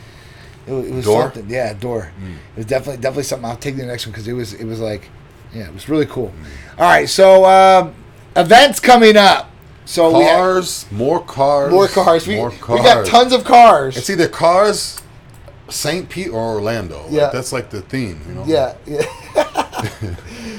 it, 0.67 0.73
was- 0.73 0.87
it 0.87 0.95
was 0.95 1.05
Door? 1.07 1.23
something. 1.23 1.49
Yeah, 1.51 1.73
Door. 1.73 2.13
It 2.55 2.57
was 2.59 2.67
definitely 2.67 3.01
definitely 3.01 3.23
something. 3.25 3.49
I'll 3.49 3.57
take 3.57 3.77
the 3.77 3.87
next 3.87 4.07
one 4.07 4.13
because 4.13 4.29
it 4.29 4.35
was 4.35 4.53
it 4.55 4.65
was 4.67 4.81
like, 4.81 5.09
yeah, 5.55 5.67
it 5.67 5.73
was 5.75 5.89
really 5.89 6.07
cool. 6.07 6.33
All 6.79 6.85
right, 6.89 7.09
so 7.09 7.45
um, 7.47 7.95
events 8.37 8.79
coming 8.81 9.17
up. 9.17 9.47
So 9.87 10.17
we 10.19 10.25
have 10.25 10.37
Cars, 10.39 10.87
more 10.93 11.25
cars, 11.25 11.73
more 11.73 11.89
cars. 11.89 12.27
We, 12.27 12.37
more 12.37 12.51
we 12.51 12.77
got 12.83 13.05
tons 13.07 13.33
of 13.33 13.43
cars. 13.45 13.97
It's 13.97 14.09
either 14.09 14.29
cars, 14.29 15.01
St. 15.69 16.09
Pete, 16.09 16.29
or 16.29 16.39
Orlando. 16.55 17.03
Like, 17.05 17.13
Yeah. 17.13 17.31
that's 17.33 17.51
like 17.53 17.71
the 17.71 17.81
theme. 17.83 18.21
You 18.29 18.35
know. 18.35 18.45
Yeah, 18.47 18.75
yeah. 18.87 19.03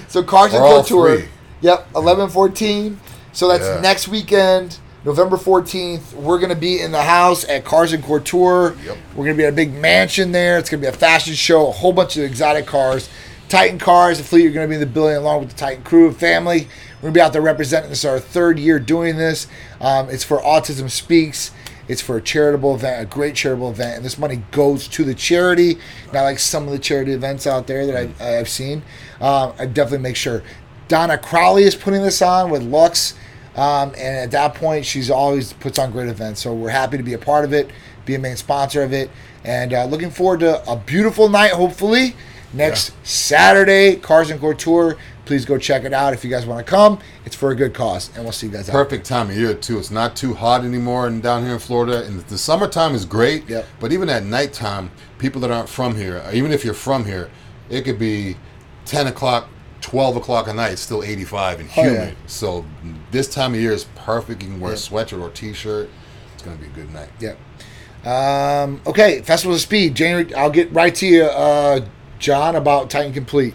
so 0.07 0.23
Cars 0.23 0.53
and 0.53 0.61
Or 0.63 0.67
all 0.67 0.81
Couture. 0.83 1.17
three. 1.17 1.27
Yep, 1.61 1.87
eleven 1.95 2.29
fourteen. 2.29 2.99
So 3.33 3.47
that's 3.47 3.63
Yeah. 3.63 3.79
next 3.81 4.07
weekend, 4.07 4.77
November 5.05 5.37
fourteenth. 5.37 6.13
We're 6.15 6.39
gonna 6.39 6.55
be 6.55 6.79
in 6.81 6.91
the 6.91 7.03
house 7.03 7.45
at 7.47 7.63
Cars 7.65 7.93
and 7.93 8.03
Couture. 8.03 8.75
Yep. 8.85 8.97
We're 9.15 9.25
gonna 9.25 9.37
be 9.37 9.43
at 9.45 9.53
a 9.53 9.55
big 9.55 9.73
mansion 9.73 10.31
there. 10.31 10.57
It's 10.57 10.69
gonna 10.69 10.81
be 10.81 10.87
a 10.87 10.91
fashion 10.93 11.33
show, 11.33 11.67
a 11.67 11.71
whole 11.71 11.93
bunch 11.93 12.17
of 12.17 12.23
exotic 12.23 12.65
cars. 12.65 13.09
Titan 13.49 13.77
cars, 13.79 14.17
the 14.17 14.23
fleet 14.23 14.47
are 14.47 14.51
going 14.51 14.63
to 14.65 14.69
be 14.69 14.75
in 14.75 14.79
the 14.79 14.85
building 14.85 15.17
along 15.17 15.41
with 15.41 15.49
the 15.49 15.55
Titan 15.57 15.83
crew 15.83 16.07
and 16.07 16.15
family. 16.15 16.69
We're 17.01 17.07
going 17.11 17.13
to 17.15 17.17
be 17.17 17.21
out 17.21 17.33
there 17.33 17.41
representing 17.41 17.89
this. 17.89 17.99
is 17.99 18.05
our 18.05 18.17
third 18.17 18.57
year 18.57 18.79
doing 18.79 19.17
this. 19.17 19.45
Um, 19.81 20.09
it's 20.09 20.23
for 20.23 20.39
Autism 20.39 20.89
Speaks. 20.89 21.51
It's 21.89 21.99
for 22.01 22.15
a 22.15 22.21
charitable 22.21 22.75
event, 22.75 23.01
a 23.01 23.05
great 23.05 23.35
charitable 23.35 23.69
event, 23.71 23.97
and 23.97 24.05
this 24.05 24.17
money 24.17 24.41
goes 24.51 24.87
to 24.87 25.03
the 25.03 25.13
charity. 25.13 25.79
Not 26.13 26.23
like 26.23 26.39
some 26.39 26.63
of 26.65 26.71
the 26.71 26.79
charity 26.79 27.11
events 27.11 27.45
out 27.45 27.67
there 27.67 27.85
that 27.87 28.09
I, 28.21 28.37
I've 28.37 28.47
seen. 28.47 28.83
Um, 29.21 29.53
I 29.59 29.65
definitely 29.67 29.99
make 29.99 30.15
sure. 30.15 30.43
Donna 30.87 31.17
Crowley 31.17 31.63
is 31.63 31.75
putting 31.75 32.01
this 32.01 32.21
on 32.21 32.49
with 32.49 32.63
Lux, 32.63 33.13
um, 33.55 33.91
and 33.97 34.17
at 34.17 34.31
that 34.31 34.55
point, 34.55 34.85
she's 34.85 35.09
always 35.09 35.53
puts 35.53 35.79
on 35.79 35.91
great 35.91 36.09
events. 36.09 36.41
So 36.41 36.53
we're 36.53 36.69
happy 36.69 36.97
to 36.97 37.03
be 37.03 37.13
a 37.13 37.17
part 37.17 37.45
of 37.45 37.53
it. 37.53 37.69
be 38.03 38.15
a 38.15 38.19
main 38.19 38.35
sponsor 38.35 38.81
of 38.83 38.91
it. 38.93 39.09
And 39.43 39.73
uh, 39.73 39.85
looking 39.85 40.09
forward 40.09 40.41
to 40.41 40.69
a 40.69 40.75
beautiful 40.75 41.29
night, 41.29 41.51
hopefully, 41.51 42.15
next 42.51 42.89
Yeah. 42.89 42.95
Saturday, 43.03 43.95
Cars 43.95 44.29
and 44.31 44.39
Couture. 44.39 44.97
Please 45.25 45.45
go 45.45 45.57
check 45.57 45.83
it 45.85 45.93
out 45.93 46.13
if 46.13 46.23
you 46.25 46.29
guys 46.29 46.45
want 46.45 46.65
to 46.65 46.69
come. 46.69 46.99
It's 47.25 47.35
for 47.35 47.51
a 47.51 47.55
good 47.55 47.73
cause, 47.73 48.09
and 48.15 48.23
we'll 48.23 48.33
see 48.33 48.47
you 48.47 48.53
guys 48.53 48.67
out. 48.69 48.73
Perfect 48.73 49.05
time 49.05 49.29
of 49.29 49.37
year 49.37 49.53
too. 49.53 49.77
It's 49.79 49.91
not 49.91 50.15
too 50.15 50.33
hot 50.33 50.65
anymore 50.65 51.07
and 51.07 51.23
down 51.23 51.43
here 51.43 51.53
in 51.53 51.59
Florida. 51.59 52.03
And 52.03 52.19
the 52.21 52.37
summertime 52.37 52.95
is 52.95 53.05
great. 53.05 53.47
Yep. 53.47 53.65
But 53.79 53.93
even 53.93 54.09
at 54.09 54.25
nighttime, 54.25 54.91
people 55.19 55.39
that 55.41 55.51
aren't 55.51 55.69
from 55.69 55.95
here, 55.95 56.21
even 56.33 56.51
if 56.51 56.65
you're 56.65 56.73
from 56.73 57.05
here, 57.05 57.29
it 57.69 57.83
could 57.83 57.99
be 57.99 58.35
ten 58.85 59.07
o'clock, 59.07 59.47
twelve 59.81 60.15
o'clock 60.15 60.47
at 60.47 60.55
night. 60.55 60.71
It's 60.73 60.81
still 60.81 61.03
eighty 61.03 61.23
five 61.23 61.59
and 61.59 61.69
Oh, 61.77 61.83
yeah. 61.83 61.89
humid. 61.91 62.17
So 62.27 62.65
this 63.11 63.27
time 63.27 63.53
of 63.53 63.59
year 63.59 63.71
is 63.71 63.85
perfect. 63.95 64.41
You 64.43 64.49
can 64.49 64.59
wear 64.59 64.71
Yep. 64.71 64.79
a 64.79 64.81
sweatshirt 64.81 65.21
or 65.21 65.29
t-shirt. 65.29 65.89
It's 66.33 66.43
gonna 66.43 66.57
be 66.57 66.65
a 66.65 66.69
good 66.69 66.93
night. 66.93 67.09
Yeah. 67.19 67.33
Um, 68.03 68.81
okay, 68.87 69.21
Festivals 69.21 69.57
of 69.57 69.61
Speed. 69.61 69.95
January. 69.95 70.33
I'll 70.33 70.49
get 70.49 70.71
right 70.73 70.93
to 70.95 71.05
you, 71.07 71.23
uh, 71.25 71.81
John, 72.19 72.55
about 72.55 72.89
Titan 72.89 73.13
Complete. 73.13 73.53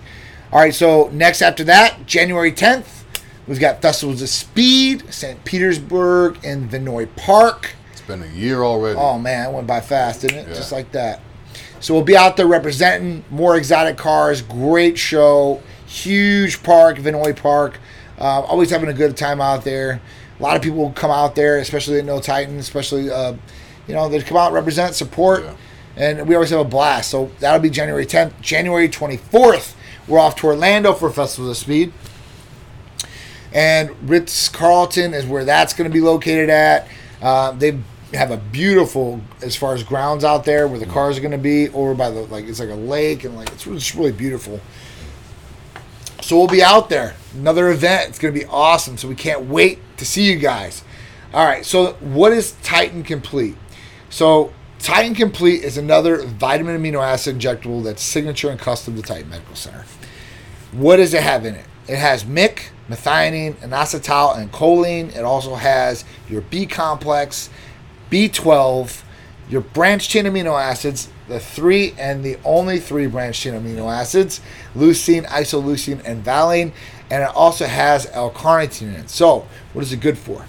All 0.52 0.60
right. 0.60 0.74
So 0.74 1.10
next 1.12 1.42
after 1.42 1.64
that, 1.64 2.06
January 2.06 2.52
10th, 2.52 3.02
we've 3.48 3.58
got 3.58 3.82
Festivals 3.82 4.22
of 4.22 4.28
Speed, 4.28 5.02
St. 5.12 5.44
Petersburg, 5.44 6.38
and 6.44 6.70
Vinoy 6.70 7.08
Park. 7.16 7.70
It's 7.92 8.00
been 8.02 8.22
a 8.22 8.26
year 8.28 8.62
already. 8.62 8.96
Oh 8.98 9.18
man, 9.18 9.50
it 9.50 9.52
went 9.52 9.66
by 9.66 9.80
fast, 9.80 10.20
didn't 10.20 10.38
it? 10.38 10.48
Yeah. 10.48 10.54
Just 10.54 10.70
like 10.70 10.92
that. 10.92 11.20
So 11.80 11.94
we'll 11.94 12.02
be 12.02 12.16
out 12.16 12.36
there 12.36 12.46
representing 12.46 13.24
more 13.30 13.56
exotic 13.56 13.96
cars. 13.96 14.42
Great 14.42 14.98
show, 14.98 15.62
huge 15.86 16.62
park, 16.62 16.96
Vinoy 16.98 17.36
Park. 17.36 17.78
Uh, 18.18 18.40
always 18.40 18.70
having 18.70 18.88
a 18.88 18.94
good 18.94 19.16
time 19.16 19.40
out 19.40 19.62
there. 19.62 20.00
A 20.38 20.42
lot 20.42 20.56
of 20.56 20.62
people 20.62 20.78
will 20.78 20.92
come 20.92 21.10
out 21.10 21.34
there, 21.34 21.58
especially 21.58 21.98
at 21.98 22.04
No 22.04 22.20
Titan, 22.20 22.58
especially 22.58 23.10
uh, 23.10 23.34
you 23.86 23.94
know 23.94 24.08
they 24.08 24.20
come 24.22 24.36
out, 24.36 24.52
represent, 24.52 24.94
support, 24.94 25.44
Yeah. 25.44 25.54
and 25.96 26.26
we 26.28 26.34
always 26.34 26.50
have 26.50 26.60
a 26.60 26.64
blast. 26.64 27.10
So 27.10 27.30
that'll 27.40 27.60
be 27.60 27.70
January 27.70 28.06
10th, 28.06 28.40
January 28.40 28.88
24th. 28.88 29.74
We're 30.08 30.18
off 30.18 30.36
to 30.36 30.46
Orlando 30.46 30.92
for 30.92 31.10
Festival 31.10 31.50
of 31.50 31.56
Speed. 31.56 31.92
And 33.52 33.90
Ritz 34.08 34.48
Carlton 34.48 35.14
is 35.14 35.24
where 35.26 35.44
that's 35.44 35.72
going 35.72 35.90
to 35.90 35.94
be 35.94 36.00
located 36.00 36.50
at. 36.50 36.88
Uh, 37.22 37.52
they 37.52 37.78
have 38.14 38.30
a 38.30 38.36
beautiful, 38.36 39.20
as 39.42 39.56
far 39.56 39.74
as 39.74 39.82
grounds 39.82 40.24
out 40.24 40.44
there 40.44 40.68
where 40.68 40.78
the 40.78 40.86
cars 40.86 41.18
are 41.18 41.20
going 41.20 41.32
to 41.32 41.38
be 41.38 41.68
over 41.70 41.94
by 41.94 42.10
the 42.10 42.22
like 42.26 42.44
it's 42.46 42.60
like 42.60 42.68
a 42.68 42.74
lake 42.74 43.24
and 43.24 43.36
like 43.36 43.50
it's 43.52 43.64
just 43.64 43.94
really 43.94 44.12
beautiful. 44.12 44.60
So 46.22 46.36
we'll 46.36 46.48
be 46.48 46.62
out 46.62 46.88
there. 46.88 47.14
Another 47.34 47.68
event. 47.70 48.08
It's 48.08 48.18
going 48.18 48.32
to 48.34 48.40
be 48.40 48.46
awesome. 48.46 48.96
So 48.96 49.08
we 49.08 49.14
can't 49.14 49.46
wait 49.46 49.78
to 49.98 50.04
see 50.04 50.30
you 50.30 50.36
guys. 50.36 50.82
All 51.32 51.44
right. 51.44 51.64
So 51.64 51.92
what 51.94 52.32
is 52.32 52.52
Titan 52.62 53.02
Complete? 53.02 53.56
So 54.10 54.52
Titan 54.78 55.14
Complete 55.14 55.62
is 55.62 55.76
another 55.76 56.22
vitamin 56.22 56.80
amino 56.80 57.02
acid 57.02 57.38
injectable 57.38 57.82
that's 57.82 58.02
signature 58.02 58.50
and 58.50 58.58
custom 58.58 58.96
to 58.96 59.02
Titan 59.02 59.28
Medical 59.30 59.54
Center. 59.54 59.84
What 60.72 60.96
does 60.96 61.14
it 61.14 61.22
have 61.22 61.44
in 61.44 61.54
it? 61.54 61.64
It 61.88 61.96
has 61.96 62.24
MIC, 62.24 62.70
methionine, 62.88 63.54
inositol, 63.56 64.36
and 64.36 64.50
choline. 64.50 65.14
It 65.16 65.24
also 65.24 65.54
has 65.54 66.04
your 66.28 66.40
B 66.40 66.66
complex, 66.66 67.50
B12, 68.10 69.02
your 69.48 69.60
branched 69.60 70.10
chain 70.10 70.24
amino 70.24 70.60
acids, 70.60 71.08
the 71.28 71.40
three 71.40 71.94
and 71.98 72.24
the 72.24 72.38
only 72.44 72.78
three 72.78 73.06
branched 73.06 73.42
chain 73.42 73.54
amino 73.54 73.92
acids, 73.92 74.40
leucine, 74.76 75.26
isoleucine, 75.26 76.00
and 76.04 76.22
valine. 76.24 76.72
And 77.10 77.22
it 77.22 77.28
also 77.36 77.66
has 77.66 78.08
L-carnitine 78.12 78.82
in 78.82 78.94
it. 78.94 79.10
So, 79.10 79.46
what 79.72 79.82
is 79.84 79.92
it 79.92 80.00
good 80.00 80.18
for? 80.18 80.44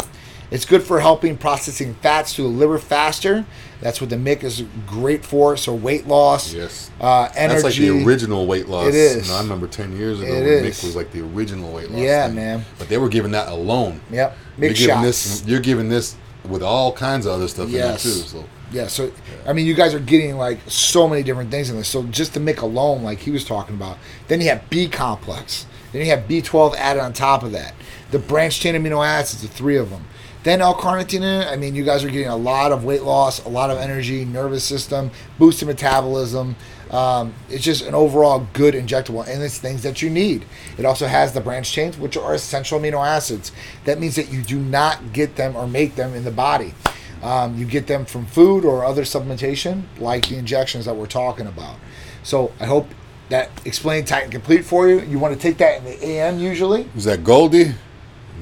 It's 0.49 0.65
good 0.65 0.81
for 0.81 0.99
helping 1.01 1.35
processing 1.37 1.93
fats 1.95 2.33
to 2.35 2.41
the 2.41 2.47
liver 2.47 2.79
faster. 2.79 3.45
That's 3.81 3.99
what 4.01 4.09
the 4.09 4.17
MIC 4.17 4.43
is 4.45 4.63
great 4.87 5.25
for. 5.25 5.57
So 5.57 5.75
weight 5.75 6.07
loss, 6.07 6.53
Yes. 6.53 6.89
uh, 7.01 7.29
energy. 7.35 7.61
That's 7.61 7.63
like 7.63 7.75
the 7.75 8.03
original 8.05 8.47
weight 8.47 8.67
loss. 8.69 8.87
It 8.87 8.95
is. 8.95 9.27
You 9.27 9.33
know, 9.33 9.37
I 9.39 9.41
remember 9.41 9.67
10 9.67 9.95
years 9.97 10.19
ago 10.21 10.31
It 10.33 10.45
when 10.45 10.63
MIC 10.63 10.83
was 10.83 10.95
like 10.95 11.11
the 11.11 11.21
original 11.21 11.71
weight 11.73 11.91
loss. 11.91 11.99
Yeah, 11.99 12.27
thing. 12.27 12.35
man. 12.37 12.65
But 12.79 12.87
they 12.87 12.97
were 12.97 13.09
giving 13.09 13.31
that 13.31 13.49
alone. 13.49 13.99
Yep, 14.09 14.37
You're 14.57 14.69
giving 14.73 14.87
shots. 14.87 15.03
this. 15.03 15.45
You're 15.45 15.59
giving 15.59 15.89
this 15.89 16.15
with 16.49 16.63
all 16.63 16.91
kinds 16.93 17.25
of 17.25 17.33
other 17.33 17.47
stuff 17.47 17.69
Yes. 17.69 18.05
in 18.05 18.11
it 18.11 18.13
too. 18.15 18.19
So 18.21 18.45
Yeah, 18.71 18.87
so 18.87 19.11
I 19.45 19.53
mean, 19.53 19.65
you 19.65 19.73
guys 19.73 19.93
are 19.93 19.99
getting 19.99 20.37
like 20.37 20.59
so 20.67 21.07
many 21.07 21.23
different 21.23 21.51
things 21.51 21.69
in 21.69 21.77
this. 21.77 21.87
So 21.87 22.03
just 22.03 22.33
to 22.33 22.39
make 22.39 22.61
alone, 22.61 23.03
like 23.03 23.19
he 23.19 23.31
was 23.31 23.45
talking 23.45 23.75
about, 23.75 23.97
then 24.27 24.41
you 24.41 24.49
have 24.49 24.69
B 24.69 24.87
complex, 24.89 25.65
then 25.91 26.01
you 26.01 26.07
have 26.11 26.27
B12 26.27 26.75
added 26.75 27.01
on 27.01 27.13
top 27.13 27.43
of 27.43 27.51
that. 27.53 27.73
The 28.11 28.19
branched 28.19 28.61
chain 28.61 28.75
amino 28.75 29.05
acids, 29.05 29.41
the 29.41 29.47
three 29.47 29.77
of 29.77 29.89
them. 29.89 30.05
Then 30.43 30.61
L-carnitine. 30.61 31.45
I 31.51 31.55
mean, 31.57 31.75
you 31.75 31.83
guys 31.83 32.03
are 32.03 32.09
getting 32.09 32.27
a 32.29 32.35
lot 32.37 32.71
of 32.71 32.83
weight 32.85 33.03
loss, 33.03 33.43
a 33.45 33.49
lot 33.49 33.69
of 33.69 33.77
energy, 33.77 34.23
nervous 34.23 34.63
system, 34.63 35.11
boosted 35.37 35.67
metabolism. 35.67 36.55
Um, 36.91 37.33
it's 37.49 37.63
just 37.63 37.85
an 37.85 37.93
overall 37.93 38.47
good 38.53 38.73
injectable, 38.73 39.27
and 39.27 39.43
it's 39.43 39.57
things 39.57 39.83
that 39.83 40.01
you 40.01 40.09
need. 40.09 40.45
It 40.77 40.85
also 40.85 41.07
has 41.07 41.33
the 41.33 41.41
branched 41.41 41.73
chains, 41.73 41.97
which 41.97 42.15
are 42.15 42.33
essential 42.33 42.79
amino 42.79 43.05
acids. 43.05 43.51
That 43.85 43.99
means 43.99 44.15
that 44.15 44.31
you 44.31 44.41
do 44.41 44.57
not 44.59 45.11
get 45.13 45.35
them 45.35 45.55
or 45.55 45.67
make 45.67 45.95
them 45.95 46.13
in 46.13 46.23
the 46.23 46.31
body. 46.31 46.73
Um, 47.21 47.57
you 47.57 47.65
get 47.65 47.87
them 47.87 48.05
from 48.05 48.25
food 48.27 48.63
or 48.63 48.85
other 48.85 49.01
supplementation, 49.03 49.83
like 49.99 50.27
the 50.29 50.37
injections 50.37 50.85
that 50.85 50.95
we're 50.95 51.07
talking 51.07 51.47
about. 51.47 51.75
So 52.23 52.53
I 52.59 52.65
hope 52.65 52.87
that 53.29 53.49
explained 53.65 54.07
Titan 54.07 54.29
Complete 54.31 54.63
for 54.63 54.87
you. 54.87 55.01
You 55.01 55.19
want 55.19 55.33
to 55.33 55.39
take 55.39 55.57
that 55.57 55.79
in 55.79 55.83
the 55.85 56.05
AM 56.05 56.39
usually. 56.39 56.87
is 56.95 57.03
that 57.05 57.23
Goldie? 57.23 57.73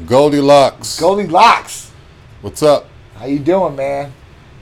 Goldilocks. 0.06 1.00
Goldilocks, 1.00 1.92
What's 2.42 2.62
up? 2.62 2.88
how 3.16 3.26
you 3.26 3.40
doing, 3.40 3.76
man? 3.78 4.12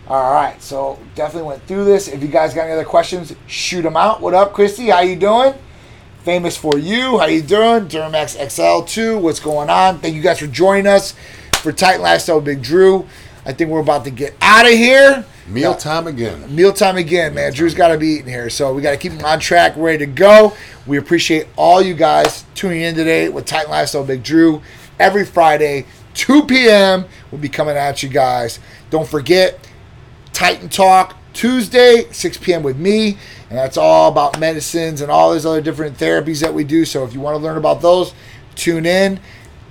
All 0.06 0.34
right, 0.34 0.62
so 0.62 1.00
definitely 1.16 1.48
went 1.48 1.64
through 1.64 1.86
this. 1.86 2.10
If 2.10 2.22
you 2.22 2.28
guys 2.28 2.54
got 2.54 2.64
any 2.64 2.74
other 2.74 2.84
questions, 2.84 3.34
shoot 3.48 3.84
them 3.84 3.96
out. 3.96 4.20
What 4.20 4.34
up, 4.34 4.52
Christy? 4.52 4.88
How 4.88 5.00
you 5.00 5.16
doing? 5.16 5.54
Famous 6.24 6.58
for 6.58 6.78
you. 6.78 7.20
How 7.20 7.26
you 7.26 7.42
doing? 7.42 7.88
Duramax 7.88 8.38
XL2. 8.38 9.22
What's 9.22 9.40
going 9.40 9.70
on? 9.70 10.00
Thank 10.00 10.16
you 10.16 10.22
guys 10.22 10.40
for 10.40 10.48
joining 10.48 10.88
us 10.88 11.16
for 11.54 11.72
Titan 11.72 12.02
Lifestyle 12.02 12.42
Big 12.42 12.62
Drew. 12.62 13.08
I 13.46 13.54
think 13.54 13.70
we're 13.70 13.80
about 13.80 14.04
to 14.04 14.12
get 14.12 14.36
out 14.42 14.66
of 14.66 14.74
here. 14.74 15.26
Mealtime 15.48 16.08
again. 16.08 16.54
Mealtime 16.54 16.98
again, 16.98 17.34
man. 17.34 17.54
Drew's 17.54 17.74
got 17.74 17.90
to 17.90 17.98
be 17.98 18.08
eating 18.08 18.28
here, 18.28 18.50
so 18.50 18.74
we 18.74 18.82
got 18.82 18.92
to 18.92 18.98
keep 18.98 19.14
him 19.14 19.24
on 19.24 19.40
track, 19.40 19.74
ready 19.78 20.00
to 20.00 20.06
go. 20.06 20.54
We 20.86 20.98
appreciate 20.98 21.48
all 21.56 21.82
you 21.82 21.94
guys 21.94 22.44
tuning 22.56 22.82
in 22.82 22.96
today 22.96 23.30
with 23.30 23.46
Titan 23.46 23.72
Lifestyle 23.72 24.04
Big 24.04 24.22
Drew. 24.22 24.62
Every 25.00 25.26
Friday, 25.26 25.86
2 26.14 26.44
p.m. 26.44 27.06
We'll 27.32 27.42
be 27.42 27.50
coming 27.50 27.78
at 27.78 28.04
you 28.04 28.10
guys. 28.10 28.60
Don't 28.90 29.08
forget, 29.08 29.60
Titan 30.44 30.68
Talk 30.68 31.16
Tuesday, 31.32 32.06
6 32.12 32.38
p.m. 32.40 32.64
with 32.64 32.78
me, 32.78 33.18
and 33.50 33.58
that's 33.58 33.78
all 33.78 34.12
about 34.12 34.42
medicines 34.42 35.00
and 35.00 35.10
all 35.10 35.32
these 35.32 35.46
other 35.46 35.62
different 35.62 35.98
therapies 35.98 36.42
that 36.42 36.54
we 36.54 36.66
do. 36.66 36.84
So 36.84 37.06
if 37.06 37.14
you 37.14 37.22
want 37.22 37.38
to 37.38 37.42
learn 37.42 37.56
about 37.56 37.82
those, 37.82 38.14
tune 38.54 38.86
in. 38.86 39.22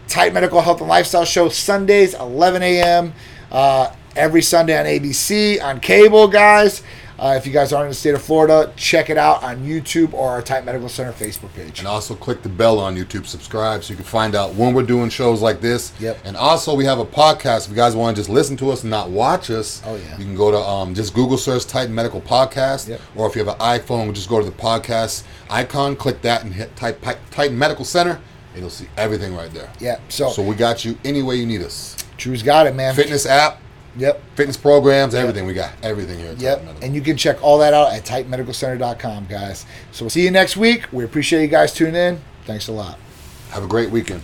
Titan 0.09 0.33
Medical 0.33 0.63
Health 0.63 0.81
and 0.81 0.89
Lifestyle 0.89 1.27
Show 1.27 1.51
Sundays, 1.51 2.15
11 2.15 2.63
a.m. 2.63 3.13
Uh, 3.51 3.95
every 4.17 4.41
Sunday 4.41 4.79
on 4.79 4.87
ABC 4.87 5.63
on 5.63 5.79
cable, 5.79 6.27
guys. 6.27 6.83
Uh, 7.23 7.37
if 7.37 7.47
you 7.47 7.53
guys 7.53 7.73
aren't 7.73 7.85
in 7.85 7.91
the 7.91 7.95
state 7.95 8.15
of 8.15 8.21
Florida, 8.21 8.73
check 8.75 9.09
it 9.09 9.17
out 9.17 9.45
on 9.45 9.59
YouTube 9.65 10.13
or 10.13 10.29
our 10.31 10.43
Titan 10.43 10.65
Medical 10.65 10.89
Center 10.89 11.13
Facebook 11.13 11.53
page. 11.55 11.79
And 11.79 11.87
also 11.87 12.17
click 12.17 12.43
the 12.43 12.49
bell 12.49 12.81
on 12.81 12.97
YouTube, 12.97 13.27
subscribe 13.27 13.85
so 13.85 13.93
you 13.93 13.97
can 13.97 14.05
find 14.05 14.35
out 14.35 14.55
when 14.55 14.75
we're 14.75 14.83
doing 14.83 15.09
shows 15.09 15.41
like 15.41 15.61
this. 15.61 15.93
Yep. 16.01 16.19
And 16.25 16.37
also 16.37 16.75
we 16.75 16.85
have 16.85 16.99
a 16.99 17.05
podcast. 17.05 17.67
If 17.67 17.71
you 17.71 17.77
guys 17.77 17.95
want 17.95 18.17
to 18.17 18.21
just 18.21 18.29
listen 18.29 18.57
to 18.57 18.73
us 18.73 18.83
and 18.83 18.91
not 18.91 19.09
watch 19.09 19.51
us, 19.51 19.81
Oh, 19.87 19.95
yeah. 19.95 20.19
you 20.19 20.25
can 20.25 20.35
go 20.35 20.51
to 20.51 20.59
um, 20.59 20.97
just 20.97 21.15
Google 21.15 21.39
search 21.39 21.65
Titan 21.65 21.95
Medical 21.95 22.21
Podcast. 22.21 22.89
Yep. 22.89 23.01
Or 23.15 23.29
if 23.29 23.37
you 23.37 23.45
have 23.45 23.55
an 23.55 23.61
iPhone, 23.61 24.13
just 24.15 24.29
go 24.29 24.41
to 24.41 24.45
the 24.45 24.51
podcast 24.51 25.23
icon, 25.49 25.95
click 25.95 26.23
that, 26.23 26.43
and 26.43 26.53
hit 26.53 26.75
type 26.75 27.01
Titan 27.31 27.57
Medical 27.57 27.85
Center. 27.85 28.21
And 28.55 28.61
you'll 28.63 28.69
see 28.71 28.89
everything 28.97 29.33
right 29.37 29.53
there. 29.55 29.71
Yeah, 29.79 30.01
so, 30.09 30.31
So 30.31 30.43
we 30.43 30.57
got 30.57 30.85
you 30.85 30.99
any 31.05 31.23
way 31.23 31.37
you 31.37 31.47
need 31.47 31.63
us. 31.63 31.97
Drew's 32.17 32.43
got 32.43 32.67
it, 32.67 32.75
man. 32.75 32.97
Fitness 32.97 33.27
app, 33.27 33.61
Yep. 33.97 34.23
fitness 34.37 34.57
programs, 34.57 35.15
everything. 35.15 35.47
We 35.47 35.55
got 35.55 35.73
everything 35.83 36.19
here. 36.19 36.35
Yep. 36.39 36.83
And 36.83 36.95
you 36.95 37.01
can 37.01 37.17
check 37.17 37.43
all 37.43 37.59
that 37.59 37.75
out 37.75 37.93
at 37.93 38.05
TitanMedicalCenter.com, 38.05 39.27
guys. 39.27 39.67
So 39.93 40.05
we'll 40.05 40.11
see 40.11 40.23
you 40.25 40.31
next 40.31 40.57
week. 40.57 40.87
We 40.93 41.05
appreciate 41.05 41.43
you 41.43 41.49
guys 41.49 41.75
tuning 41.75 41.95
in. 41.95 42.21
Thanks 42.47 42.69
a 42.69 42.73
lot. 42.73 42.99
Have 43.51 43.65
a 43.65 43.69
great 43.69 43.91
weekend. 43.91 44.23